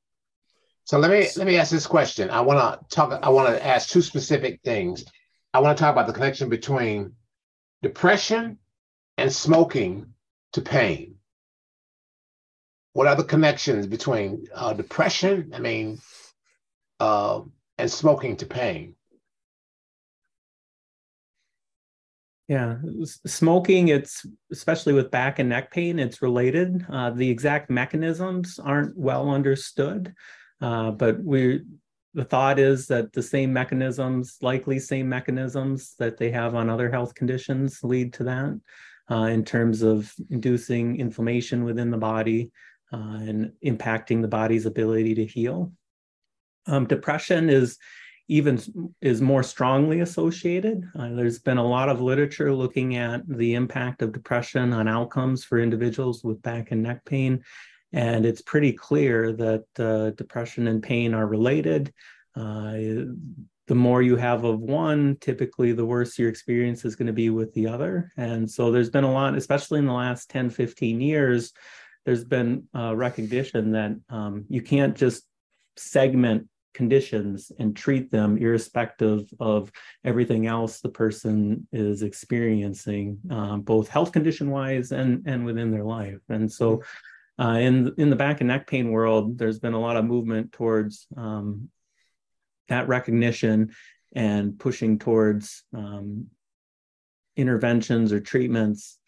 so 0.83 0.97
let 0.97 1.11
me 1.11 1.27
let 1.37 1.47
me 1.47 1.57
ask 1.57 1.71
this 1.71 1.87
question. 1.87 2.29
I 2.29 2.41
want 2.41 2.59
to 2.59 2.95
talk. 2.95 3.19
I 3.23 3.29
want 3.29 3.49
to 3.49 3.65
ask 3.65 3.89
two 3.89 4.01
specific 4.01 4.61
things. 4.63 5.05
I 5.53 5.59
want 5.59 5.77
to 5.77 5.81
talk 5.81 5.91
about 5.93 6.07
the 6.07 6.13
connection 6.13 6.49
between 6.49 7.13
depression 7.81 8.57
and 9.17 9.31
smoking 9.31 10.13
to 10.53 10.61
pain. 10.61 11.15
What 12.93 13.07
are 13.07 13.15
the 13.15 13.23
connections 13.23 13.87
between 13.87 14.47
uh, 14.53 14.73
depression? 14.73 15.51
I 15.53 15.59
mean, 15.59 15.99
uh, 16.99 17.41
and 17.77 17.91
smoking 17.91 18.37
to 18.37 18.45
pain. 18.45 18.95
Yeah, 22.47 22.79
smoking, 23.25 23.87
it's 23.87 24.25
especially 24.51 24.91
with 24.91 25.09
back 25.09 25.39
and 25.39 25.47
neck 25.47 25.71
pain, 25.71 25.99
it's 25.99 26.21
related. 26.21 26.85
Uh, 26.91 27.11
the 27.11 27.29
exact 27.29 27.69
mechanisms 27.69 28.59
aren't 28.59 28.97
well 28.97 29.29
understood. 29.29 30.13
Uh, 30.61 30.91
but 30.91 31.23
we 31.23 31.61
the 32.13 32.25
thought 32.25 32.59
is 32.59 32.87
that 32.87 33.13
the 33.13 33.23
same 33.23 33.53
mechanisms, 33.53 34.37
likely 34.41 34.79
same 34.79 35.07
mechanisms 35.07 35.95
that 35.97 36.17
they 36.17 36.29
have 36.29 36.55
on 36.55 36.69
other 36.69 36.91
health 36.91 37.15
conditions, 37.15 37.79
lead 37.83 38.13
to 38.13 38.23
that 38.25 38.59
uh, 39.09 39.25
in 39.25 39.45
terms 39.45 39.81
of 39.81 40.13
inducing 40.29 40.99
inflammation 40.99 41.63
within 41.63 41.89
the 41.89 41.97
body 41.97 42.51
uh, 42.91 42.97
and 42.97 43.53
impacting 43.65 44.21
the 44.21 44.27
body's 44.27 44.65
ability 44.65 45.15
to 45.15 45.25
heal. 45.25 45.71
Um, 46.67 46.85
depression 46.85 47.49
is 47.49 47.77
even 48.27 48.61
is 49.01 49.21
more 49.21 49.43
strongly 49.43 50.01
associated. 50.01 50.87
Uh, 50.97 51.09
there's 51.09 51.39
been 51.39 51.57
a 51.57 51.67
lot 51.67 51.89
of 51.89 52.01
literature 52.01 52.53
looking 52.53 52.95
at 52.95 53.27
the 53.27 53.55
impact 53.55 54.01
of 54.01 54.13
depression 54.13 54.71
on 54.73 54.87
outcomes 54.87 55.43
for 55.43 55.59
individuals 55.59 56.23
with 56.23 56.41
back 56.41 56.71
and 56.71 56.83
neck 56.83 57.03
pain 57.05 57.43
and 57.93 58.25
it's 58.25 58.41
pretty 58.41 58.73
clear 58.73 59.33
that 59.33 59.65
uh, 59.79 60.11
depression 60.11 60.67
and 60.67 60.81
pain 60.81 61.13
are 61.13 61.27
related. 61.27 61.93
Uh, 62.35 62.73
the 63.67 63.75
more 63.75 64.01
you 64.01 64.15
have 64.15 64.43
of 64.43 64.59
one, 64.59 65.17
typically 65.21 65.71
the 65.71 65.85
worse 65.85 66.17
your 66.17 66.29
experience 66.29 66.83
is 66.83 66.95
going 66.95 67.07
to 67.07 67.13
be 67.13 67.29
with 67.29 67.53
the 67.53 67.67
other. 67.67 68.11
And 68.17 68.49
so 68.49 68.71
there's 68.71 68.89
been 68.89 69.03
a 69.03 69.11
lot, 69.11 69.35
especially 69.35 69.79
in 69.79 69.85
the 69.85 69.93
last 69.93 70.29
10, 70.29 70.49
15 70.49 70.99
years, 70.99 71.53
there's 72.05 72.23
been 72.23 72.67
uh, 72.75 72.95
recognition 72.95 73.71
that 73.71 73.95
um, 74.09 74.45
you 74.49 74.61
can't 74.61 74.95
just 74.95 75.23
segment 75.77 76.47
conditions 76.73 77.51
and 77.59 77.75
treat 77.75 78.09
them 78.11 78.37
irrespective 78.37 79.29
of 79.39 79.71
everything 80.03 80.47
else 80.47 80.79
the 80.79 80.89
person 80.89 81.67
is 81.71 82.01
experiencing, 82.01 83.19
um, 83.29 83.61
both 83.61 83.89
health 83.89 84.11
condition 84.11 84.49
wise 84.49 84.91
and, 84.91 85.23
and 85.25 85.45
within 85.45 85.69
their 85.69 85.83
life. 85.83 86.19
And 86.29 86.51
so 86.51 86.81
uh, 87.41 87.57
in 87.57 87.93
in 87.97 88.09
the 88.09 88.15
back 88.15 88.39
and 88.41 88.49
neck 88.49 88.67
pain 88.67 88.91
world, 88.91 89.37
there's 89.37 89.59
been 89.59 89.73
a 89.73 89.79
lot 89.79 89.97
of 89.97 90.05
movement 90.05 90.51
towards 90.51 91.07
um, 91.17 91.69
that 92.67 92.87
recognition 92.87 93.71
and 94.13 94.59
pushing 94.59 94.99
towards 94.99 95.63
um, 95.75 96.27
interventions 97.35 98.13
or 98.13 98.19
treatments 98.19 98.99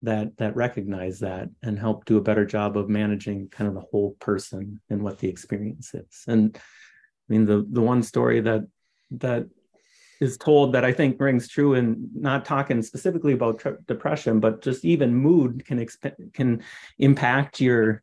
that 0.00 0.36
that 0.38 0.56
recognize 0.56 1.20
that 1.20 1.50
and 1.62 1.78
help 1.78 2.06
do 2.06 2.16
a 2.16 2.22
better 2.22 2.46
job 2.46 2.78
of 2.78 2.88
managing 2.88 3.48
kind 3.48 3.68
of 3.68 3.74
the 3.74 3.86
whole 3.92 4.16
person 4.20 4.80
and 4.88 5.02
what 5.02 5.18
the 5.18 5.28
experience 5.28 5.92
is. 5.94 6.24
And 6.26 6.56
I 6.56 6.60
mean, 7.28 7.44
the 7.44 7.66
the 7.70 7.82
one 7.82 8.02
story 8.02 8.40
that 8.40 8.62
that 9.12 9.46
is 10.22 10.38
told 10.38 10.72
that 10.72 10.84
I 10.84 10.92
think 10.92 11.20
rings 11.20 11.48
true 11.48 11.74
in 11.74 12.08
not 12.14 12.44
talking 12.44 12.80
specifically 12.80 13.32
about 13.32 13.58
tre- 13.58 13.76
depression, 13.88 14.38
but 14.38 14.62
just 14.62 14.84
even 14.84 15.12
mood 15.12 15.64
can 15.66 15.78
exp- 15.78 16.32
can 16.32 16.62
impact 16.98 17.60
your 17.60 18.02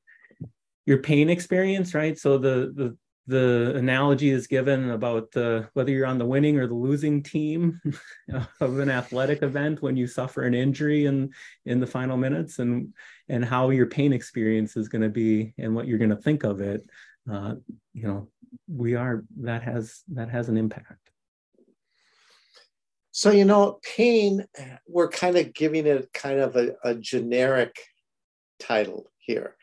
your 0.86 0.98
pain 0.98 1.30
experience, 1.30 1.94
right? 1.94 2.20
So 2.20 2.38
the 2.38 2.74
the 2.76 2.98
the 3.28 3.74
analogy 3.76 4.32
is 4.32 4.48
given 4.48 4.90
about 4.90 5.32
the 5.32 5.70
whether 5.74 5.92
you're 5.92 6.08
on 6.08 6.18
the 6.18 6.26
winning 6.26 6.58
or 6.60 6.68
the 6.68 6.74
losing 6.74 7.24
team 7.24 7.80
of 8.60 8.80
an 8.80 8.90
athletic 8.90 9.44
event 9.44 9.82
when 9.82 9.96
you 9.96 10.08
suffer 10.08 10.44
an 10.44 10.54
injury 10.54 11.06
in 11.06 11.32
in 11.66 11.80
the 11.80 11.88
final 11.88 12.18
minutes 12.18 12.60
and 12.60 12.94
and 13.30 13.46
how 13.46 13.70
your 13.70 13.86
pain 13.86 14.12
experience 14.12 14.76
is 14.76 14.90
going 14.90 15.04
to 15.04 15.10
be 15.10 15.54
and 15.60 15.74
what 15.74 15.88
you're 15.88 16.00
going 16.00 16.10
to 16.10 16.16
think 16.18 16.44
of 16.44 16.60
it 16.60 16.90
uh, 17.32 17.54
you 17.94 18.08
know 18.08 18.28
we 18.68 18.96
are 18.96 19.24
that 19.38 19.62
has 19.62 20.02
that 20.08 20.30
has 20.30 20.50
an 20.50 20.58
impact 20.58 21.09
so, 23.20 23.32
you 23.32 23.44
know, 23.44 23.82
pain, 23.84 24.46
we're 24.88 25.10
kind 25.10 25.36
of 25.36 25.54
giving 25.54 25.86
it 25.86 26.10
kind 26.14 26.40
of 26.40 26.56
a, 26.56 26.76
a 26.86 26.96
generic 26.96 27.76
title 28.62 29.12
here, 29.18 29.58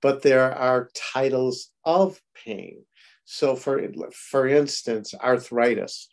but 0.00 0.22
there 0.22 0.54
are 0.54 0.88
titles 0.94 1.70
of 1.84 2.18
pain. 2.34 2.78
So, 3.26 3.56
for, 3.56 3.86
for 4.14 4.48
instance, 4.48 5.12
arthritis, 5.22 6.08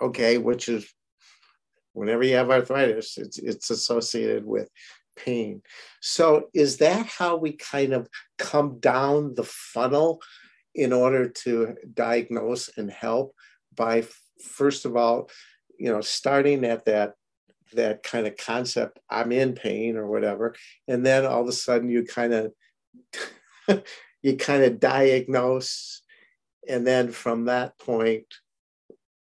okay, 0.00 0.38
which 0.38 0.70
is 0.70 0.90
whenever 1.92 2.22
you 2.22 2.36
have 2.36 2.48
arthritis, 2.48 3.18
it's, 3.18 3.36
it's 3.36 3.68
associated 3.68 4.46
with 4.46 4.70
pain. 5.16 5.60
So, 6.00 6.48
is 6.54 6.78
that 6.78 7.04
how 7.04 7.36
we 7.36 7.52
kind 7.52 7.92
of 7.92 8.08
come 8.38 8.78
down 8.80 9.34
the 9.34 9.44
funnel 9.44 10.22
in 10.74 10.94
order 10.94 11.28
to 11.28 11.74
diagnose 11.92 12.70
and 12.78 12.90
help 12.90 13.34
by, 13.76 14.04
first 14.42 14.86
of 14.86 14.96
all, 14.96 15.28
you 15.80 15.90
know, 15.90 16.02
starting 16.02 16.64
at 16.64 16.84
that 16.84 17.14
that 17.72 18.02
kind 18.02 18.26
of 18.26 18.36
concept, 18.36 18.98
I'm 19.08 19.32
in 19.32 19.54
pain 19.54 19.96
or 19.96 20.06
whatever, 20.06 20.54
and 20.86 21.06
then 21.06 21.24
all 21.24 21.40
of 21.40 21.48
a 21.48 21.52
sudden 21.52 21.88
you 21.88 22.04
kind 22.04 22.34
of 22.34 22.52
you 24.22 24.36
kind 24.36 24.64
of 24.64 24.78
diagnose, 24.78 26.02
and 26.68 26.86
then 26.86 27.10
from 27.10 27.46
that 27.46 27.78
point, 27.78 28.26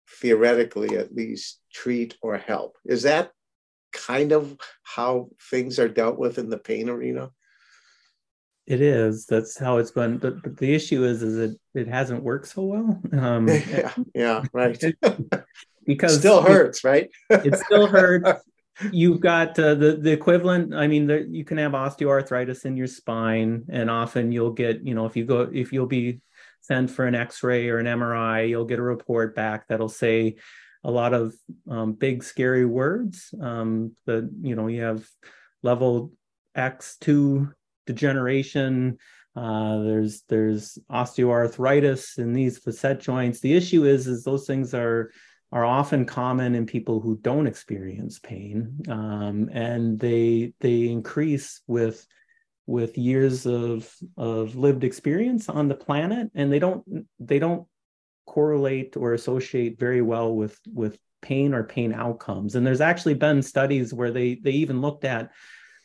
theoretically 0.09 0.97
at 0.97 1.15
least, 1.15 1.61
treat 1.73 2.17
or 2.23 2.39
help. 2.39 2.77
Is 2.87 3.03
that 3.03 3.33
kind 3.93 4.33
of 4.33 4.57
how 4.83 5.29
things 5.51 5.79
are 5.79 5.89
dealt 5.89 6.19
with 6.19 6.39
in 6.39 6.49
the 6.49 6.59
pain 6.59 6.89
arena? 6.89 7.31
It 8.67 8.81
is. 8.83 9.27
That's 9.27 9.59
how 9.59 9.79
it's 9.79 9.91
been. 9.91 10.19
But, 10.19 10.43
but 10.43 10.57
the 10.59 10.75
issue 10.75 11.05
is, 11.05 11.23
is 11.23 11.39
it 11.39 11.59
it 11.75 11.89
hasn't 11.89 12.23
worked 12.23 12.49
so 12.49 12.63
well. 12.63 13.01
Um, 13.13 13.49
yeah, 13.71 13.95
yeah, 14.15 14.43
right. 14.53 14.83
because 15.89 16.17
it 16.17 16.19
still 16.21 16.43
hurts, 16.43 16.85
it, 16.85 16.89
right? 16.89 17.11
it 17.31 17.57
still 17.57 17.89
hurts. 17.89 18.45
You've 18.93 19.21
got 19.21 19.59
uh, 19.59 19.75
the 19.75 19.97
the 19.97 20.13
equivalent. 20.13 20.73
I 20.73 20.87
mean, 20.87 21.09
there, 21.09 21.23
you 21.23 21.45
can 21.45 21.59
have 21.59 21.73
osteoarthritis 21.73 22.65
in 22.65 22.77
your 22.77 22.87
spine, 22.87 23.65
and 23.71 23.91
often 23.91 24.31
you'll 24.31 24.53
get, 24.53 24.87
you 24.87 24.95
know, 24.95 25.05
if 25.07 25.17
you 25.17 25.25
go, 25.25 25.51
if 25.53 25.73
you'll 25.73 25.87
be 25.87 26.21
sent 26.61 26.91
for 26.91 27.07
an 27.07 27.17
X-ray 27.17 27.71
or 27.71 27.79
an 27.79 27.87
MRI, 27.87 28.49
you'll 28.49 28.67
get 28.67 28.79
a 28.79 28.83
report 28.83 29.35
back 29.35 29.67
that'll 29.67 29.89
say 29.89 30.37
a 30.85 30.91
lot 30.91 31.13
of 31.13 31.35
um, 31.69 31.95
big 31.95 32.23
scary 32.23 32.67
words. 32.67 33.35
Um, 33.41 33.97
that 34.07 34.31
you 34.43 34.55
know, 34.55 34.69
you 34.69 34.83
have 34.83 35.05
level 35.65 36.13
X2 36.57 37.53
degeneration. 37.87 38.99
Uh, 39.35 39.83
there's 39.83 40.23
there's 40.29 40.79
osteoarthritis 40.91 42.19
in 42.19 42.33
these 42.33 42.59
facet 42.59 43.01
joints. 43.01 43.41
The 43.41 43.55
issue 43.55 43.85
is 43.85 44.07
is 44.07 44.23
those 44.23 44.47
things 44.47 44.73
are 44.73 45.11
are 45.51 45.65
often 45.65 46.05
common 46.05 46.55
in 46.55 46.67
people 46.67 47.01
who 47.01 47.17
don't 47.17 47.47
experience 47.47 48.19
pain, 48.19 48.81
um, 48.89 49.49
and 49.53 49.99
they 49.99 50.53
they 50.61 50.89
increase 50.89 51.63
with 51.67 52.07
with 52.67 52.99
years 52.99 53.47
of 53.47 53.91
of 54.17 54.57
lived 54.57 54.85
experience 54.85 55.49
on 55.49 55.69
the 55.69 55.75
planet, 55.75 56.31
and 56.35 56.53
they 56.53 56.59
don't 56.59 56.85
they 57.19 57.39
don't 57.39 57.67
correlate 58.27 58.97
or 58.97 59.15
associate 59.15 59.79
very 59.79 60.03
well 60.03 60.35
with 60.35 60.59
with 60.73 60.99
pain 61.23 61.55
or 61.55 61.65
pain 61.65 61.95
outcomes. 61.95 62.55
And 62.55 62.67
there's 62.67 62.83
actually 62.83 63.15
been 63.15 63.43
studies 63.43 63.95
where 63.95 64.11
they 64.11 64.35
they 64.35 64.53
even 64.53 64.83
looked 64.83 65.05
at 65.05 65.31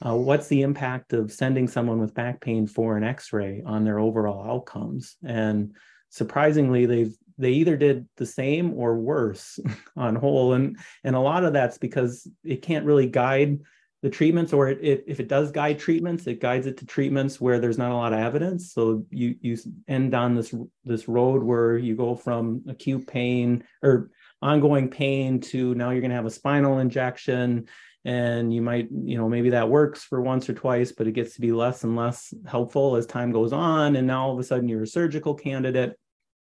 uh, 0.06 0.16
what's 0.16 0.48
the 0.48 0.62
impact 0.62 1.14
of 1.14 1.32
sending 1.32 1.70
someone 1.70 2.00
with 2.00 2.14
back 2.14 2.42
pain 2.42 2.68
for 2.68 2.98
an 2.98 3.06
X-ray 3.06 3.64
on 3.66 3.86
their 3.86 4.00
overall 4.00 4.46
outcomes, 4.46 5.16
and 5.24 5.74
surprisingly, 6.10 6.86
they've 6.86 7.16
they 7.38 7.52
either 7.52 7.78
did 7.78 8.08
the 8.18 8.26
same 8.26 8.74
or 8.74 8.98
worse 8.98 9.60
on 9.96 10.16
whole. 10.16 10.54
And 10.54 10.78
and 11.04 11.16
a 11.16 11.20
lot 11.20 11.44
of 11.44 11.54
that's 11.54 11.78
because 11.78 12.28
it 12.44 12.62
can't 12.62 12.86
really 12.86 13.08
guide 13.08 13.60
the 14.04 14.10
treatments 14.10 14.52
or 14.52 14.68
it, 14.68 14.80
it, 14.82 15.04
if 15.08 15.22
it 15.22 15.30
does 15.30 15.50
guide 15.50 15.80
treatments 15.80 16.28
it 16.28 16.42
guides 16.42 16.68
it 16.68 16.76
to 16.76 16.86
treatments 16.86 17.40
where 17.40 17.58
there's 17.58 17.78
not 17.78 17.92
a 17.92 17.96
lot 17.96 18.12
of 18.12 18.20
evidence. 18.20 18.74
So 18.74 19.06
you 19.10 19.36
you 19.42 19.58
end 19.88 20.14
on 20.14 20.36
this 20.36 20.54
this 20.84 21.08
road 21.08 21.42
where 21.42 21.78
you 21.78 21.96
go 21.96 22.14
from 22.14 22.64
acute 22.68 23.08
pain 23.08 23.64
or 23.82 24.12
ongoing 24.42 24.90
pain 24.90 25.40
to 25.40 25.74
now 25.76 25.92
you're 25.92 26.02
going 26.02 26.12
to 26.12 26.18
have 26.18 26.26
a 26.26 26.30
spinal 26.30 26.80
injection 26.80 27.68
and 28.04 28.54
you 28.54 28.62
might 28.62 28.90
you 28.92 29.18
know 29.18 29.30
maybe 29.30 29.52
that 29.52 29.70
works 29.70 30.04
for 30.04 30.22
once 30.22 30.50
or 30.50 30.54
twice 30.54 30.92
but 30.92 31.08
it 31.08 31.14
gets 31.14 31.36
to 31.36 31.42
be 31.42 31.54
less 31.54 31.86
and 31.86 31.96
less 31.96 32.34
helpful 32.46 32.98
as 32.98 33.06
time 33.06 33.32
goes 33.32 33.54
on. 33.54 33.96
And 33.96 34.06
now 34.06 34.26
all 34.26 34.34
of 34.34 34.40
a 34.40 34.44
sudden 34.44 34.68
you're 34.68 34.84
a 34.84 34.88
surgical 34.88 35.34
candidate 35.34 35.98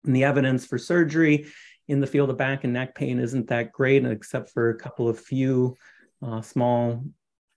and 0.05 0.15
the 0.15 0.23
evidence 0.23 0.65
for 0.65 0.77
surgery 0.77 1.47
in 1.87 1.99
the 1.99 2.07
field 2.07 2.29
of 2.29 2.37
back 2.37 2.63
and 2.63 2.73
neck 2.73 2.95
pain 2.95 3.19
isn't 3.19 3.47
that 3.47 3.71
great 3.71 4.05
except 4.05 4.49
for 4.49 4.69
a 4.69 4.77
couple 4.77 5.07
of 5.07 5.19
few 5.19 5.75
uh, 6.25 6.41
small 6.41 7.03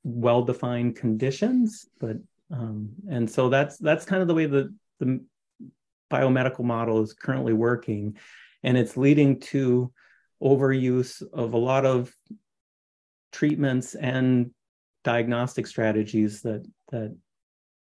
well-defined 0.05 0.97
conditions 0.97 1.87
but 2.01 2.17
um, 2.51 2.91
and 3.09 3.31
so 3.31 3.49
that's 3.49 3.79
that's 3.79 4.05
kind 4.05 4.21
of 4.21 4.29
the 4.29 4.35
way 4.35 4.47
the 4.47 4.75
the 5.01 5.21
biomedical 6.13 6.65
model 6.65 7.03
is 7.03 7.15
currently 7.15 7.55
working. 7.55 8.17
And 8.63 8.77
it's 8.77 8.97
leading 8.97 9.41
to 9.41 9.91
overuse 10.43 11.23
of 11.33 11.55
a 11.55 11.59
lot 11.59 11.87
of 11.87 12.15
treatments 13.33 13.95
and 13.95 14.51
diagnostic 15.03 15.67
strategies 15.67 16.43
that 16.43 16.65
that 16.91 17.17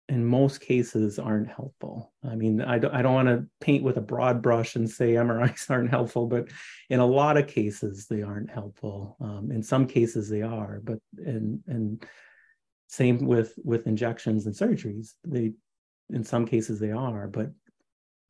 in 0.10 0.26
most 0.26 0.60
cases 0.60 1.20
aren't 1.20 1.50
helpful. 1.50 2.12
I 2.28 2.36
mean, 2.36 2.62
I 2.62 2.80
don't, 2.80 2.94
I 2.94 3.04
don't 3.04 3.14
want 3.14 3.28
to 3.28 3.46
paint 3.62 3.84
with 3.84 3.98
a 3.98 4.02
broad 4.02 4.42
brush 4.42 4.76
and 4.76 4.90
say 4.90 5.14
MRIs 5.14 5.70
aren't 5.70 5.92
helpful, 5.92 6.26
but 6.26 6.50
in 6.90 7.00
a 7.00 7.06
lot 7.06 7.38
of 7.38 7.48
cases 7.48 8.08
they 8.08 8.24
aren't 8.24 8.50
helpful. 8.50 9.16
Um, 9.22 9.52
in 9.52 9.62
some 9.62 9.86
cases 9.86 10.28
they 10.28 10.42
are, 10.42 10.82
but 10.84 11.00
and 11.18 11.62
and 11.68 12.04
same 12.88 13.20
with 13.20 13.54
with 13.64 13.88
injections 13.88 14.48
and 14.48 14.56
surgeries. 14.56 15.14
They 15.24 15.54
in 16.10 16.24
some 16.24 16.48
cases 16.48 16.80
they 16.80 16.92
are, 16.92 17.28
but 17.28 17.52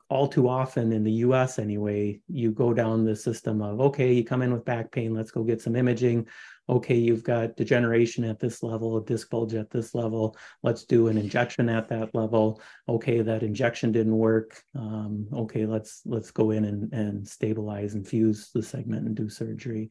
all 0.10 0.28
too 0.28 0.50
often 0.50 0.92
in 0.92 1.04
the 1.04 1.12
US 1.24 1.60
anyway, 1.60 2.20
you 2.28 2.52
go 2.52 2.74
down 2.74 3.06
the 3.06 3.16
system 3.16 3.62
of 3.62 3.80
okay, 3.80 4.12
you 4.12 4.26
come 4.26 4.42
in 4.42 4.52
with 4.52 4.66
back 4.66 4.92
pain, 4.92 5.14
let's 5.14 5.32
go 5.32 5.44
get 5.44 5.62
some 5.62 5.78
imaging 5.78 6.28
okay, 6.70 6.96
you've 6.96 7.24
got 7.24 7.56
degeneration 7.56 8.24
at 8.24 8.40
this 8.40 8.62
level, 8.62 8.98
a 8.98 9.04
disc 9.04 9.30
bulge 9.30 9.56
at 9.56 9.72
this 9.72 9.96
level. 9.96 10.38
Let's 10.62 10.84
do 10.84 11.08
an 11.08 11.18
injection 11.18 11.68
at 11.68 11.90
that 11.90 12.14
level. 12.14 12.62
Okay, 12.88 13.22
that 13.22 13.42
injection 13.42 13.92
didn't 13.92 14.18
work. 14.18 14.62
Um, 14.76 15.28
okay, 15.34 15.66
let's 15.66 16.02
let's 16.06 16.30
go 16.32 16.52
in 16.52 16.66
and, 16.66 16.94
and 16.94 17.28
stabilize 17.28 17.96
and 17.96 18.08
fuse 18.08 18.52
the 18.54 18.62
segment 18.62 19.08
and 19.08 19.16
do 19.16 19.30
surgery. 19.30 19.90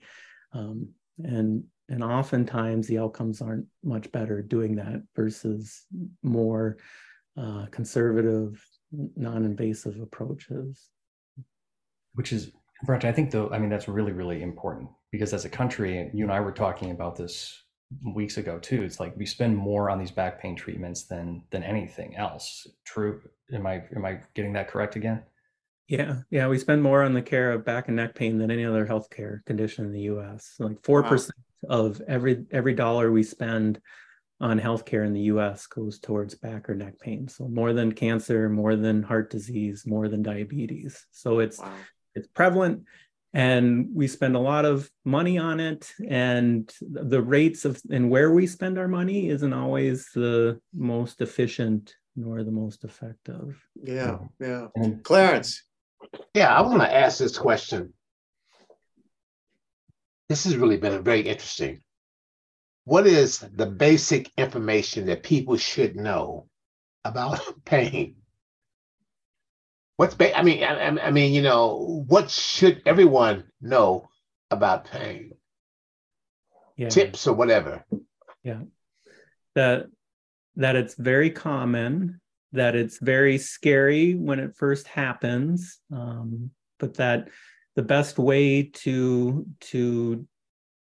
Um, 0.52 0.90
and 1.22 1.64
and 1.88 2.04
oftentimes 2.04 2.86
the 2.86 2.98
outcomes 2.98 3.42
aren't 3.42 3.66
much 3.82 4.10
better 4.12 4.40
doing 4.40 4.76
that 4.76 5.02
versus 5.16 5.84
more 6.22 6.76
uh, 7.36 7.66
conservative, 7.70 8.64
non-invasive 9.16 9.98
approaches. 10.00 10.90
Which 12.14 12.32
is, 12.32 12.52
I 12.88 13.12
think 13.12 13.30
though, 13.30 13.48
I 13.50 13.58
mean, 13.58 13.70
that's 13.70 13.88
really, 13.88 14.12
really 14.12 14.42
important 14.42 14.90
because 15.10 15.32
as 15.32 15.44
a 15.44 15.48
country, 15.48 16.10
you 16.12 16.24
and 16.24 16.32
I 16.32 16.40
were 16.40 16.52
talking 16.52 16.90
about 16.90 17.16
this 17.16 17.62
weeks 18.14 18.36
ago 18.36 18.58
too. 18.58 18.82
It's 18.82 19.00
like 19.00 19.16
we 19.16 19.26
spend 19.26 19.56
more 19.56 19.90
on 19.90 19.98
these 19.98 20.10
back 20.10 20.40
pain 20.40 20.54
treatments 20.56 21.04
than 21.04 21.42
than 21.50 21.62
anything 21.62 22.16
else. 22.16 22.66
True? 22.84 23.20
Am 23.52 23.66
I 23.66 23.82
am 23.94 24.04
I 24.04 24.20
getting 24.34 24.52
that 24.54 24.68
correct 24.68 24.96
again? 24.96 25.22
Yeah, 25.88 26.16
yeah, 26.30 26.48
we 26.48 26.58
spend 26.58 26.82
more 26.82 27.02
on 27.02 27.14
the 27.14 27.22
care 27.22 27.52
of 27.52 27.64
back 27.64 27.88
and 27.88 27.96
neck 27.96 28.14
pain 28.14 28.36
than 28.36 28.50
any 28.50 28.64
other 28.64 28.86
healthcare 28.86 29.42
condition 29.46 29.86
in 29.86 29.92
the 29.92 30.02
U.S. 30.02 30.54
Like 30.58 30.82
four 30.82 31.02
wow. 31.02 31.08
percent 31.08 31.38
of 31.68 32.02
every 32.06 32.44
every 32.50 32.74
dollar 32.74 33.10
we 33.10 33.22
spend 33.22 33.80
on 34.40 34.60
healthcare 34.60 35.06
in 35.06 35.14
the 35.14 35.22
U.S. 35.22 35.66
goes 35.66 35.98
towards 35.98 36.34
back 36.34 36.68
or 36.68 36.74
neck 36.74 37.00
pain. 37.00 37.26
So 37.26 37.48
more 37.48 37.72
than 37.72 37.92
cancer, 37.92 38.48
more 38.48 38.76
than 38.76 39.02
heart 39.02 39.30
disease, 39.30 39.84
more 39.86 40.08
than 40.08 40.22
diabetes. 40.22 41.06
So 41.10 41.38
it's 41.38 41.58
wow. 41.58 41.72
it's 42.14 42.28
prevalent 42.28 42.84
and 43.38 43.86
we 43.94 44.08
spend 44.08 44.34
a 44.34 44.40
lot 44.40 44.64
of 44.64 44.90
money 45.04 45.38
on 45.38 45.60
it. 45.60 45.92
And 46.08 46.68
the 46.80 47.22
rates 47.22 47.64
of 47.64 47.80
and 47.88 48.10
where 48.10 48.32
we 48.32 48.48
spend 48.48 48.78
our 48.78 48.88
money 48.88 49.28
isn't 49.28 49.52
always 49.52 50.08
the 50.12 50.60
most 50.74 51.20
efficient 51.20 51.94
nor 52.16 52.42
the 52.42 52.50
most 52.50 52.82
effective. 52.82 53.56
Yeah 53.80 54.18
yeah. 54.40 54.66
And 54.74 55.04
clarence. 55.04 55.62
Yeah 56.34 56.52
i 56.52 56.60
want 56.62 56.82
to 56.82 56.92
ask 56.92 57.18
this 57.18 57.38
question. 57.38 57.94
This 60.28 60.42
has 60.44 60.56
really 60.56 60.76
been 60.76 61.04
very 61.04 61.20
interesting. 61.20 61.80
What 62.84 63.06
is 63.06 63.38
the 63.38 63.66
basic 63.66 64.32
information 64.36 65.06
that 65.06 65.22
people 65.22 65.56
should 65.56 65.94
know 65.94 66.48
about 67.04 67.40
pain 67.64 68.16
What's 69.98 70.14
ba- 70.14 70.38
I 70.38 70.42
mean, 70.42 70.62
I, 70.62 70.86
I 70.86 71.10
mean, 71.10 71.32
you 71.32 71.42
know, 71.42 72.04
what 72.06 72.30
should 72.30 72.82
everyone 72.86 73.50
know 73.60 74.08
about 74.48 74.84
pain? 74.84 75.32
Yeah. 76.76 76.88
Tips 76.88 77.26
or 77.26 77.34
whatever. 77.34 77.84
Yeah, 78.44 78.60
that 79.56 79.86
that 80.54 80.76
it's 80.76 80.94
very 80.94 81.30
common, 81.30 82.20
that 82.52 82.76
it's 82.76 83.00
very 83.00 83.38
scary 83.38 84.14
when 84.14 84.38
it 84.38 84.56
first 84.56 84.86
happens, 84.86 85.80
um, 85.92 86.52
but 86.78 86.94
that 86.98 87.28
the 87.74 87.82
best 87.82 88.20
way 88.20 88.70
to 88.84 89.44
to 89.72 90.24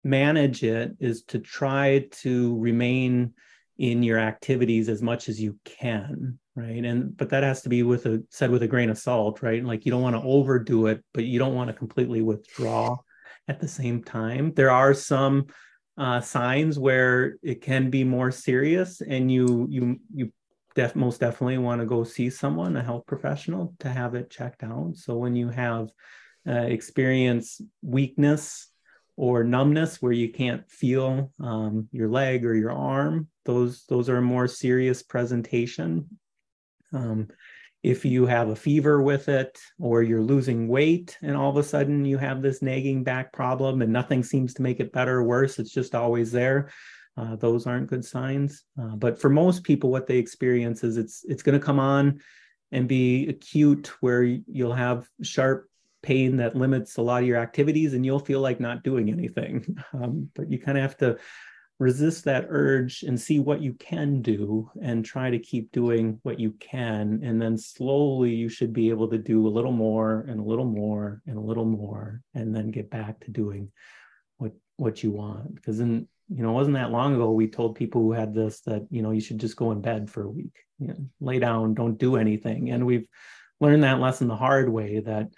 manage 0.03 0.63
it 0.63 0.95
is 0.99 1.23
to 1.23 1.39
try 1.39 2.07
to 2.11 2.59
remain 2.59 3.33
in 3.79 4.03
your 4.03 4.19
activities 4.19 4.87
as 4.87 5.01
much 5.01 5.29
as 5.29 5.41
you 5.41 5.57
can 5.65 6.37
right? 6.59 6.83
And 6.83 7.15
but 7.15 7.29
that 7.29 7.43
has 7.43 7.61
to 7.63 7.69
be 7.69 7.83
with 7.83 8.05
a 8.05 8.23
said 8.29 8.51
with 8.51 8.63
a 8.63 8.67
grain 8.67 8.89
of 8.89 8.97
salt 8.97 9.41
right? 9.41 9.63
Like 9.63 9.85
you 9.85 9.91
don't 9.91 10.01
want 10.01 10.15
to 10.15 10.21
overdo 10.21 10.87
it 10.87 11.03
but 11.13 11.23
you 11.23 11.39
don't 11.39 11.55
want 11.55 11.69
to 11.69 11.73
completely 11.73 12.21
withdraw 12.21 12.97
at 13.47 13.59
the 13.59 13.67
same 13.67 14.03
time. 14.03 14.53
There 14.53 14.71
are 14.71 14.93
some 14.93 15.47
uh, 15.97 16.21
signs 16.21 16.79
where 16.79 17.37
it 17.41 17.61
can 17.61 17.89
be 17.89 18.03
more 18.03 18.31
serious 18.31 19.01
and 19.01 19.31
you 19.31 19.67
you 19.69 19.99
you 20.13 20.31
def- 20.75 20.95
most 20.95 21.19
definitely 21.19 21.57
want 21.57 21.81
to 21.81 21.85
go 21.85 22.03
see 22.03 22.29
someone 22.29 22.75
a 22.75 22.83
health 22.83 23.05
professional 23.07 23.73
to 23.79 23.89
have 23.89 24.15
it 24.15 24.29
checked 24.29 24.63
out. 24.63 24.95
So 24.95 25.15
when 25.15 25.35
you 25.35 25.49
have 25.49 25.89
uh, 26.47 26.53
experience 26.53 27.61
weakness 27.81 28.69
or 29.17 29.43
numbness 29.43 30.01
where 30.01 30.13
you 30.13 30.31
can't 30.31 30.69
feel 30.71 31.33
um, 31.41 31.89
your 31.91 32.07
leg 32.07 32.45
or 32.45 32.55
your 32.55 32.71
arm 32.71 33.27
those 33.43 33.83
those 33.89 34.07
are 34.09 34.21
more 34.21 34.47
serious 34.47 35.03
presentation 35.03 36.05
um, 36.93 37.27
if 37.81 38.03
you 38.03 38.25
have 38.25 38.49
a 38.49 38.55
fever 38.55 39.01
with 39.01 39.29
it 39.29 39.57
or 39.79 40.03
you're 40.03 40.21
losing 40.21 40.67
weight 40.67 41.17
and 41.21 41.35
all 41.35 41.49
of 41.49 41.57
a 41.57 41.63
sudden 41.63 42.03
you 42.03 42.17
have 42.17 42.41
this 42.41 42.61
nagging 42.61 43.03
back 43.03 43.31
problem 43.31 43.81
and 43.81 43.93
nothing 43.93 44.21
seems 44.21 44.53
to 44.53 44.61
make 44.61 44.79
it 44.79 44.91
better 44.91 45.19
or 45.19 45.23
worse, 45.23 45.59
it's 45.59 45.71
just 45.71 45.95
always 45.95 46.31
there. 46.31 46.69
Uh, 47.15 47.35
those 47.35 47.67
aren't 47.67 47.89
good 47.89 48.03
signs. 48.03 48.63
Uh, 48.79 48.95
but 48.95 49.19
for 49.19 49.29
most 49.29 49.63
people, 49.63 49.91
what 49.91 50.07
they 50.07 50.17
experience 50.17 50.83
is 50.83 50.97
it's 50.97 51.25
it's 51.27 51.43
going 51.43 51.57
to 51.57 51.65
come 51.65 51.79
on 51.79 52.19
and 52.71 52.87
be 52.87 53.27
acute, 53.27 53.91
where 53.99 54.23
you'll 54.23 54.73
have 54.73 55.07
sharp 55.21 55.69
pain 56.01 56.37
that 56.37 56.55
limits 56.55 56.95
a 56.95 57.01
lot 57.01 57.21
of 57.21 57.27
your 57.27 57.37
activities, 57.37 57.93
and 57.93 58.05
you'll 58.05 58.19
feel 58.19 58.39
like 58.39 58.59
not 58.59 58.83
doing 58.83 59.09
anything. 59.09 59.77
Um, 59.93 60.29
but 60.35 60.49
you 60.51 60.59
kind 60.59 60.77
of 60.77 60.83
have 60.83 60.97
to 60.97 61.17
resist 61.79 62.25
that 62.25 62.45
urge 62.49 63.03
and 63.03 63.19
see 63.19 63.39
what 63.39 63.61
you 63.61 63.73
can 63.73 64.21
do 64.21 64.69
and 64.81 65.05
try 65.05 65.29
to 65.29 65.39
keep 65.39 65.71
doing 65.71 66.19
what 66.23 66.37
you 66.37 66.51
can. 66.59 67.21
And 67.23 67.41
then 67.41 67.57
slowly 67.57 68.31
you 68.31 68.49
should 68.49 68.73
be 68.73 68.89
able 68.89 69.07
to 69.09 69.17
do 69.17 69.47
a 69.47 69.49
little 69.49 69.71
more 69.71 70.25
and 70.27 70.41
a 70.41 70.43
little 70.43 70.65
more 70.65 71.21
and 71.25 71.37
a 71.37 71.41
little 71.41 71.65
more 71.65 72.21
and 72.35 72.53
then 72.53 72.71
get 72.71 72.89
back 72.89 73.21
to 73.21 73.31
doing 73.31 73.71
what 74.37 74.51
what 74.75 75.03
you 75.03 75.11
want. 75.11 75.55
Because 75.55 75.77
then 75.77 76.07
you 76.27 76.43
know 76.43 76.49
it 76.49 76.53
wasn't 76.53 76.75
that 76.75 76.91
long 76.91 77.15
ago 77.15 77.31
we 77.31 77.47
told 77.47 77.75
people 77.75 78.01
who 78.01 78.11
had 78.11 78.35
this 78.35 78.59
that 78.61 78.85
you 78.91 79.01
know 79.01 79.11
you 79.11 79.21
should 79.21 79.39
just 79.39 79.55
go 79.55 79.71
in 79.71 79.81
bed 79.81 80.09
for 80.09 80.23
a 80.23 80.29
week 80.29 80.53
you 80.79 80.87
know, 80.87 80.97
lay 81.21 81.39
down 81.39 81.73
don't 81.73 81.97
do 81.97 82.17
anything. 82.17 82.71
And 82.71 82.85
we've 82.85 83.07
learned 83.61 83.83
that 83.83 84.01
lesson 84.01 84.27
the 84.27 84.35
hard 84.35 84.67
way 84.67 84.99
that 84.99 85.29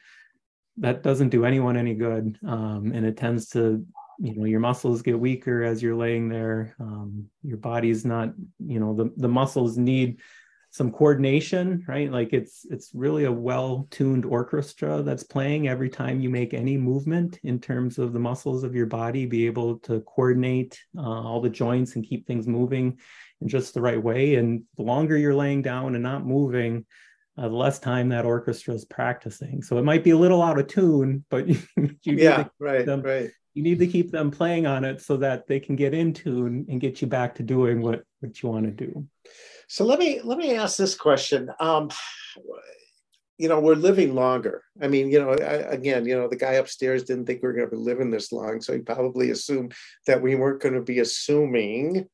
that 0.78 1.04
doesn't 1.04 1.30
do 1.30 1.46
anyone 1.46 1.78
any 1.78 1.94
good 1.94 2.40
um, 2.48 2.92
and 2.96 3.06
it 3.06 3.18
tends 3.18 3.50
to 3.50 3.86
you 4.22 4.36
know 4.36 4.46
your 4.46 4.60
muscles 4.60 5.02
get 5.02 5.20
weaker 5.20 5.64
as 5.64 5.82
you're 5.82 5.96
laying 5.96 6.30
there 6.30 6.76
um, 6.80 7.26
your 7.44 7.58
body's 7.58 8.06
not 8.06 8.34
you 8.60 8.80
know 8.80 8.94
the, 8.94 9.12
the 9.18 9.28
muscles 9.28 9.78
need 9.78 10.20
some 10.70 10.92
coordination 10.92 11.84
right 11.88 12.12
like 12.12 12.32
it's 12.32 12.66
it's 12.70 12.92
really 12.94 13.26
a 13.26 13.32
well 13.32 13.88
tuned 13.90 14.24
orchestra 14.24 15.02
that's 15.02 15.24
playing 15.24 15.68
every 15.68 15.90
time 15.90 16.22
you 16.22 16.30
make 16.30 16.54
any 16.54 16.78
movement 16.78 17.40
in 17.44 17.60
terms 17.60 17.98
of 17.98 18.14
the 18.14 18.20
muscles 18.20 18.64
of 18.64 18.76
your 18.76 18.86
body 18.86 19.26
be 19.26 19.46
able 19.46 19.80
to 19.80 20.00
coordinate 20.02 20.80
uh, 20.98 21.02
all 21.02 21.42
the 21.42 21.50
joints 21.50 21.96
and 21.96 22.06
keep 22.06 22.26
things 22.26 22.48
moving 22.48 22.98
in 23.42 23.48
just 23.48 23.74
the 23.74 23.82
right 23.82 24.02
way 24.02 24.36
and 24.36 24.64
the 24.78 24.84
longer 24.84 25.18
you're 25.18 25.36
laying 25.36 25.62
down 25.62 25.96
and 25.96 26.04
not 26.04 26.26
moving 26.26 26.86
uh, 27.38 27.48
the 27.48 27.56
less 27.56 27.80
time 27.80 28.10
that 28.10 28.26
orchestra 28.26 28.74
is 28.74 28.84
practicing. 28.84 29.62
So 29.62 29.78
it 29.78 29.84
might 29.84 30.04
be 30.04 30.10
a 30.10 30.18
little 30.18 30.42
out 30.42 30.60
of 30.60 30.68
tune, 30.68 31.24
but 31.30 31.48
you 31.76 31.96
yeah, 32.04 32.46
right, 32.60 32.86
them, 32.86 33.02
right. 33.02 33.30
You 33.54 33.64
need 33.64 33.80
to 33.80 33.88
keep 33.88 34.12
them 34.12 34.32
playing 34.32 34.66
on 34.66 34.86
it 34.86 35.02
so 35.02 35.18
that 35.18 35.48
they 35.48 35.60
can 35.60 35.76
get 35.76 35.94
into 35.94 36.46
and, 36.46 36.68
and 36.70 36.80
get 36.80 37.02
you 37.02 37.08
back 37.08 37.36
to 37.36 37.44
doing 37.44 37.82
what 37.82 38.04
what 38.20 38.42
you 38.42 38.50
want 38.50 38.66
to 38.66 38.72
do. 38.72 39.08
So 39.68 39.86
let 39.86 40.00
me 40.00 40.22
let 40.24 40.38
me 40.38 40.56
ask 40.56 40.78
this 40.78 40.96
question. 40.96 41.50
Um, 41.60 41.90
you 43.38 43.50
know, 43.50 43.60
we're 43.60 43.74
living 43.74 44.14
longer. 44.14 44.64
I 44.82 44.88
mean, 44.88 45.10
you 45.10 45.20
know, 45.20 45.32
I, 45.32 45.74
again, 45.74 46.06
you 46.06 46.16
know, 46.16 46.28
the 46.28 46.36
guy 46.36 46.54
upstairs 46.54 47.04
didn't 47.04 47.26
think 47.26 47.42
we 47.42 47.50
are 47.50 47.54
going 47.54 47.68
to 47.68 47.76
be 47.76 47.82
living 47.82 48.12
this 48.12 48.32
long, 48.32 48.62
so 48.62 48.74
he 48.74 48.80
probably 48.80 49.32
assumed 49.32 49.74
that 50.06 50.22
we 50.22 50.36
weren't 50.36 50.62
going 50.62 50.76
to 50.76 50.82
be 50.82 51.00
assuming 51.00 52.08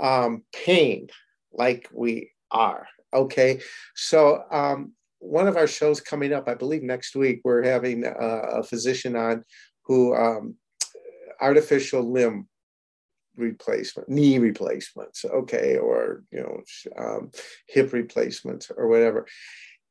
um, 0.00 0.42
pain 0.54 1.08
like 1.52 1.88
we 1.92 2.30
are. 2.50 2.86
Okay, 3.12 3.60
so 3.94 4.42
um, 4.50 4.92
one 5.18 5.48
of 5.48 5.56
our 5.56 5.66
shows 5.66 6.00
coming 6.00 6.32
up, 6.32 6.48
I 6.48 6.54
believe 6.54 6.82
next 6.82 7.14
week, 7.16 7.40
we're 7.44 7.62
having 7.62 8.04
a, 8.04 8.10
a 8.10 8.62
physician 8.62 9.16
on 9.16 9.44
who 9.88 10.14
um, 10.14 10.54
artificial 11.40 12.02
limb 12.02 12.46
replacement, 13.36 14.08
knee 14.08 14.38
replacements, 14.38 15.24
okay, 15.24 15.78
or 15.78 16.22
you 16.30 16.40
know, 16.40 16.62
um, 16.96 17.30
hip 17.66 17.92
replacements 17.92 18.70
or 18.76 18.88
whatever. 18.88 19.26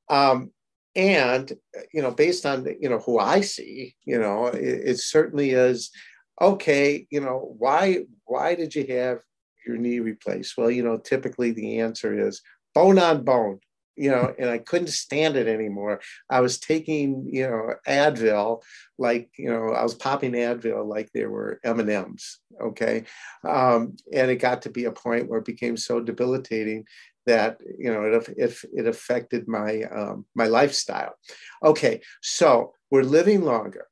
Um, 0.09 0.51
and 0.95 1.51
you 1.93 2.01
know, 2.01 2.11
based 2.11 2.45
on 2.45 2.65
you 2.79 2.89
know 2.89 2.99
who 2.99 3.19
I 3.19 3.41
see, 3.41 3.95
you 4.05 4.19
know, 4.19 4.47
it, 4.47 4.81
it 4.85 4.99
certainly 4.99 5.51
is 5.51 5.91
okay. 6.39 7.07
You 7.09 7.21
know, 7.21 7.55
why 7.57 8.03
why 8.25 8.55
did 8.55 8.75
you 8.75 8.85
have 8.95 9.19
your 9.65 9.77
knee 9.77 9.99
replaced? 9.99 10.57
Well, 10.57 10.71
you 10.71 10.83
know, 10.83 10.97
typically 10.97 11.51
the 11.51 11.79
answer 11.79 12.27
is 12.27 12.41
bone 12.73 12.99
on 12.99 13.23
bone 13.23 13.59
you 13.97 14.11
know, 14.11 14.33
and 14.37 14.49
I 14.49 14.59
couldn't 14.59 14.89
stand 14.89 15.35
it 15.35 15.47
anymore. 15.47 15.99
I 16.29 16.41
was 16.41 16.59
taking, 16.59 17.27
you 17.31 17.47
know, 17.47 17.73
Advil, 17.87 18.61
like, 18.97 19.29
you 19.37 19.49
know, 19.49 19.73
I 19.73 19.83
was 19.83 19.95
popping 19.95 20.33
Advil 20.33 20.87
like 20.87 21.09
they 21.13 21.25
were 21.25 21.59
M&Ms, 21.63 22.37
okay? 22.61 23.05
Um, 23.43 23.97
and 24.13 24.29
it 24.29 24.37
got 24.37 24.61
to 24.63 24.69
be 24.69 24.85
a 24.85 24.91
point 24.91 25.27
where 25.27 25.39
it 25.39 25.45
became 25.45 25.77
so 25.77 25.99
debilitating 25.99 26.85
that, 27.25 27.57
you 27.77 27.91
know, 27.91 28.03
it, 28.03 28.29
it, 28.37 28.57
it 28.73 28.87
affected 28.87 29.47
my, 29.47 29.83
um, 29.83 30.25
my 30.35 30.45
lifestyle. 30.45 31.15
Okay, 31.63 32.01
so 32.21 32.73
we're 32.91 33.03
living 33.03 33.43
longer 33.43 33.87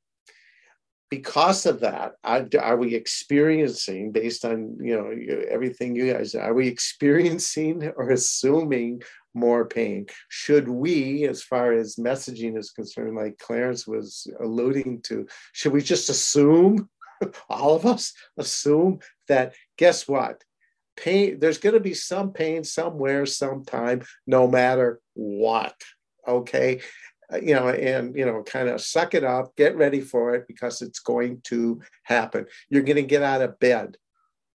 because 1.10 1.66
of 1.66 1.80
that, 1.82 2.14
are, 2.24 2.78
we 2.78 2.95
experiencing, 2.95 4.12
based 4.12 4.43
on 4.43 4.78
you 4.82 4.95
know 4.95 5.12
everything 5.49 5.95
you 5.95 6.12
guys, 6.12 6.36
are 6.36 6.53
we 6.53 6.68
experiencing 6.76 7.91
or 7.95 8.10
assuming 8.10 9.01
more 9.36 9.65
pain? 9.65 10.07
Should 10.29 10.67
we, 10.67 11.27
as 11.27 11.43
far 11.43 11.73
as 11.73 11.95
messaging 11.97 12.57
is 12.57 12.71
concerned, 12.71 13.15
like 13.15 13.38
Clarence 13.38 13.86
was 13.86 14.27
alluding 14.39 15.01
to, 15.03 15.27
should 15.53 15.73
we 15.73 15.81
just 15.81 16.09
assume, 16.09 16.89
all 17.49 17.75
of 17.75 17.86
us 17.86 18.13
assume 18.38 18.99
that? 19.27 19.53
Guess 19.77 20.07
what? 20.07 20.43
Pain. 20.97 21.39
There's 21.39 21.57
going 21.57 21.75
to 21.75 21.81
be 21.81 21.93
some 21.93 22.31
pain 22.31 22.63
somewhere, 22.63 23.25
sometime, 23.25 24.03
no 24.25 24.47
matter 24.47 25.01
what. 25.13 25.75
Okay, 26.27 26.81
uh, 27.31 27.38
you 27.38 27.55
know, 27.55 27.69
and, 27.69 28.15
you 28.15 28.25
know, 28.25 28.43
kind 28.43 28.69
of 28.69 28.81
suck 28.81 29.13
it 29.13 29.23
up, 29.23 29.55
get 29.55 29.75
ready 29.75 30.01
for 30.01 30.36
it 30.36 30.47
because 30.47 30.81
it's 30.81 30.99
going 30.99 31.41
to 31.45 31.81
happen. 32.03 32.45
You're 32.69 32.83
going 32.83 32.95
to 32.97 33.01
get 33.03 33.23
out 33.23 33.41
of 33.41 33.59
bed 33.59 33.97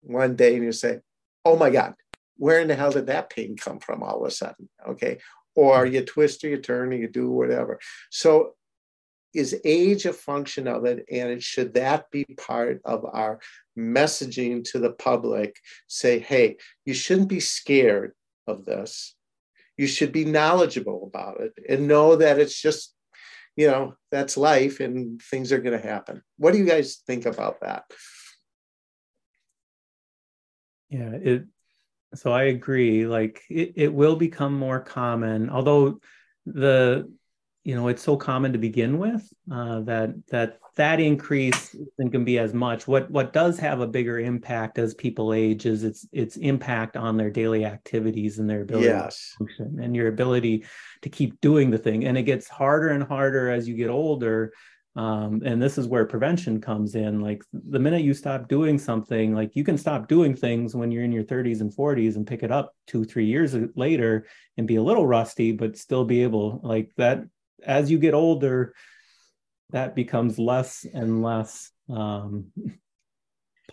one 0.02 0.36
day 0.36 0.54
and 0.54 0.64
you 0.64 0.72
say, 0.72 1.00
oh 1.44 1.56
my 1.56 1.70
God, 1.70 1.94
where 2.40 2.60
in 2.60 2.68
the 2.68 2.74
hell 2.74 2.90
did 2.90 3.06
that 3.06 3.30
pain 3.30 3.56
come 3.56 3.78
from 3.78 4.02
all 4.02 4.20
of 4.20 4.26
a 4.26 4.30
sudden? 4.30 4.68
Okay. 4.88 5.18
Or 5.54 5.86
you 5.86 6.04
twist 6.04 6.44
or 6.44 6.48
you 6.48 6.58
turn 6.58 6.92
or 6.92 6.96
you 6.96 7.08
do 7.08 7.30
whatever. 7.30 7.78
So 8.10 8.54
is 9.32 9.60
age 9.64 10.06
a 10.06 10.12
function 10.12 10.66
of 10.66 10.84
it? 10.84 11.04
And 11.10 11.42
should 11.42 11.74
that 11.74 12.10
be 12.10 12.24
part 12.24 12.80
of 12.84 13.04
our 13.04 13.40
messaging 13.78 14.64
to 14.72 14.78
the 14.78 14.92
public? 14.92 15.56
Say, 15.86 16.18
hey, 16.18 16.56
you 16.84 16.94
shouldn't 16.94 17.28
be 17.28 17.40
scared 17.40 18.12
of 18.46 18.64
this 18.64 19.14
you 19.80 19.86
should 19.86 20.12
be 20.12 20.26
knowledgeable 20.26 21.04
about 21.06 21.40
it 21.40 21.54
and 21.66 21.88
know 21.88 22.14
that 22.14 22.38
it's 22.38 22.60
just 22.60 22.94
you 23.56 23.66
know 23.66 23.94
that's 24.10 24.36
life 24.36 24.78
and 24.78 25.22
things 25.22 25.52
are 25.52 25.58
going 25.60 25.78
to 25.80 25.88
happen 25.88 26.22
what 26.36 26.52
do 26.52 26.58
you 26.58 26.66
guys 26.66 27.02
think 27.06 27.24
about 27.24 27.62
that 27.62 27.84
yeah 30.90 31.12
it 31.12 31.46
so 32.14 32.32
i 32.32 32.44
agree 32.44 33.06
like 33.06 33.42
it, 33.48 33.72
it 33.76 33.92
will 33.92 34.16
become 34.16 34.54
more 34.54 34.80
common 34.80 35.50
although 35.50 35.98
the 36.46 37.10
you 37.64 37.74
know 37.74 37.88
it's 37.88 38.02
so 38.02 38.16
common 38.16 38.52
to 38.52 38.58
begin 38.58 38.98
with 38.98 39.28
uh, 39.52 39.80
that 39.80 40.14
that 40.28 40.60
that 40.76 40.98
increase 40.98 41.74
isn't 41.74 41.92
going 41.98 42.12
to 42.12 42.18
be 42.20 42.38
as 42.38 42.54
much. 42.54 42.88
What 42.88 43.10
what 43.10 43.34
does 43.34 43.58
have 43.58 43.80
a 43.80 43.86
bigger 43.86 44.18
impact 44.18 44.78
as 44.78 44.94
people 44.94 45.34
age 45.34 45.66
is 45.66 45.84
its 45.84 46.06
its 46.10 46.36
impact 46.36 46.96
on 46.96 47.16
their 47.16 47.30
daily 47.30 47.64
activities 47.64 48.38
and 48.38 48.48
their 48.48 48.62
ability 48.62 48.86
yes. 48.86 49.32
to 49.32 49.44
function 49.44 49.78
and 49.82 49.94
your 49.94 50.08
ability 50.08 50.64
to 51.02 51.08
keep 51.08 51.40
doing 51.40 51.70
the 51.70 51.78
thing. 51.78 52.06
And 52.06 52.16
it 52.16 52.22
gets 52.22 52.48
harder 52.48 52.88
and 52.88 53.02
harder 53.02 53.50
as 53.50 53.68
you 53.68 53.74
get 53.74 53.90
older. 53.90 54.52
Um, 54.96 55.42
and 55.44 55.62
this 55.62 55.78
is 55.78 55.86
where 55.86 56.04
prevention 56.04 56.60
comes 56.60 56.94
in. 56.94 57.20
Like 57.20 57.42
the 57.52 57.78
minute 57.78 58.02
you 58.02 58.12
stop 58.12 58.48
doing 58.48 58.78
something, 58.78 59.34
like 59.34 59.54
you 59.54 59.62
can 59.62 59.78
stop 59.78 60.08
doing 60.08 60.34
things 60.34 60.74
when 60.74 60.90
you're 60.90 61.04
in 61.04 61.12
your 61.12 61.24
30s 61.24 61.60
and 61.60 61.74
40s 61.74 62.16
and 62.16 62.26
pick 62.26 62.42
it 62.42 62.50
up 62.50 62.74
two, 62.86 63.04
three 63.04 63.26
years 63.26 63.54
later 63.76 64.26
and 64.56 64.66
be 64.66 64.76
a 64.76 64.82
little 64.82 65.06
rusty, 65.06 65.52
but 65.52 65.76
still 65.76 66.04
be 66.04 66.22
able 66.22 66.60
like 66.62 66.90
that. 66.96 67.24
As 67.64 67.90
you 67.90 67.98
get 67.98 68.14
older, 68.14 68.74
that 69.70 69.94
becomes 69.94 70.38
less 70.38 70.84
and 70.92 71.22
less 71.22 71.70
um, 71.88 72.46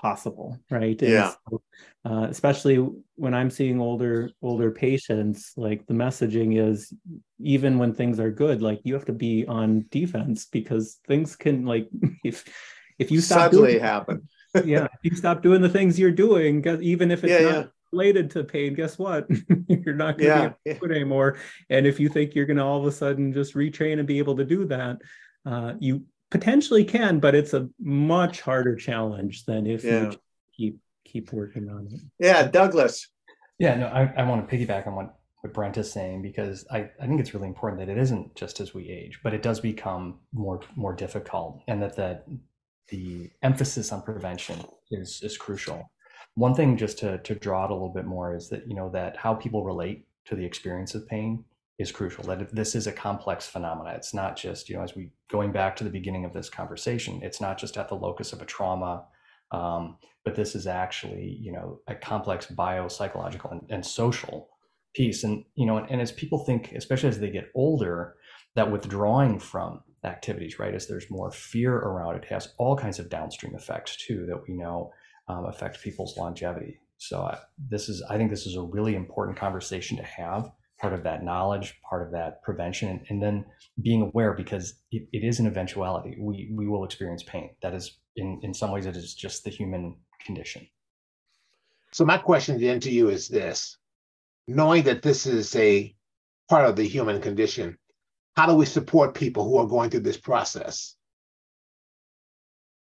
possible, 0.08 0.58
right? 0.70 1.02
And 1.02 1.12
yeah. 1.12 1.34
So, 1.50 1.62
uh, 2.06 2.28
especially 2.30 2.78
when 3.16 3.34
I'm 3.34 3.50
seeing 3.50 3.80
older 3.80 4.30
older 4.42 4.72
patients, 4.72 5.54
like 5.58 5.86
the 5.86 5.94
messaging 5.94 6.58
is 6.58 6.94
even 7.40 7.78
when 7.78 7.94
things 7.94 8.20
are 8.20 8.32
good, 8.32 8.62
like 8.62 8.80
you 8.84 8.94
have 8.94 9.06
to 9.06 9.14
be 9.14 9.46
on 9.48 9.86
defense 9.92 10.46
because 10.46 11.00
things 11.08 11.36
can 11.36 11.66
like 11.66 11.88
if 12.24 12.46
if 12.98 13.12
you 13.12 13.22
stop 13.22 13.52
suddenly 13.52 13.74
doing, 13.74 13.84
happen. 13.84 14.28
yeah, 14.66 14.86
if 14.86 15.00
you 15.04 15.16
stop 15.16 15.42
doing 15.42 15.62
the 15.62 15.70
things 15.70 16.00
you're 16.00 16.12
doing, 16.12 16.66
even 16.82 17.12
if 17.12 17.24
it's 17.24 17.32
yeah, 17.32 17.52
not 17.52 17.66
yeah. 17.66 17.72
related 17.92 18.32
to 18.32 18.44
pain, 18.44 18.74
guess 18.74 18.98
what? 18.98 19.28
you're 19.68 19.94
not 19.94 20.18
going 20.18 20.32
to 20.32 20.44
yeah, 20.44 20.54
be 20.64 20.72
able 20.72 20.88
to 20.88 20.94
anymore. 20.94 21.38
And 21.70 21.86
if 21.86 22.00
you 22.00 22.10
think 22.10 22.34
you're 22.34 22.46
going 22.46 22.58
to 22.58 22.64
all 22.64 22.80
of 22.80 22.86
a 22.86 22.92
sudden 22.92 23.34
just 23.34 23.56
retrain 23.56 24.00
and 24.00 24.08
be 24.08 24.20
able 24.20 24.38
to 24.38 24.46
do 24.46 24.66
that, 24.66 24.98
uh, 25.46 25.74
you 25.80 26.06
potentially 26.30 26.84
can, 26.84 27.20
but 27.20 27.36
it's 27.36 27.54
a 27.54 27.70
much 27.80 28.42
harder 28.42 28.76
challenge 28.76 29.46
than 29.46 29.68
if 29.68 29.84
yeah. 29.84 30.12
you 30.12 30.20
keep 30.56 30.80
keep 31.06 31.32
working 31.32 31.70
on 31.70 31.88
it. 31.92 32.02
Yeah, 32.20 32.48
Douglas. 32.48 33.08
Yeah, 33.60 33.76
no, 33.76 33.88
I, 33.88 34.14
I 34.18 34.24
want 34.24 34.48
to 34.48 34.56
piggyback 34.56 34.86
on 34.88 34.96
what, 34.96 35.16
what 35.42 35.54
Brent 35.54 35.78
is 35.78 35.92
saying 35.92 36.22
because 36.22 36.66
I, 36.70 36.90
I 37.02 37.08
think 37.08 37.20
it's 37.20 37.34
really 37.34 37.48
important 37.48 37.80
that 37.80 37.90
it 37.90 37.98
isn't 37.98 38.36
just 38.36 38.60
as 38.60 38.74
we 38.74 38.90
age, 38.90 39.20
but 39.24 39.34
it 39.34 39.42
does 39.42 39.60
become 39.60 40.20
more 40.34 40.62
more 40.76 40.94
difficult 40.94 41.62
and 41.68 41.82
that 41.82 41.96
the 41.96 42.22
the 42.90 43.30
emphasis 43.44 43.92
on 43.92 44.02
prevention 44.02 44.60
is 44.92 45.22
is 45.24 45.38
crucial. 45.38 45.90
One 46.36 46.54
thing 46.54 46.78
just 46.78 47.00
to 47.00 47.18
to 47.20 47.36
draw 47.36 47.66
it 47.66 47.72
a 47.72 47.74
little 47.74 47.94
bit 47.94 48.06
more 48.06 48.36
is 48.36 48.50
that 48.50 48.68
you 48.68 48.76
know 48.76 48.90
that 48.90 49.18
how 49.18 49.34
people 49.34 49.64
relate 49.64 50.06
to 50.26 50.36
the 50.36 50.46
experience 50.46 50.94
of 50.94 51.08
pain 51.08 51.44
is 51.80 51.92
crucial 51.92 52.24
that 52.24 52.54
this 52.56 52.76
is 52.76 52.88
a 52.88 52.92
complex 52.92 53.48
phenomena. 53.48 53.94
It's 53.96 54.14
not 54.14 54.36
just 54.36 54.70
you 54.70 54.76
know 54.76 54.84
as 54.84 54.96
we 54.96 55.12
going 55.30 55.52
back 55.52 55.76
to 55.78 55.84
the 55.84 55.90
beginning 55.90 56.26
of 56.26 56.34
this 56.34 56.50
conversation 56.50 57.20
it's 57.24 57.42
not 57.42 57.58
just 57.58 57.78
at 57.78 57.90
the 57.90 57.96
locus 57.96 58.34
of 58.34 58.42
a 58.42 58.46
trauma 58.46 59.06
um, 59.52 59.98
but 60.26 60.36
this 60.36 60.56
is 60.56 60.68
actually 60.68 61.38
you 61.40 61.52
know 61.52 61.80
a 61.88 61.96
complex 61.96 62.48
biopsychological 62.48 63.52
and, 63.52 63.62
and 63.70 63.86
social 63.86 64.50
piece. 64.96 65.24
And 65.24 65.46
you 65.56 65.66
know 65.66 65.78
and, 65.78 65.90
and 65.90 66.02
as 66.02 66.12
people 66.12 66.40
think 66.40 66.74
especially 66.74 67.10
as 67.10 67.20
they 67.20 67.30
get 67.30 67.52
older 67.56 68.16
that 68.56 68.72
withdrawing 68.72 69.40
from 69.40 69.82
activities 70.04 70.58
right 70.58 70.74
as 70.74 70.88
there's 70.88 71.12
more 71.12 71.32
fear 71.32 71.76
around 71.76 72.16
it 72.16 72.26
has 72.26 72.54
all 72.58 72.76
kinds 72.76 72.98
of 72.98 73.10
downstream 73.10 73.54
effects 73.56 73.98
too 73.98 74.26
that 74.28 74.42
we 74.48 74.54
know 74.54 74.92
um, 75.28 75.46
affect 75.46 75.84
people's 75.84 76.18
longevity. 76.18 76.80
So 76.98 77.22
I, 77.22 77.38
this 77.70 77.90
is 77.90 78.02
i 78.10 78.18
think 78.18 78.32
this 78.32 78.48
is 78.48 78.56
a 78.56 78.62
really 78.62 78.96
important 78.96 79.38
conversation 79.38 79.98
to 79.98 80.04
have 80.04 80.52
part 80.80 80.94
of 80.94 81.04
that 81.04 81.24
knowledge, 81.24 81.80
part 81.88 82.06
of 82.06 82.12
that 82.14 82.42
prevention, 82.44 82.90
and, 82.90 83.02
and 83.10 83.22
then 83.22 83.46
being 83.82 84.02
aware 84.02 84.34
because 84.34 84.76
it, 84.92 85.08
it 85.12 85.24
is 85.24 85.40
an 85.40 85.48
eventuality. 85.48 86.18
We 86.20 86.52
we 86.54 86.68
will 86.68 86.84
experience 86.84 87.24
pain. 87.24 87.52
That 87.62 87.74
is 87.74 88.00
in 88.16 88.40
in 88.44 88.54
some 88.54 88.72
ways 88.72 88.86
it 88.86 88.96
is 88.96 89.14
just 89.14 89.44
the 89.44 89.50
human 89.50 89.96
condition. 90.26 90.68
So 91.94 92.06
my 92.06 92.18
question 92.18 92.60
then 92.60 92.80
to 92.82 92.92
you 92.92 93.10
is 93.10 93.28
this: 93.28 93.78
knowing 94.48 94.84
that 94.84 95.02
this 95.02 95.26
is 95.26 95.56
a 95.56 95.96
part 96.50 96.66
of 96.66 96.76
the 96.76 96.88
human 96.88 97.22
condition, 97.22 97.78
how 98.36 98.46
do 98.46 98.54
we 98.54 98.66
support 98.66 99.16
people 99.16 99.44
who 99.44 99.58
are 99.58 99.68
going 99.68 99.90
through 99.90 100.02
this 100.02 100.18
process? 100.18 100.96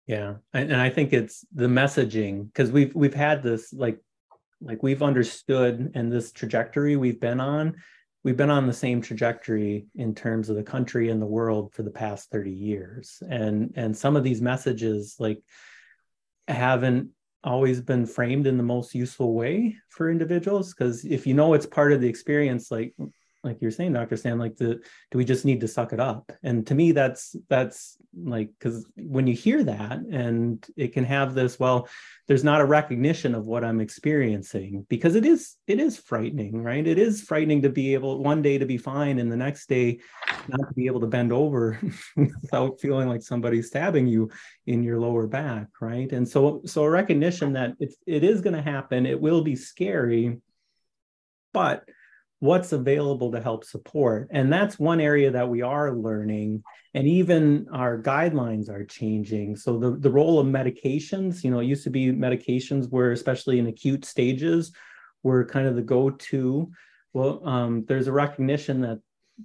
Yeah, 0.05 0.35
and, 0.53 0.71
and 0.71 0.81
I 0.81 0.89
think 0.89 1.11
it's 1.11 1.45
the 1.53 1.67
messaging 1.67 2.45
because 2.45 2.71
we've 2.71 2.95
we've 2.95 3.13
had 3.13 3.43
this 3.43 3.73
like 3.73 3.99
like 4.61 4.83
we've 4.83 5.03
understood 5.03 5.91
and 5.95 6.11
this 6.11 6.31
trajectory 6.31 6.95
we've 6.95 7.19
been 7.19 7.39
on 7.39 7.75
we've 8.27 8.35
been 8.35 8.49
on 8.49 8.67
the 8.67 8.73
same 8.73 9.01
trajectory 9.01 9.87
in 9.95 10.13
terms 10.13 10.49
of 10.49 10.57
the 10.57 10.63
country 10.63 11.09
and 11.09 11.21
the 11.21 11.25
world 11.25 11.73
for 11.73 11.83
the 11.83 11.89
past 11.89 12.29
30 12.29 12.51
years. 12.51 13.23
And 13.29 13.71
and 13.77 13.95
some 13.95 14.17
of 14.17 14.23
these 14.25 14.41
messages 14.41 15.15
like 15.17 15.41
haven't 16.49 17.11
always 17.45 17.79
been 17.79 18.05
framed 18.05 18.45
in 18.45 18.57
the 18.57 18.63
most 18.63 18.93
useful 18.93 19.33
way 19.33 19.77
for 19.87 20.11
individuals 20.11 20.73
because 20.73 21.05
if 21.05 21.25
you 21.25 21.33
know 21.33 21.53
it's 21.53 21.65
part 21.65 21.93
of 21.93 22.01
the 22.01 22.09
experience 22.09 22.69
like 22.69 22.93
like 23.47 23.61
you're 23.61 23.71
saying 23.71 23.93
dr 23.93 24.15
stan 24.17 24.37
like 24.37 24.57
the 24.57 24.79
do 25.09 25.17
we 25.17 25.25
just 25.25 25.45
need 25.45 25.61
to 25.61 25.67
suck 25.67 25.93
it 25.93 25.99
up? 25.99 26.31
And 26.43 26.65
to 26.67 26.75
me 26.75 26.91
that's 26.91 27.35
that's 27.49 27.97
like 28.15 28.49
because 28.57 28.85
when 28.95 29.27
you 29.27 29.33
hear 29.33 29.63
that 29.63 29.99
and 29.99 30.65
it 30.75 30.93
can 30.93 31.03
have 31.05 31.33
this 31.33 31.59
well 31.59 31.87
there's 32.27 32.43
not 32.43 32.61
a 32.61 32.65
recognition 32.65 33.35
of 33.35 33.45
what 33.45 33.63
i'm 33.63 33.79
experiencing 33.79 34.85
because 34.89 35.15
it 35.15 35.25
is 35.25 35.55
it 35.67 35.79
is 35.79 35.97
frightening 35.97 36.61
right? 36.63 36.85
It 36.85 36.97
is 36.97 37.21
frightening 37.21 37.61
to 37.61 37.69
be 37.69 37.93
able 37.93 38.23
one 38.23 38.41
day 38.41 38.57
to 38.57 38.65
be 38.65 38.77
fine 38.77 39.19
and 39.19 39.31
the 39.31 39.37
next 39.37 39.69
day 39.69 39.99
not 40.47 40.67
to 40.67 40.73
be 40.75 40.87
able 40.87 41.01
to 41.01 41.07
bend 41.07 41.31
over 41.31 41.79
without 42.15 42.79
feeling 42.79 43.07
like 43.07 43.21
somebody's 43.21 43.67
stabbing 43.67 44.07
you 44.07 44.29
in 44.65 44.83
your 44.83 44.99
lower 44.99 45.27
back 45.27 45.67
right? 45.79 46.11
And 46.11 46.27
so 46.27 46.61
so 46.65 46.83
a 46.83 46.89
recognition 46.89 47.53
that 47.53 47.75
it's 47.79 47.97
it 48.05 48.23
is 48.23 48.41
going 48.41 48.55
to 48.55 48.61
happen 48.61 49.05
it 49.05 49.19
will 49.19 49.41
be 49.41 49.55
scary 49.55 50.39
but 51.53 51.87
what's 52.39 52.71
available 52.71 53.31
to 53.31 53.41
help 53.41 53.63
support. 53.63 54.27
And 54.31 54.53
that's 54.53 54.77
one 54.77 54.99
area 54.99 55.31
that 55.31 55.49
we 55.49 55.61
are 55.61 55.95
learning 55.95 56.63
and 56.93 57.07
even 57.07 57.67
our 57.71 57.99
guidelines 58.01 58.69
are 58.69 58.85
changing. 58.85 59.55
So 59.55 59.77
the, 59.79 59.97
the 59.97 60.11
role 60.11 60.39
of 60.39 60.47
medications 60.47 61.43
you 61.43 61.51
know 61.51 61.59
it 61.59 61.65
used 61.65 61.83
to 61.85 61.89
be 61.89 62.11
medications 62.11 62.91
were 62.91 63.11
especially 63.11 63.59
in 63.59 63.67
acute 63.67 64.05
stages 64.05 64.71
were 65.23 65.45
kind 65.45 65.67
of 65.67 65.75
the 65.75 65.81
go-to. 65.81 66.71
Well 67.13 67.47
um, 67.47 67.85
there's 67.87 68.07
a 68.07 68.11
recognition 68.11 68.81
that 68.81 68.99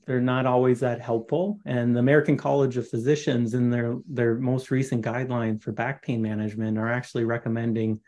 they're 0.07 0.21
not 0.21 0.47
always 0.47 0.81
that 0.81 1.03
helpful 1.03 1.59
and 1.67 1.95
the 1.95 2.01
american 2.01 2.35
college 2.35 2.79
of 2.79 2.89
physicians 2.89 3.53
in 3.53 3.69
their 3.69 3.99
their 4.09 4.37
most 4.37 4.71
recent 4.71 5.05
guideline 5.05 5.63
for 5.63 5.71
back 5.71 6.03
pain 6.03 6.23
management 6.23 6.79
are 6.79 6.91
actually 6.91 7.25
recommending 7.25 8.01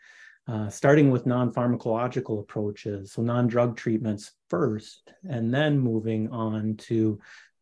uh, 0.47 0.69
starting 0.69 1.09
with 1.09 1.25
non-pharmacological 1.25 2.39
approaches, 2.39 3.13
so 3.13 3.21
non-drug 3.21 3.75
treatments 3.75 4.33
first, 4.49 5.11
and 5.29 5.53
then 5.53 5.79
moving 5.79 6.29
on 6.31 6.75
to 6.77 7.19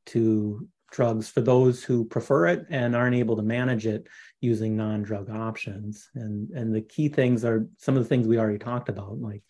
to 0.08 0.68
drugs 0.92 1.28
for 1.28 1.42
those 1.42 1.84
who 1.84 2.06
prefer 2.06 2.46
it 2.48 2.66
and 2.70 2.96
aren't 2.96 3.16
able 3.16 3.36
to 3.36 3.42
manage 3.42 3.88
it 3.88 4.08
using 4.42 4.78
non-drug 4.78 5.30
options. 5.30 6.10
And 6.16 6.50
and 6.52 6.74
the 6.74 6.82
key 6.82 7.10
things 7.10 7.44
are 7.44 7.68
some 7.78 7.98
of 7.98 8.04
the 8.04 8.10
things 8.10 8.28
we 8.28 8.38
already 8.38 8.60
talked 8.60 8.90
about, 8.90 9.20
like 9.20 9.44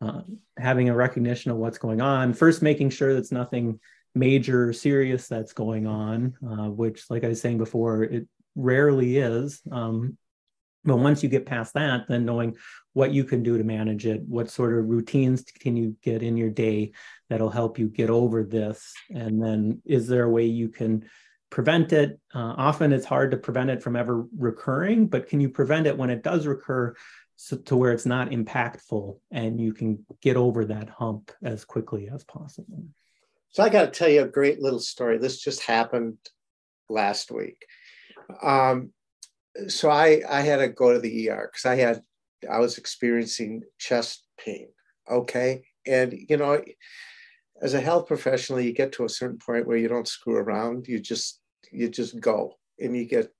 uh, 0.00 0.22
having 0.56 0.88
a 0.88 0.94
recognition 0.94 1.50
of 1.50 1.56
what's 1.56 1.78
going 1.78 2.00
on. 2.00 2.32
First, 2.32 2.62
making 2.62 2.90
sure 2.90 3.14
that's 3.14 3.32
nothing 3.32 3.80
major, 4.14 4.72
serious 4.72 5.26
that's 5.26 5.52
going 5.52 5.86
on, 5.86 6.34
uh, 6.46 6.68
which, 6.70 7.10
like 7.10 7.24
I 7.24 7.28
was 7.28 7.40
saying 7.40 7.58
before, 7.58 8.04
it 8.04 8.28
rarely 8.54 9.18
is. 9.18 9.60
Um, 9.70 10.16
but 10.84 10.96
once 10.96 11.22
you 11.22 11.28
get 11.28 11.46
past 11.46 11.74
that, 11.74 12.06
then 12.08 12.24
knowing 12.24 12.56
what 12.92 13.12
you 13.12 13.24
can 13.24 13.42
do 13.42 13.58
to 13.58 13.64
manage 13.64 14.06
it, 14.06 14.22
what 14.22 14.50
sort 14.50 14.76
of 14.76 14.86
routines 14.86 15.42
can 15.42 15.76
you 15.76 15.96
get 16.02 16.22
in 16.22 16.36
your 16.36 16.50
day 16.50 16.92
that'll 17.28 17.50
help 17.50 17.78
you 17.78 17.88
get 17.88 18.10
over 18.10 18.44
this? 18.44 18.92
And 19.10 19.42
then 19.42 19.82
is 19.84 20.06
there 20.06 20.24
a 20.24 20.30
way 20.30 20.44
you 20.44 20.68
can 20.68 21.04
prevent 21.50 21.92
it? 21.92 22.20
Uh, 22.34 22.54
often 22.56 22.92
it's 22.92 23.06
hard 23.06 23.30
to 23.30 23.36
prevent 23.36 23.70
it 23.70 23.82
from 23.82 23.96
ever 23.96 24.26
recurring, 24.36 25.06
but 25.06 25.28
can 25.28 25.40
you 25.40 25.48
prevent 25.48 25.86
it 25.86 25.96
when 25.96 26.10
it 26.10 26.22
does 26.22 26.46
recur 26.46 26.94
so, 27.36 27.56
to 27.56 27.76
where 27.76 27.92
it's 27.92 28.06
not 28.06 28.30
impactful 28.30 29.18
and 29.32 29.60
you 29.60 29.72
can 29.72 30.04
get 30.20 30.36
over 30.36 30.64
that 30.66 30.88
hump 30.88 31.32
as 31.42 31.64
quickly 31.64 32.08
as 32.12 32.22
possible? 32.24 32.84
So 33.50 33.62
I 33.62 33.68
got 33.68 33.84
to 33.84 33.90
tell 33.90 34.08
you 34.08 34.22
a 34.22 34.28
great 34.28 34.60
little 34.60 34.80
story. 34.80 35.18
This 35.18 35.38
just 35.38 35.62
happened 35.62 36.18
last 36.88 37.30
week. 37.30 37.64
Um, 38.42 38.90
so 39.68 39.90
I 39.90 40.22
I 40.28 40.40
had 40.40 40.56
to 40.56 40.68
go 40.68 40.92
to 40.92 40.98
the 40.98 41.30
ER 41.30 41.50
because 41.50 41.64
I 41.64 41.76
had 41.76 42.02
I 42.50 42.58
was 42.58 42.78
experiencing 42.78 43.62
chest 43.78 44.24
pain. 44.38 44.68
Okay, 45.10 45.62
and 45.86 46.12
you 46.28 46.36
know, 46.36 46.62
as 47.62 47.74
a 47.74 47.80
health 47.80 48.06
professional, 48.06 48.60
you 48.60 48.72
get 48.72 48.92
to 48.92 49.04
a 49.04 49.08
certain 49.08 49.38
point 49.38 49.66
where 49.66 49.76
you 49.76 49.88
don't 49.88 50.08
screw 50.08 50.36
around. 50.36 50.88
You 50.88 51.00
just 51.00 51.40
you 51.72 51.88
just 51.88 52.20
go 52.20 52.54
and 52.78 52.96
you 52.96 53.04
get 53.04 53.32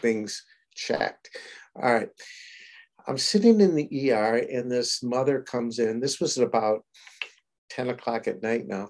things 0.00 0.44
checked. 0.74 1.30
All 1.80 1.92
right. 1.92 2.08
I'm 3.06 3.18
sitting 3.18 3.60
in 3.60 3.74
the 3.74 4.12
ER 4.12 4.36
and 4.36 4.70
this 4.70 5.02
mother 5.02 5.42
comes 5.42 5.78
in. 5.78 6.00
This 6.00 6.20
was 6.20 6.38
about 6.38 6.84
10 7.70 7.90
o'clock 7.90 8.26
at 8.26 8.42
night 8.42 8.66
now 8.66 8.88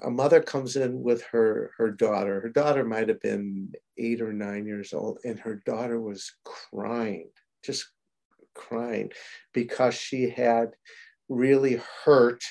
a 0.00 0.10
mother 0.10 0.40
comes 0.40 0.76
in 0.76 1.02
with 1.02 1.22
her 1.24 1.72
her 1.76 1.90
daughter. 1.90 2.40
Her 2.40 2.48
daughter 2.48 2.84
might 2.84 3.08
have 3.08 3.20
been 3.20 3.72
eight 3.98 4.22
or 4.22 4.32
nine 4.32 4.66
years 4.66 4.92
old 4.92 5.18
and 5.24 5.38
her 5.40 5.62
daughter 5.66 6.00
was 6.00 6.32
crying 6.44 7.28
just 7.62 7.90
crying 8.54 9.10
because 9.52 9.94
she 9.94 10.28
had 10.28 10.70
really 11.28 11.80
hurt 12.04 12.42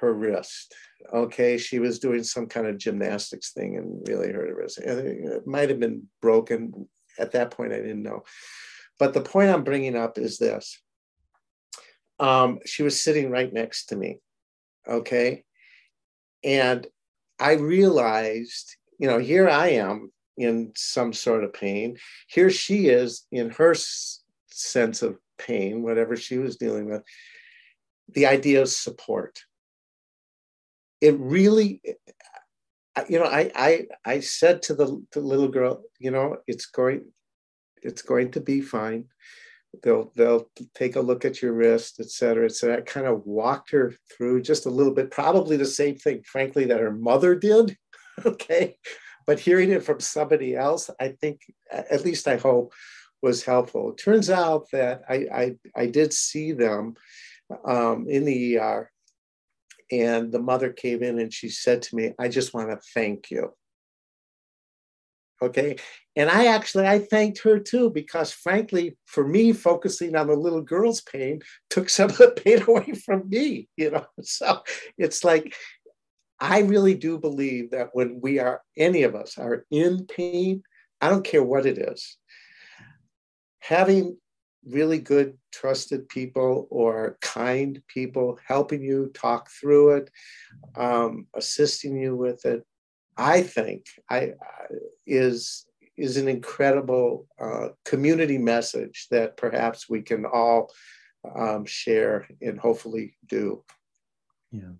her 0.00 0.12
wrist. 0.12 0.74
Okay 1.12 1.58
she 1.58 1.78
was 1.78 1.98
doing 1.98 2.22
some 2.22 2.46
kind 2.46 2.66
of 2.66 2.78
gymnastics 2.78 3.52
thing 3.52 3.76
and 3.76 4.06
really 4.08 4.32
hurt 4.32 4.48
her 4.48 4.54
wrist. 4.54 4.78
It 4.78 5.46
might 5.46 5.68
have 5.68 5.80
been 5.80 6.08
broken. 6.20 6.88
At 7.18 7.32
that 7.32 7.50
point 7.50 7.72
i 7.72 7.76
didn't 7.76 8.02
know. 8.02 8.22
But 8.98 9.14
the 9.14 9.20
point 9.20 9.50
i'm 9.50 9.64
bringing 9.64 9.96
up 9.96 10.16
is 10.16 10.38
this. 10.38 10.80
Um, 12.20 12.60
she 12.64 12.84
was 12.84 13.02
sitting 13.02 13.30
right 13.30 13.52
next 13.52 13.86
to 13.86 13.96
me. 13.96 14.18
Okay 14.86 15.44
and 16.44 16.86
I 17.38 17.52
realized, 17.54 18.76
you 18.98 19.08
know, 19.08 19.18
here 19.18 19.48
I 19.48 19.68
am 19.68 20.12
in 20.36 20.72
some 20.76 21.12
sort 21.12 21.44
of 21.44 21.52
pain. 21.52 21.98
Here 22.28 22.50
she 22.50 22.88
is 22.88 23.26
in 23.30 23.50
her 23.50 23.74
sense 24.48 25.02
of 25.02 25.18
pain, 25.38 25.82
whatever 25.82 26.16
she 26.16 26.38
was 26.38 26.56
dealing 26.56 26.86
with. 26.86 27.02
The 28.08 28.26
idea 28.26 28.62
of 28.62 28.68
support. 28.68 29.40
It 31.00 31.18
really, 31.18 31.80
you 33.08 33.18
know, 33.18 33.24
I 33.24 33.50
I 33.54 33.86
I 34.04 34.20
said 34.20 34.62
to 34.62 34.74
the, 34.74 35.04
the 35.12 35.20
little 35.20 35.48
girl, 35.48 35.82
you 35.98 36.10
know, 36.10 36.36
it's 36.46 36.66
going, 36.66 37.06
it's 37.82 38.02
going 38.02 38.30
to 38.32 38.40
be 38.40 38.60
fine 38.60 39.06
they'll 39.82 40.12
they'll 40.16 40.48
take 40.74 40.96
a 40.96 41.00
look 41.00 41.24
at 41.24 41.42
your 41.42 41.52
wrist, 41.52 41.96
et 42.00 42.10
cetera, 42.10 42.44
et 42.44 42.52
cetera. 42.52 42.78
I 42.78 42.80
kind 42.82 43.06
of 43.06 43.26
walked 43.26 43.70
her 43.70 43.94
through 44.16 44.42
just 44.42 44.66
a 44.66 44.70
little 44.70 44.92
bit, 44.92 45.10
probably 45.10 45.56
the 45.56 45.66
same 45.66 45.96
thing, 45.96 46.22
frankly, 46.24 46.66
that 46.66 46.80
her 46.80 46.92
mother 46.92 47.34
did. 47.34 47.76
okay. 48.26 48.76
But 49.26 49.40
hearing 49.40 49.70
it 49.70 49.84
from 49.84 50.00
somebody 50.00 50.56
else, 50.56 50.90
I 51.00 51.08
think, 51.08 51.40
at 51.70 52.04
least 52.04 52.26
I 52.26 52.36
hope, 52.36 52.72
was 53.22 53.44
helpful. 53.44 53.92
It 53.92 53.98
turns 53.98 54.30
out 54.30 54.66
that 54.72 55.02
I 55.08 55.14
I, 55.14 55.56
I 55.76 55.86
did 55.86 56.12
see 56.12 56.52
them 56.52 56.94
um, 57.64 58.06
in 58.08 58.24
the 58.24 58.58
ER, 58.58 58.90
and 59.90 60.32
the 60.32 60.40
mother 60.40 60.72
came 60.72 61.02
in 61.02 61.18
and 61.18 61.32
she 61.32 61.48
said 61.48 61.82
to 61.82 61.96
me, 61.96 62.12
"I 62.18 62.28
just 62.28 62.52
want 62.52 62.70
to 62.70 62.80
thank 62.94 63.30
you." 63.30 63.52
Okay? 65.42 65.76
And 66.16 66.30
i 66.30 66.46
actually 66.46 66.86
i 66.86 66.98
thanked 66.98 67.42
her 67.42 67.58
too 67.58 67.90
because 67.90 68.32
frankly 68.32 68.96
for 69.06 69.26
me 69.26 69.52
focusing 69.52 70.14
on 70.14 70.26
the 70.26 70.34
little 70.34 70.60
girl's 70.62 71.00
pain 71.00 71.40
took 71.70 71.88
some 71.88 72.10
of 72.10 72.18
the 72.18 72.30
pain 72.30 72.62
away 72.68 72.92
from 72.92 73.28
me 73.28 73.68
you 73.76 73.90
know? 73.90 74.06
So 74.22 74.62
it's 74.98 75.24
like 75.24 75.54
i 76.38 76.60
really 76.60 76.94
do 76.94 77.18
believe 77.18 77.70
that 77.70 77.90
when 77.92 78.20
we 78.20 78.38
are 78.38 78.62
any 78.76 79.02
of 79.04 79.14
us 79.14 79.38
are 79.38 79.64
in 79.70 80.06
pain 80.06 80.62
i 81.00 81.08
don't 81.08 81.24
care 81.24 81.42
what 81.42 81.66
it 81.66 81.78
is 81.78 82.18
having 83.60 84.16
really 84.66 84.98
good 84.98 85.36
trusted 85.52 86.08
people 86.08 86.68
or 86.70 87.18
kind 87.20 87.82
people 87.88 88.38
helping 88.46 88.82
you 88.82 89.10
talk 89.14 89.50
through 89.50 89.96
it 89.96 90.10
um, 90.76 91.26
assisting 91.34 91.96
you 91.96 92.16
with 92.16 92.44
it 92.44 92.64
I 93.16 93.42
think 93.42 93.86
I 94.10 94.32
is 95.06 95.66
is 95.96 96.16
an 96.16 96.28
incredible 96.28 97.26
uh, 97.40 97.68
community 97.84 98.38
message 98.38 99.08
that 99.10 99.36
perhaps 99.36 99.88
we 99.88 100.02
can 100.02 100.24
all 100.24 100.72
um, 101.36 101.64
share 101.66 102.26
and 102.40 102.58
hopefully 102.58 103.16
do. 103.28 103.62
Yeah. 104.50 104.72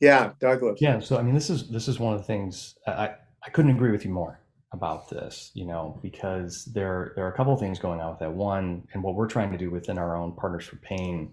Yeah, 0.00 0.32
Douglas. 0.40 0.80
Yeah. 0.80 0.98
So 1.00 1.18
I 1.18 1.22
mean, 1.22 1.34
this 1.34 1.50
is 1.50 1.68
this 1.68 1.88
is 1.88 1.98
one 1.98 2.14
of 2.14 2.20
the 2.20 2.26
things 2.26 2.76
I 2.86 3.14
I 3.42 3.50
couldn't 3.50 3.72
agree 3.72 3.90
with 3.90 4.04
you 4.04 4.10
more 4.10 4.40
about 4.72 5.08
this. 5.08 5.50
You 5.54 5.66
know, 5.66 5.98
because 6.02 6.64
there 6.74 7.12
there 7.16 7.24
are 7.24 7.32
a 7.32 7.36
couple 7.36 7.54
of 7.54 7.60
things 7.60 7.78
going 7.78 8.00
on 8.00 8.10
with 8.10 8.18
that. 8.20 8.32
One, 8.32 8.86
and 8.92 9.02
what 9.02 9.14
we're 9.14 9.28
trying 9.28 9.52
to 9.52 9.58
do 9.58 9.70
within 9.70 9.98
our 9.98 10.16
own 10.16 10.32
Partners 10.32 10.66
for 10.66 10.76
Pain 10.76 11.32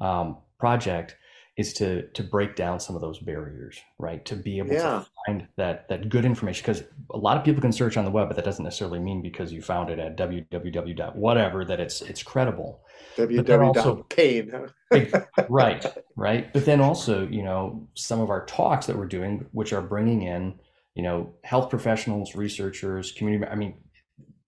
um, 0.00 0.38
project 0.58 1.16
is 1.56 1.72
to 1.74 2.02
to 2.08 2.22
break 2.24 2.56
down 2.56 2.80
some 2.80 2.96
of 2.96 3.02
those 3.02 3.18
barriers, 3.20 3.78
right? 3.98 4.24
To 4.24 4.34
be 4.36 4.58
able 4.58 4.72
Yeah. 4.72 4.80
to 5.04 5.06
find 5.26 5.46
that 5.56 5.88
that 5.88 6.08
good 6.08 6.24
information 6.24 6.62
because 6.66 6.82
a 7.12 7.16
lot 7.18 7.36
of 7.36 7.44
people 7.44 7.60
can 7.62 7.70
search 7.72 7.96
on 7.96 8.04
the 8.04 8.10
web, 8.10 8.28
but 8.28 8.34
that 8.36 8.44
doesn't 8.44 8.64
necessarily 8.64 8.98
mean 8.98 9.22
because 9.22 9.52
you 9.52 9.62
found 9.62 9.88
it 9.90 9.98
at 10.00 10.16
www. 10.16 11.14
whatever 11.14 11.64
that 11.64 11.78
it's 11.80 12.02
it's 12.02 12.22
credible. 12.22 12.80
www.pain. 13.16 14.50
huh? 14.52 15.20
right 15.48 15.86
right 16.16 16.52
but 16.52 16.64
then 16.64 16.80
also 16.80 17.26
you 17.28 17.42
know 17.42 17.86
some 17.94 18.20
of 18.20 18.30
our 18.30 18.44
talks 18.46 18.86
that 18.86 18.96
we're 18.96 19.06
doing 19.06 19.44
which 19.52 19.72
are 19.72 19.82
bringing 19.82 20.22
in 20.22 20.54
you 20.94 21.02
know 21.02 21.32
health 21.42 21.68
professionals 21.70 22.34
researchers 22.36 23.10
community 23.12 23.50
i 23.50 23.54
mean 23.56 23.74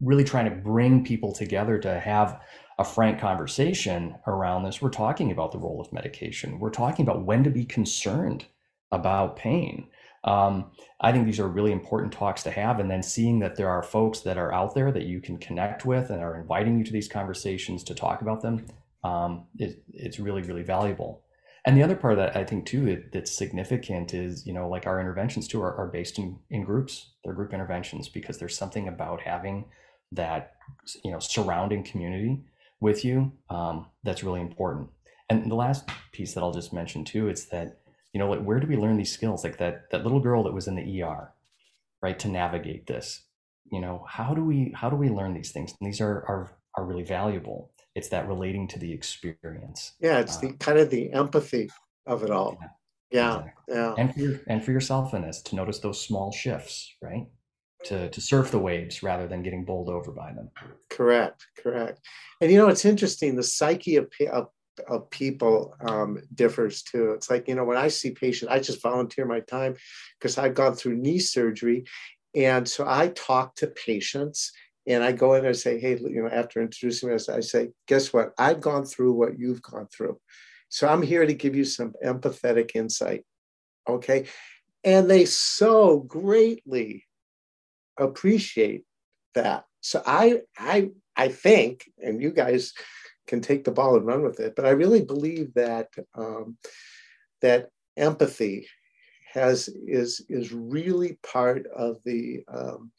really 0.00 0.24
trying 0.24 0.44
to 0.44 0.54
bring 0.56 1.04
people 1.04 1.32
together 1.32 1.78
to 1.78 1.98
have 1.98 2.40
a 2.78 2.84
frank 2.84 3.18
conversation 3.18 4.16
around 4.26 4.64
this. 4.64 4.82
We're 4.82 4.90
talking 4.90 5.30
about 5.30 5.52
the 5.52 5.58
role 5.58 5.80
of 5.80 5.92
medication. 5.92 6.58
We're 6.58 6.70
talking 6.70 7.06
about 7.06 7.24
when 7.24 7.42
to 7.44 7.50
be 7.50 7.64
concerned 7.64 8.46
about 8.92 9.36
pain. 9.36 9.88
Um, 10.24 10.72
i 11.00 11.12
think 11.12 11.24
these 11.24 11.38
are 11.38 11.46
really 11.46 11.70
important 11.70 12.12
talks 12.12 12.42
to 12.42 12.50
have 12.50 12.80
and 12.80 12.90
then 12.90 13.02
seeing 13.02 13.38
that 13.40 13.54
there 13.54 13.68
are 13.68 13.82
folks 13.82 14.20
that 14.20 14.38
are 14.38 14.52
out 14.52 14.74
there 14.74 14.90
that 14.90 15.04
you 15.04 15.20
can 15.20 15.38
connect 15.38 15.84
with 15.84 16.10
and 16.10 16.20
are 16.20 16.40
inviting 16.40 16.78
you 16.78 16.84
to 16.84 16.90
these 16.90 17.06
conversations 17.06 17.84
to 17.84 17.94
talk 17.94 18.22
about 18.22 18.40
them 18.42 18.66
um, 19.04 19.44
it, 19.58 19.84
it's 19.92 20.18
really 20.18 20.42
really 20.42 20.64
valuable. 20.64 21.22
And 21.64 21.76
the 21.76 21.82
other 21.82 21.94
part 21.94 22.14
of 22.14 22.18
that 22.18 22.36
i 22.36 22.42
think 22.42 22.66
too 22.66 22.86
that, 22.86 23.12
that's 23.12 23.36
significant 23.36 24.14
is 24.14 24.44
you 24.46 24.52
know 24.52 24.68
like 24.68 24.86
our 24.86 24.98
interventions 25.00 25.46
too 25.46 25.62
are, 25.62 25.74
are 25.76 25.88
based 25.88 26.18
in, 26.18 26.38
in 26.50 26.64
groups. 26.64 27.12
They're 27.22 27.34
group 27.34 27.52
interventions 27.52 28.08
because 28.08 28.38
there's 28.38 28.56
something 28.56 28.88
about 28.88 29.20
having 29.20 29.66
that 30.12 30.54
you 31.04 31.12
know 31.12 31.20
surrounding 31.20 31.84
community 31.84 32.42
with 32.80 33.04
you 33.04 33.32
um, 33.50 33.86
that's 34.02 34.22
really 34.22 34.40
important. 34.40 34.88
And 35.28 35.50
the 35.50 35.56
last 35.56 35.88
piece 36.12 36.34
that 36.34 36.42
i'll 36.42 36.52
just 36.52 36.72
mention 36.72 37.04
too 37.04 37.28
is 37.28 37.46
that 37.46 37.78
you 38.12 38.20
know 38.20 38.30
like 38.30 38.42
where 38.42 38.60
do 38.60 38.66
we 38.66 38.76
learn 38.76 38.96
these 38.96 39.12
skills? 39.12 39.44
Like 39.44 39.58
that 39.58 39.90
that 39.90 40.02
little 40.02 40.20
girl 40.20 40.44
that 40.44 40.54
was 40.54 40.68
in 40.68 40.76
the 40.76 41.02
er 41.02 41.32
right 42.02 42.18
to 42.18 42.28
navigate 42.28 42.86
this. 42.86 43.22
You 43.70 43.80
know 43.80 44.04
how 44.08 44.34
do 44.34 44.44
we 44.44 44.72
how 44.74 44.90
do 44.90 44.96
we 44.96 45.08
learn 45.08 45.34
these 45.34 45.52
things? 45.52 45.74
And 45.80 45.88
these 45.88 46.00
are 46.00 46.24
are, 46.28 46.52
are 46.76 46.84
really 46.84 47.02
valuable. 47.02 47.72
It's 47.94 48.08
that 48.10 48.28
relating 48.28 48.68
to 48.68 48.78
the 48.78 48.92
experience. 48.92 49.94
Yeah, 50.00 50.18
it's 50.18 50.36
the 50.36 50.52
kind 50.52 50.78
of 50.78 50.90
the 50.90 51.12
empathy 51.12 51.70
of 52.06 52.22
it 52.22 52.30
all. 52.30 52.58
Yeah, 53.10 53.38
exactly. 53.38 53.74
yeah. 53.74 53.94
and 53.98 54.14
for 54.14 54.20
your, 54.20 54.40
and 54.48 54.64
for 54.64 54.72
yourself 54.72 55.14
in 55.14 55.22
this 55.22 55.40
to 55.42 55.56
notice 55.56 55.78
those 55.78 56.04
small 56.04 56.32
shifts 56.32 56.92
right 57.00 57.26
to 57.88 58.08
to 58.10 58.20
surf 58.20 58.50
the 58.50 58.58
waves 58.58 59.02
rather 59.02 59.26
than 59.26 59.42
getting 59.42 59.64
bowled 59.64 59.88
over 59.88 60.12
by 60.12 60.32
them 60.32 60.50
Correct, 60.90 61.46
correct. 61.58 62.00
And 62.40 62.50
you 62.50 62.58
know, 62.58 62.68
it's 62.68 62.84
interesting. 62.84 63.36
The 63.36 63.42
psyche 63.42 63.96
of, 63.96 64.10
of, 64.32 64.48
of 64.88 65.10
people 65.10 65.74
um, 65.80 66.22
differs 66.34 66.82
too. 66.82 67.10
It's 67.10 67.30
like, 67.30 67.48
you 67.48 67.54
know, 67.54 67.64
when 67.64 67.76
I 67.76 67.88
see 67.88 68.10
patients, 68.10 68.50
I 68.50 68.60
just 68.60 68.82
volunteer 68.82 69.26
my 69.26 69.40
time 69.40 69.76
because 70.18 70.38
I've 70.38 70.54
gone 70.54 70.74
through 70.74 70.96
knee 70.96 71.18
surgery. 71.18 71.84
And 72.34 72.68
so 72.68 72.86
I 72.86 73.08
talk 73.08 73.56
to 73.56 73.66
patients 73.66 74.52
and 74.86 75.02
I 75.02 75.12
go 75.12 75.34
in 75.34 75.44
and 75.44 75.56
say, 75.56 75.80
hey, 75.80 75.98
you 75.98 76.22
know, 76.22 76.28
after 76.28 76.62
introducing 76.62 77.08
me, 77.08 77.14
I 77.14 77.40
say, 77.40 77.70
guess 77.88 78.12
what? 78.12 78.32
I've 78.38 78.60
gone 78.60 78.84
through 78.84 79.12
what 79.12 79.38
you've 79.38 79.62
gone 79.62 79.88
through. 79.88 80.18
So 80.68 80.88
I'm 80.88 81.02
here 81.02 81.26
to 81.26 81.34
give 81.34 81.56
you 81.56 81.64
some 81.64 81.94
empathetic 82.04 82.72
insight. 82.74 83.24
Okay. 83.88 84.26
And 84.84 85.10
they 85.10 85.24
so 85.24 86.00
greatly 86.00 87.04
appreciate 87.98 88.84
that. 89.34 89.64
So 89.80 90.02
I 90.06 90.42
I 90.58 90.90
I 91.16 91.28
think, 91.28 91.84
and 91.98 92.20
you 92.20 92.30
guys 92.30 92.72
can 93.26 93.40
take 93.40 93.64
the 93.64 93.72
ball 93.72 93.96
and 93.96 94.06
run 94.06 94.22
with 94.22 94.40
it, 94.40 94.54
but 94.56 94.66
I 94.66 94.70
really 94.70 95.02
believe 95.02 95.54
that 95.54 95.88
um, 96.14 96.56
that 97.42 97.70
empathy 97.96 98.68
has 99.32 99.68
is 99.86 100.24
is 100.28 100.52
really 100.52 101.18
part 101.22 101.66
of 101.74 101.98
the 102.04 102.44
um, 102.48 102.90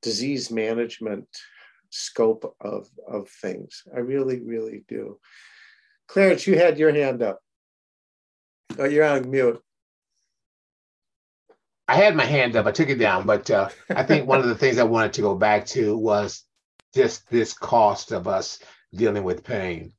disease 0.00 0.50
management 0.50 1.28
scope 1.90 2.56
of 2.60 2.88
of 3.06 3.28
things. 3.28 3.82
I 3.94 4.00
really, 4.00 4.40
really 4.40 4.84
do. 4.88 5.18
Clarence, 6.08 6.46
you 6.46 6.58
had 6.58 6.78
your 6.78 6.92
hand 6.92 7.22
up. 7.22 7.40
Oh, 8.78 8.84
you're 8.84 9.04
on 9.04 9.30
mute. 9.30 9.62
I 11.88 11.96
had 11.96 12.16
my 12.16 12.24
hand 12.24 12.56
up. 12.56 12.66
I 12.66 12.72
took 12.72 12.88
it 12.88 12.98
down, 12.98 13.26
but 13.26 13.50
uh, 13.50 13.68
I 13.90 14.02
think 14.02 14.26
one 14.26 14.40
of 14.40 14.46
the 14.46 14.54
things 14.54 14.78
I 14.78 14.84
wanted 14.84 15.14
to 15.14 15.22
go 15.22 15.34
back 15.34 15.66
to 15.66 15.96
was 15.96 16.44
just 16.94 17.28
this 17.28 17.52
cost 17.52 18.12
of 18.12 18.28
us 18.28 18.58
dealing 18.94 19.24
with 19.24 19.44
pain. 19.44 19.92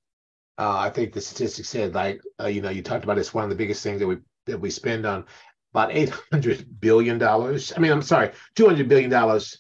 Uh, 0.58 0.78
I 0.78 0.90
think 0.90 1.14
the 1.14 1.22
statistics 1.22 1.70
said, 1.70 1.94
like 1.94 2.22
uh, 2.40 2.48
you 2.48 2.62
know, 2.62 2.70
you 2.70 2.84
talked 2.84 3.04
about 3.04 3.18
it's 3.18 3.34
one 3.34 3.44
of 3.44 3.50
the 3.50 3.56
biggest 3.56 3.84
things 3.84 4.00
that 4.00 4.08
we 4.08 4.18
that 4.46 4.60
we 4.60 4.70
spend 4.70 5.06
on 5.06 5.26
about 5.74 5.92
eight 5.92 6.10
hundred 6.32 6.80
billion 6.80 7.18
dollars. 7.18 7.74
I 7.76 7.80
mean, 7.80 7.92
I'm 7.92 8.02
sorry, 8.02 8.32
two 8.56 8.66
hundred 8.66 8.88
billion 8.88 9.10
dollars 9.10 9.60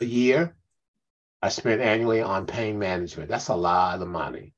a 0.00 0.04
year. 0.04 0.56
I 1.42 1.48
spent 1.48 1.80
annually 1.80 2.22
on 2.22 2.46
pain 2.46 2.78
management. 2.78 3.30
That's 3.30 3.48
a 3.48 3.54
lot 3.54 4.02
of 4.02 4.08
money, 4.08 4.52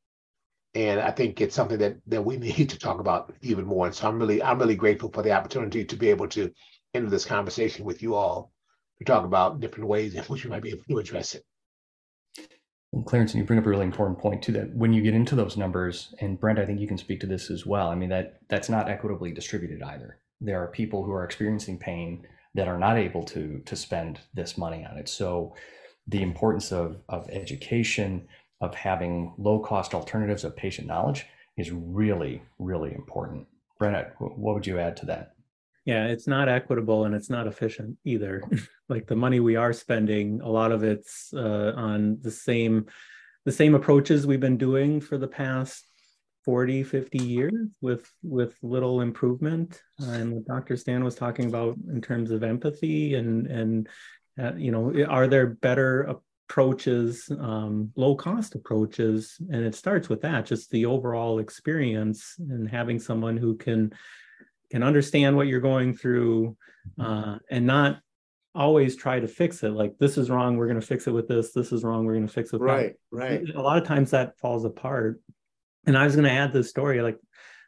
and 0.74 1.00
I 1.00 1.10
think 1.10 1.40
it's 1.40 1.54
something 1.54 1.78
that 1.78 1.98
that 2.06 2.24
we 2.24 2.36
need 2.38 2.70
to 2.70 2.78
talk 2.78 2.98
about 2.98 3.34
even 3.42 3.66
more. 3.66 3.86
And 3.86 3.94
so 3.94 4.08
I'm 4.08 4.18
really 4.18 4.42
I'm 4.42 4.58
really 4.58 4.76
grateful 4.76 5.10
for 5.12 5.22
the 5.22 5.32
opportunity 5.32 5.84
to 5.84 5.96
be 5.96 6.08
able 6.08 6.28
to 6.28 6.50
enter 6.94 7.10
this 7.10 7.24
conversation 7.24 7.84
with 7.84 8.02
you 8.02 8.14
all 8.14 8.52
to 8.98 9.04
talk 9.04 9.24
about 9.24 9.60
different 9.60 9.88
ways 9.88 10.14
in 10.14 10.22
which 10.24 10.44
we 10.44 10.50
might 10.50 10.62
be 10.62 10.70
able 10.70 10.84
to 10.88 10.98
address 10.98 11.34
it. 11.34 11.44
Well, 12.92 13.04
Clarence, 13.04 13.34
you 13.34 13.44
bring 13.44 13.58
up 13.58 13.66
a 13.66 13.68
really 13.68 13.84
important 13.84 14.18
point 14.18 14.42
too. 14.42 14.52
That 14.52 14.74
when 14.74 14.92
you 14.92 15.02
get 15.02 15.14
into 15.14 15.34
those 15.34 15.56
numbers, 15.56 16.14
and 16.20 16.40
Brent, 16.40 16.58
I 16.58 16.64
think 16.64 16.80
you 16.80 16.88
can 16.88 16.98
speak 16.98 17.20
to 17.20 17.26
this 17.26 17.50
as 17.50 17.66
well. 17.66 17.88
I 17.88 17.94
mean 17.94 18.08
that 18.08 18.40
that's 18.48 18.68
not 18.68 18.88
equitably 18.88 19.30
distributed 19.30 19.82
either. 19.82 20.18
There 20.40 20.62
are 20.62 20.68
people 20.68 21.04
who 21.04 21.12
are 21.12 21.24
experiencing 21.24 21.78
pain 21.78 22.26
that 22.54 22.68
are 22.68 22.78
not 22.78 22.96
able 22.96 23.22
to 23.24 23.60
to 23.64 23.76
spend 23.76 24.20
this 24.34 24.56
money 24.56 24.86
on 24.90 24.96
it. 24.96 25.08
So, 25.08 25.54
the 26.06 26.22
importance 26.22 26.72
of 26.72 27.02
of 27.10 27.28
education, 27.28 28.26
of 28.60 28.74
having 28.74 29.34
low 29.36 29.58
cost 29.60 29.94
alternatives 29.94 30.44
of 30.44 30.56
patient 30.56 30.86
knowledge 30.86 31.26
is 31.58 31.70
really 31.70 32.42
really 32.58 32.94
important. 32.94 33.46
Brent, 33.78 34.08
what 34.18 34.54
would 34.54 34.66
you 34.66 34.78
add 34.78 34.96
to 34.98 35.06
that? 35.06 35.34
Yeah, 35.88 36.08
it's 36.08 36.26
not 36.26 36.50
equitable 36.50 37.06
and 37.06 37.14
it's 37.14 37.30
not 37.30 37.46
efficient 37.46 37.96
either. 38.04 38.42
like 38.90 39.06
the 39.06 39.16
money 39.16 39.40
we 39.40 39.56
are 39.56 39.72
spending, 39.72 40.42
a 40.42 40.48
lot 40.48 40.70
of 40.70 40.84
it's 40.84 41.32
uh, 41.32 41.72
on 41.74 42.18
the 42.20 42.30
same 42.30 42.84
the 43.46 43.52
same 43.52 43.74
approaches 43.74 44.26
we've 44.26 44.38
been 44.38 44.58
doing 44.58 45.00
for 45.00 45.16
the 45.16 45.26
past 45.26 45.86
40, 46.44 46.82
50 46.82 47.18
years 47.24 47.54
with 47.80 48.06
with 48.22 48.54
little 48.62 49.00
improvement. 49.00 49.80
Uh, 49.98 50.10
and 50.10 50.34
what 50.34 50.44
Dr. 50.44 50.76
Stan 50.76 51.04
was 51.04 51.14
talking 51.14 51.46
about 51.46 51.78
in 51.90 52.02
terms 52.02 52.32
of 52.32 52.42
empathy 52.42 53.14
and 53.14 53.46
and 53.46 53.88
uh, 54.38 54.52
you 54.56 54.70
know, 54.70 54.92
are 55.08 55.26
there 55.26 55.46
better 55.46 56.02
approaches, 56.50 57.32
um, 57.40 57.92
low 57.96 58.14
cost 58.14 58.54
approaches? 58.54 59.38
And 59.50 59.64
it 59.64 59.74
starts 59.74 60.10
with 60.10 60.20
that, 60.20 60.44
just 60.44 60.70
the 60.70 60.84
overall 60.84 61.38
experience 61.38 62.34
and 62.38 62.68
having 62.68 62.98
someone 62.98 63.38
who 63.38 63.56
can 63.56 63.94
can 64.70 64.82
understand 64.82 65.36
what 65.36 65.46
you're 65.46 65.60
going 65.60 65.94
through 65.94 66.56
uh, 67.00 67.38
and 67.50 67.66
not 67.66 68.00
always 68.54 68.96
try 68.96 69.20
to 69.20 69.28
fix 69.28 69.62
it 69.62 69.70
like 69.70 69.94
this 69.98 70.18
is 70.18 70.30
wrong 70.30 70.56
we're 70.56 70.66
going 70.66 70.80
to 70.80 70.86
fix 70.86 71.06
it 71.06 71.12
with 71.12 71.28
this 71.28 71.52
this 71.52 71.70
is 71.70 71.84
wrong 71.84 72.04
we're 72.04 72.14
going 72.14 72.26
to 72.26 72.32
fix 72.32 72.52
it 72.52 72.60
Right, 72.60 72.94
that. 73.12 73.16
right. 73.16 73.42
a 73.54 73.60
lot 73.62 73.78
of 73.80 73.86
times 73.86 74.10
that 74.10 74.36
falls 74.38 74.64
apart 74.64 75.20
and 75.86 75.96
i 75.96 76.04
was 76.04 76.16
going 76.16 76.24
to 76.24 76.32
add 76.32 76.52
this 76.52 76.68
story 76.70 77.00
like 77.02 77.18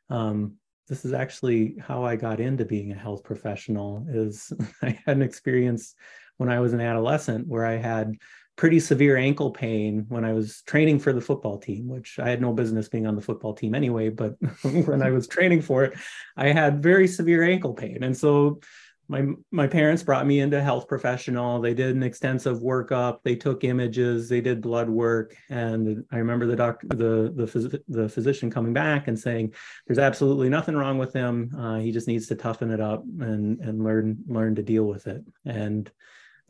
um, 0.09 0.55
this 0.89 1.05
is 1.05 1.13
actually 1.13 1.77
how 1.81 2.03
i 2.05 2.17
got 2.17 2.41
into 2.41 2.65
being 2.65 2.91
a 2.93 2.97
health 2.99 3.23
professional 3.23 4.05
is 4.11 4.53
i 4.83 4.99
had 5.07 5.17
an 5.17 5.23
experience 5.23 5.95
when 6.39 6.49
i 6.49 6.59
was 6.59 6.73
an 6.73 6.81
adolescent 6.81 7.47
where 7.47 7.67
i 7.67 7.77
had 7.77 8.15
pretty 8.61 8.79
severe 8.79 9.17
ankle 9.17 9.51
pain 9.51 10.05
when 10.11 10.23
I 10.23 10.35
was 10.35 10.61
training 10.67 10.99
for 10.99 11.15
the 11.15 11.21
football 11.23 11.57
team, 11.57 11.89
which 11.89 12.19
I 12.19 12.29
had 12.29 12.43
no 12.43 12.53
business 12.53 12.91
being 12.91 13.07
on 13.07 13.17
the 13.17 13.23
football 13.23 13.55
team 13.55 13.75
anyway. 13.75 14.11
But 14.11 14.37
when 14.63 15.01
I 15.01 15.11
was 15.13 15.27
training 15.27 15.63
for 15.63 15.83
it, 15.85 15.95
I 16.37 16.49
had 16.49 16.83
very 16.83 17.09
severe 17.09 17.43
ankle 17.43 17.73
pain. 17.73 18.03
And 18.03 18.15
so 18.15 18.61
my 19.09 19.29
my 19.51 19.67
parents 19.67 20.03
brought 20.03 20.27
me 20.27 20.41
into 20.41 20.61
health 20.61 20.89
professional. 20.89 21.59
They 21.59 21.73
did 21.73 21.97
an 21.97 22.03
extensive 22.03 22.59
workup. 22.59 23.21
They 23.25 23.35
took 23.35 23.65
images. 23.65 24.29
They 24.29 24.43
did 24.43 24.61
blood 24.61 24.91
work. 24.91 25.35
And 25.49 26.05
I 26.13 26.19
remember 26.19 26.45
the 26.45 26.57
doctor, 26.57 26.87
the 26.89 27.33
the, 27.35 27.47
phys- 27.47 27.83
the 27.89 28.11
physician 28.11 28.51
coming 28.51 28.75
back 28.75 29.09
and 29.09 29.19
saying, 29.19 29.55
"There's 29.87 29.99
absolutely 29.99 30.51
nothing 30.51 30.77
wrong 30.77 30.99
with 30.99 31.15
him. 31.15 31.55
Uh, 31.59 31.79
he 31.79 31.93
just 31.93 32.09
needs 32.09 32.27
to 32.27 32.35
toughen 32.35 32.71
it 32.71 32.81
up 32.81 33.05
and 33.21 33.59
and 33.61 33.83
learn 33.83 34.19
learn 34.27 34.55
to 34.57 34.63
deal 34.63 34.85
with 34.85 35.07
it." 35.07 35.25
And 35.47 35.91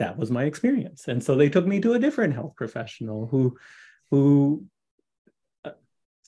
that 0.01 0.19
was 0.19 0.31
my 0.31 0.45
experience. 0.45 1.07
And 1.07 1.23
so 1.23 1.37
they 1.37 1.49
took 1.49 1.67
me 1.67 1.79
to 1.81 1.93
a 1.93 1.99
different 1.99 2.35
health 2.35 2.55
professional 2.57 3.27
who 3.27 3.57
who 4.11 4.65
uh, 5.65 5.73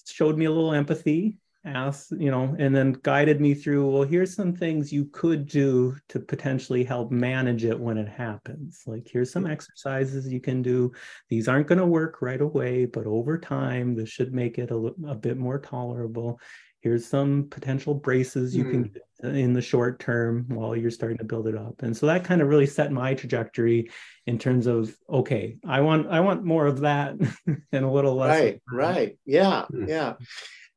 showed 0.06 0.38
me 0.38 0.44
a 0.44 0.50
little 0.50 0.72
empathy 0.72 1.38
asked 1.64 2.10
you 2.18 2.28
know 2.28 2.56
and 2.58 2.74
then 2.74 2.90
guided 3.04 3.40
me 3.40 3.54
through 3.54 3.88
well 3.88 4.02
here's 4.02 4.34
some 4.34 4.52
things 4.52 4.92
you 4.92 5.04
could 5.04 5.46
do 5.46 5.96
to 6.08 6.18
potentially 6.18 6.82
help 6.82 7.12
manage 7.12 7.64
it 7.64 7.78
when 7.78 7.96
it 7.96 8.08
happens. 8.08 8.82
Like 8.86 9.08
here's 9.10 9.32
some 9.32 9.46
exercises 9.46 10.32
you 10.32 10.40
can 10.40 10.60
do. 10.60 10.92
These 11.28 11.46
aren't 11.48 11.68
going 11.68 11.78
to 11.78 11.86
work 11.86 12.20
right 12.20 12.40
away 12.40 12.84
but 12.84 13.06
over 13.06 13.38
time 13.38 13.94
this 13.94 14.08
should 14.08 14.34
make 14.34 14.58
it 14.58 14.70
a, 14.70 14.76
a 15.06 15.14
bit 15.14 15.38
more 15.38 15.58
tolerable 15.58 16.40
here's 16.82 17.06
some 17.06 17.46
potential 17.50 17.94
braces 17.94 18.54
you 18.54 18.64
mm. 18.64 18.70
can 18.70 18.96
hmm. 19.20 19.36
in 19.36 19.52
the 19.52 19.62
short 19.62 19.98
term 20.00 20.44
while 20.48 20.76
you're 20.76 20.90
starting 20.90 21.18
to 21.18 21.24
build 21.24 21.46
it 21.46 21.56
up 21.56 21.82
and 21.82 21.96
so 21.96 22.06
that 22.06 22.24
kind 22.24 22.42
of 22.42 22.48
really 22.48 22.66
set 22.66 22.92
my 22.92 23.14
trajectory 23.14 23.90
in 24.26 24.38
terms 24.38 24.66
of 24.66 24.94
okay 25.08 25.56
i 25.66 25.80
want 25.80 26.06
i 26.08 26.20
want 26.20 26.44
more 26.44 26.66
of 26.66 26.80
that 26.80 27.14
and 27.46 27.84
a 27.84 27.90
little 27.90 28.14
less 28.14 28.40
right 28.40 28.62
right 28.70 29.18
yeah 29.24 29.64
mm. 29.72 29.88
yeah 29.88 30.14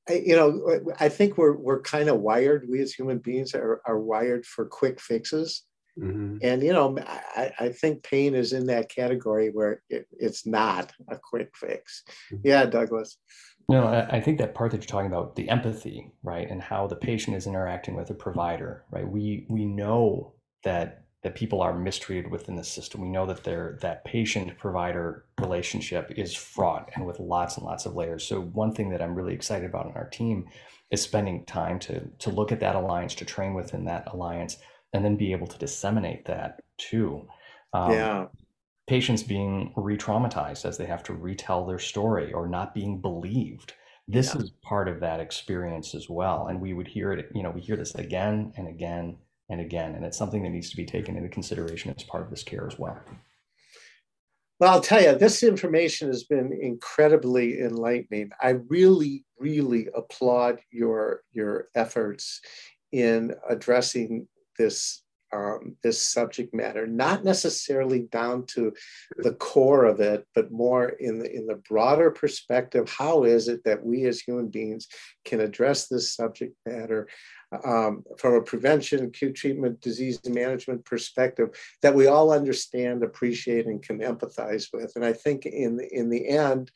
I, 0.07 0.21
you 0.25 0.35
know 0.35 0.93
i 0.99 1.09
think 1.09 1.37
we're 1.37 1.57
we're 1.57 1.81
kind 1.81 2.09
of 2.09 2.19
wired 2.19 2.67
we 2.69 2.81
as 2.81 2.93
human 2.93 3.17
beings 3.17 3.55
are, 3.55 3.81
are 3.85 3.99
wired 3.99 4.45
for 4.45 4.65
quick 4.65 5.01
fixes 5.01 5.63
Mm-hmm. 5.99 6.37
And 6.41 6.61
you 6.61 6.73
know, 6.73 6.97
I, 6.99 7.51
I, 7.57 7.69
think 7.69 8.03
pain 8.03 8.35
is 8.35 8.51
in 8.51 8.67
that 8.67 8.89
category 8.89 9.49
where 9.49 9.81
it, 9.89 10.07
it's 10.11 10.45
not 10.45 10.91
a 11.07 11.17
quick 11.17 11.55
fix. 11.55 12.03
Mm-hmm. 12.33 12.47
Yeah, 12.47 12.65
Douglas. 12.65 13.17
No, 13.67 13.87
I 13.87 14.21
think 14.21 14.37
that 14.37 14.53
part 14.53 14.71
that 14.71 14.77
you're 14.77 14.85
talking 14.85 15.11
about, 15.11 15.35
the 15.35 15.49
empathy, 15.49 16.11
right, 16.21 16.49
and 16.49 16.61
how 16.61 16.85
the 16.85 16.95
patient 16.95 17.35
is 17.35 17.47
interacting 17.47 17.95
with 17.95 18.07
the 18.07 18.13
provider, 18.13 18.83
right? 18.91 19.07
We 19.07 19.47
we 19.49 19.65
know 19.65 20.33
that 20.63 21.05
that 21.23 21.33
people 21.33 21.59
are 21.61 21.73
mistreated 21.73 22.29
within 22.29 22.55
the 22.55 22.63
system. 22.63 23.01
We 23.01 23.09
know 23.09 23.25
that 23.25 23.43
their 23.43 23.79
that 23.81 24.05
patient 24.05 24.59
provider 24.59 25.25
relationship 25.41 26.11
is 26.15 26.35
fraught 26.35 26.91
and 26.93 27.07
with 27.07 27.19
lots 27.19 27.57
and 27.57 27.65
lots 27.65 27.87
of 27.87 27.95
layers. 27.95 28.23
So 28.23 28.41
one 28.41 28.71
thing 28.71 28.91
that 28.91 29.01
I'm 29.01 29.15
really 29.15 29.33
excited 29.33 29.67
about 29.67 29.87
in 29.87 29.93
our 29.93 30.09
team 30.09 30.47
is 30.91 31.01
spending 31.01 31.43
time 31.45 31.79
to 31.79 32.01
to 32.19 32.29
look 32.29 32.51
at 32.51 32.59
that 32.59 32.75
alliance, 32.75 33.15
to 33.15 33.25
train 33.25 33.55
within 33.55 33.85
that 33.85 34.13
alliance, 34.13 34.57
and 34.93 35.03
then 35.03 35.15
be 35.15 35.31
able 35.31 35.47
to 35.47 35.57
disseminate 35.57 36.25
that 36.25 36.61
too. 36.77 37.27
Um, 37.73 37.91
yeah 37.91 38.25
patients 38.87 39.23
being 39.23 39.73
re-traumatized 39.75 40.65
as 40.65 40.77
they 40.77 40.85
have 40.85 41.03
to 41.03 41.13
retell 41.13 41.65
their 41.65 41.79
story 41.79 42.31
or 42.33 42.47
not 42.47 42.73
being 42.73 43.01
believed. 43.01 43.73
This 44.07 44.35
yeah. 44.35 44.41
is 44.41 44.51
part 44.61 44.87
of 44.87 44.99
that 44.99 45.19
experience 45.19 45.95
as 45.95 46.09
well 46.09 46.47
and 46.47 46.61
we 46.61 46.73
would 46.73 46.87
hear 46.87 47.11
it 47.11 47.29
you 47.33 47.41
know 47.41 47.49
we 47.49 47.61
hear 47.61 47.75
this 47.75 47.95
again 47.95 48.53
and 48.55 48.67
again 48.67 49.17
and 49.49 49.59
again 49.59 49.95
and 49.95 50.05
it's 50.05 50.17
something 50.17 50.43
that 50.43 50.49
needs 50.49 50.69
to 50.69 50.77
be 50.77 50.85
taken 50.85 51.17
into 51.17 51.29
consideration 51.29 51.93
as 51.95 52.03
part 52.03 52.23
of 52.23 52.29
this 52.29 52.43
care 52.43 52.67
as 52.67 52.77
well. 52.77 52.99
Well 54.59 54.73
i'll 54.73 54.81
tell 54.81 55.01
you 55.01 55.17
this 55.17 55.41
information 55.41 56.07
has 56.09 56.23
been 56.23 56.53
incredibly 56.61 57.61
enlightening. 57.61 58.29
I 58.39 58.49
really 58.69 59.25
really 59.39 59.87
applaud 59.95 60.59
your 60.71 61.21
your 61.31 61.69
efforts 61.73 62.41
in 62.91 63.33
addressing 63.49 64.27
this 64.59 65.01
um, 65.35 65.75
this 65.83 66.01
subject 66.01 66.53
matter, 66.53 66.87
not 66.87 67.23
necessarily 67.23 68.07
down 68.11 68.45
to 68.47 68.73
the 69.17 69.33
core 69.33 69.85
of 69.85 69.99
it, 69.99 70.25
but 70.33 70.51
more 70.51 70.89
in 70.89 71.19
the 71.19 71.29
in 71.31 71.45
the 71.45 71.61
broader 71.69 72.09
perspective. 72.11 72.89
How 72.89 73.23
is 73.23 73.47
it 73.47 73.63
that 73.65 73.83
we 73.83 74.05
as 74.05 74.21
human 74.21 74.47
beings 74.47 74.87
can 75.25 75.41
address 75.41 75.87
this 75.87 76.13
subject 76.13 76.55
matter 76.65 77.07
um, 77.65 78.03
from 78.17 78.35
a 78.35 78.41
prevention, 78.41 79.05
acute 79.05 79.35
treatment, 79.35 79.81
disease 79.81 80.19
management 80.25 80.85
perspective 80.85 81.49
that 81.81 81.95
we 81.95 82.07
all 82.07 82.31
understand, 82.31 83.03
appreciate, 83.03 83.65
and 83.65 83.83
can 83.83 83.99
empathize 83.99 84.67
with? 84.73 84.93
And 84.95 85.03
I 85.03 85.13
think 85.13 85.45
in 85.45 85.77
the, 85.77 85.87
in 85.91 86.09
the 86.09 86.27
end, 86.27 86.71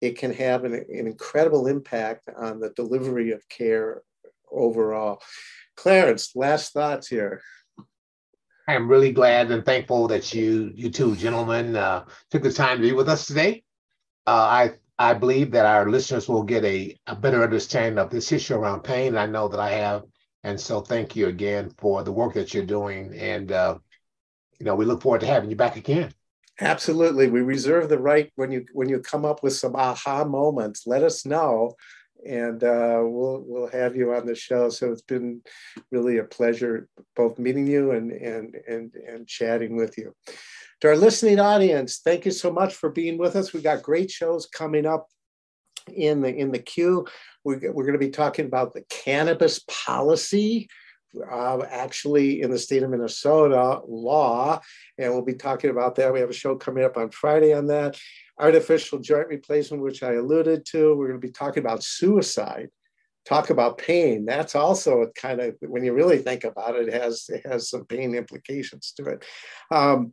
it 0.00 0.18
can 0.18 0.32
have 0.32 0.64
an, 0.64 0.74
an 0.74 1.06
incredible 1.06 1.66
impact 1.66 2.28
on 2.36 2.60
the 2.60 2.70
delivery 2.70 3.30
of 3.32 3.48
care 3.48 4.02
overall. 4.50 5.20
Clarence, 5.76 6.36
last 6.36 6.72
thoughts 6.72 7.08
here. 7.08 7.42
I 8.66 8.74
am 8.74 8.88
really 8.88 9.12
glad 9.12 9.50
and 9.50 9.64
thankful 9.64 10.08
that 10.08 10.32
you, 10.32 10.72
you 10.74 10.90
two 10.90 11.16
gentlemen, 11.16 11.76
uh, 11.76 12.04
took 12.30 12.42
the 12.42 12.52
time 12.52 12.78
to 12.78 12.82
be 12.82 12.92
with 12.92 13.08
us 13.08 13.26
today. 13.26 13.62
Uh, 14.26 14.30
I, 14.30 14.70
I 14.98 15.14
believe 15.14 15.50
that 15.50 15.66
our 15.66 15.90
listeners 15.90 16.28
will 16.28 16.44
get 16.44 16.64
a, 16.64 16.96
a 17.06 17.14
better 17.14 17.42
understanding 17.42 17.98
of 17.98 18.10
this 18.10 18.32
issue 18.32 18.54
around 18.54 18.82
pain. 18.82 19.16
I 19.16 19.26
know 19.26 19.48
that 19.48 19.60
I 19.60 19.72
have, 19.72 20.04
and 20.44 20.58
so 20.58 20.80
thank 20.80 21.14
you 21.14 21.26
again 21.26 21.70
for 21.76 22.02
the 22.02 22.12
work 22.12 22.34
that 22.34 22.54
you're 22.54 22.64
doing. 22.64 23.14
And 23.18 23.52
uh, 23.52 23.78
you 24.58 24.64
know, 24.64 24.74
we 24.74 24.86
look 24.86 25.02
forward 25.02 25.20
to 25.20 25.26
having 25.26 25.50
you 25.50 25.56
back 25.56 25.76
again. 25.76 26.12
Absolutely, 26.60 27.28
we 27.28 27.42
reserve 27.42 27.88
the 27.88 27.98
right 27.98 28.32
when 28.36 28.50
you 28.50 28.64
when 28.72 28.88
you 28.88 29.00
come 29.00 29.24
up 29.24 29.42
with 29.42 29.54
some 29.54 29.74
aha 29.74 30.24
moments. 30.24 30.86
Let 30.86 31.02
us 31.02 31.26
know 31.26 31.74
and 32.26 32.62
uh, 32.62 33.00
we'll 33.02 33.44
we'll 33.46 33.68
have 33.68 33.96
you 33.96 34.14
on 34.14 34.26
the 34.26 34.34
show. 34.34 34.68
So 34.68 34.92
it's 34.92 35.02
been 35.02 35.42
really 35.90 36.18
a 36.18 36.24
pleasure 36.24 36.88
both 37.16 37.38
meeting 37.38 37.66
you 37.66 37.92
and 37.92 38.12
and 38.12 38.56
and 38.68 38.94
and 38.94 39.26
chatting 39.26 39.76
with 39.76 39.96
you. 39.98 40.14
To 40.80 40.88
our 40.88 40.96
listening 40.96 41.40
audience, 41.40 42.00
thank 42.04 42.24
you 42.24 42.32
so 42.32 42.52
much 42.52 42.74
for 42.74 42.90
being 42.90 43.18
with 43.18 43.36
us. 43.36 43.52
We 43.52 43.62
got 43.62 43.82
great 43.82 44.10
shows 44.10 44.46
coming 44.46 44.86
up 44.86 45.08
in 45.92 46.20
the 46.20 46.34
in 46.34 46.52
the 46.52 46.58
queue. 46.58 47.06
We're, 47.44 47.72
we're 47.72 47.84
going 47.84 47.92
to 47.92 47.98
be 47.98 48.10
talking 48.10 48.46
about 48.46 48.72
the 48.72 48.84
cannabis 48.88 49.60
policy. 49.68 50.68
Uh, 51.30 51.62
actually, 51.70 52.42
in 52.42 52.50
the 52.50 52.58
state 52.58 52.82
of 52.82 52.90
Minnesota 52.90 53.80
law, 53.86 54.60
and 54.98 55.12
we'll 55.12 55.22
be 55.22 55.34
talking 55.34 55.70
about 55.70 55.94
that. 55.96 56.12
We 56.12 56.20
have 56.20 56.30
a 56.30 56.34
show 56.34 56.56
coming 56.56 56.84
up 56.84 56.96
on 56.96 57.10
Friday 57.10 57.52
on 57.52 57.66
that 57.68 57.98
artificial 58.38 58.98
joint 58.98 59.28
replacement, 59.28 59.82
which 59.82 60.02
I 60.02 60.14
alluded 60.14 60.64
to. 60.66 60.96
We're 60.96 61.08
going 61.08 61.20
to 61.20 61.26
be 61.26 61.32
talking 61.32 61.62
about 61.62 61.82
suicide, 61.82 62.68
talk 63.24 63.50
about 63.50 63.78
pain. 63.78 64.24
That's 64.24 64.54
also 64.54 65.10
kind 65.16 65.40
of 65.40 65.54
when 65.60 65.84
you 65.84 65.92
really 65.92 66.18
think 66.18 66.44
about 66.44 66.76
it, 66.76 66.88
it 66.88 66.94
has 66.94 67.26
it 67.28 67.46
has 67.46 67.70
some 67.70 67.84
pain 67.86 68.14
implications 68.14 68.92
to 68.96 69.04
it. 69.04 69.24
Um, 69.70 70.12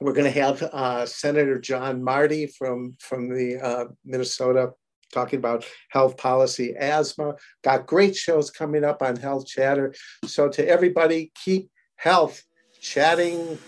we're 0.00 0.12
going 0.12 0.30
to 0.30 0.40
have 0.40 0.62
uh, 0.62 1.06
Senator 1.06 1.58
John 1.58 2.02
Marty 2.02 2.46
from 2.46 2.96
from 3.00 3.34
the 3.34 3.58
uh, 3.58 3.84
Minnesota 4.04 4.72
talking 5.12 5.38
about 5.38 5.64
health 5.88 6.16
policy, 6.16 6.74
asthma. 6.76 7.34
Got 7.62 7.86
great 7.86 8.16
shows 8.16 8.50
coming 8.50 8.82
up 8.84 9.02
on 9.02 9.16
Health 9.16 9.46
Chatter. 9.46 9.94
So 10.24 10.48
to 10.48 10.68
everybody, 10.68 11.32
keep 11.44 11.70
health 11.96 12.42
chatting 12.80 13.58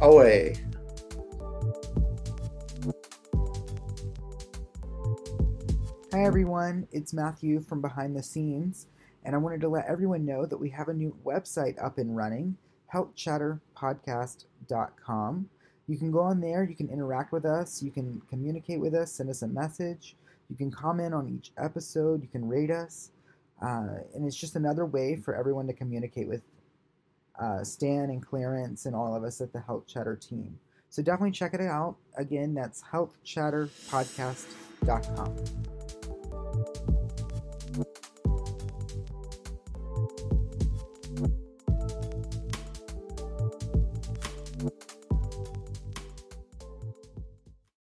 away. 0.00 0.54
Hi 6.12 6.24
everyone, 6.24 6.86
it's 6.92 7.12
Matthew 7.12 7.60
from 7.60 7.82
Behind 7.82 8.16
the 8.16 8.22
Scenes, 8.22 8.86
and 9.24 9.34
I 9.34 9.38
wanted 9.38 9.60
to 9.60 9.68
let 9.68 9.84
everyone 9.86 10.24
know 10.24 10.46
that 10.46 10.56
we 10.56 10.70
have 10.70 10.88
a 10.88 10.94
new 10.94 11.14
website 11.26 11.76
up 11.84 11.98
and 11.98 12.16
running, 12.16 12.56
healthchatterpodcast.com. 12.92 15.48
You 15.88 15.98
can 15.98 16.10
go 16.10 16.20
on 16.20 16.40
there, 16.40 16.64
you 16.64 16.74
can 16.74 16.88
interact 16.88 17.32
with 17.32 17.44
us, 17.44 17.82
you 17.82 17.90
can 17.90 18.22
communicate 18.30 18.80
with 18.80 18.94
us, 18.94 19.12
send 19.12 19.28
us 19.28 19.42
a 19.42 19.48
message, 19.48 20.16
you 20.48 20.56
can 20.56 20.70
comment 20.70 21.14
on 21.14 21.28
each 21.28 21.52
episode, 21.58 22.22
you 22.22 22.28
can 22.28 22.46
rate 22.46 22.70
us, 22.70 23.10
uh, 23.62 23.96
and 24.14 24.26
it's 24.26 24.36
just 24.36 24.56
another 24.56 24.86
way 24.86 25.16
for 25.16 25.34
everyone 25.34 25.66
to 25.66 25.72
communicate 25.72 26.28
with 26.28 26.42
uh, 27.40 27.64
Stan 27.64 28.10
and 28.10 28.24
Clarence 28.24 28.86
and 28.86 28.94
all 28.94 29.12
of 29.14 29.24
us 29.24 29.40
at 29.40 29.52
the 29.52 29.60
Health 29.60 29.86
Chatter 29.86 30.16
team. 30.16 30.58
So 30.88 31.02
definitely 31.02 31.32
check 31.32 31.52
it 31.54 31.60
out. 31.60 31.96
Again, 32.16 32.54
that's 32.54 32.82
healthchatterpodcast.com. 32.82 35.75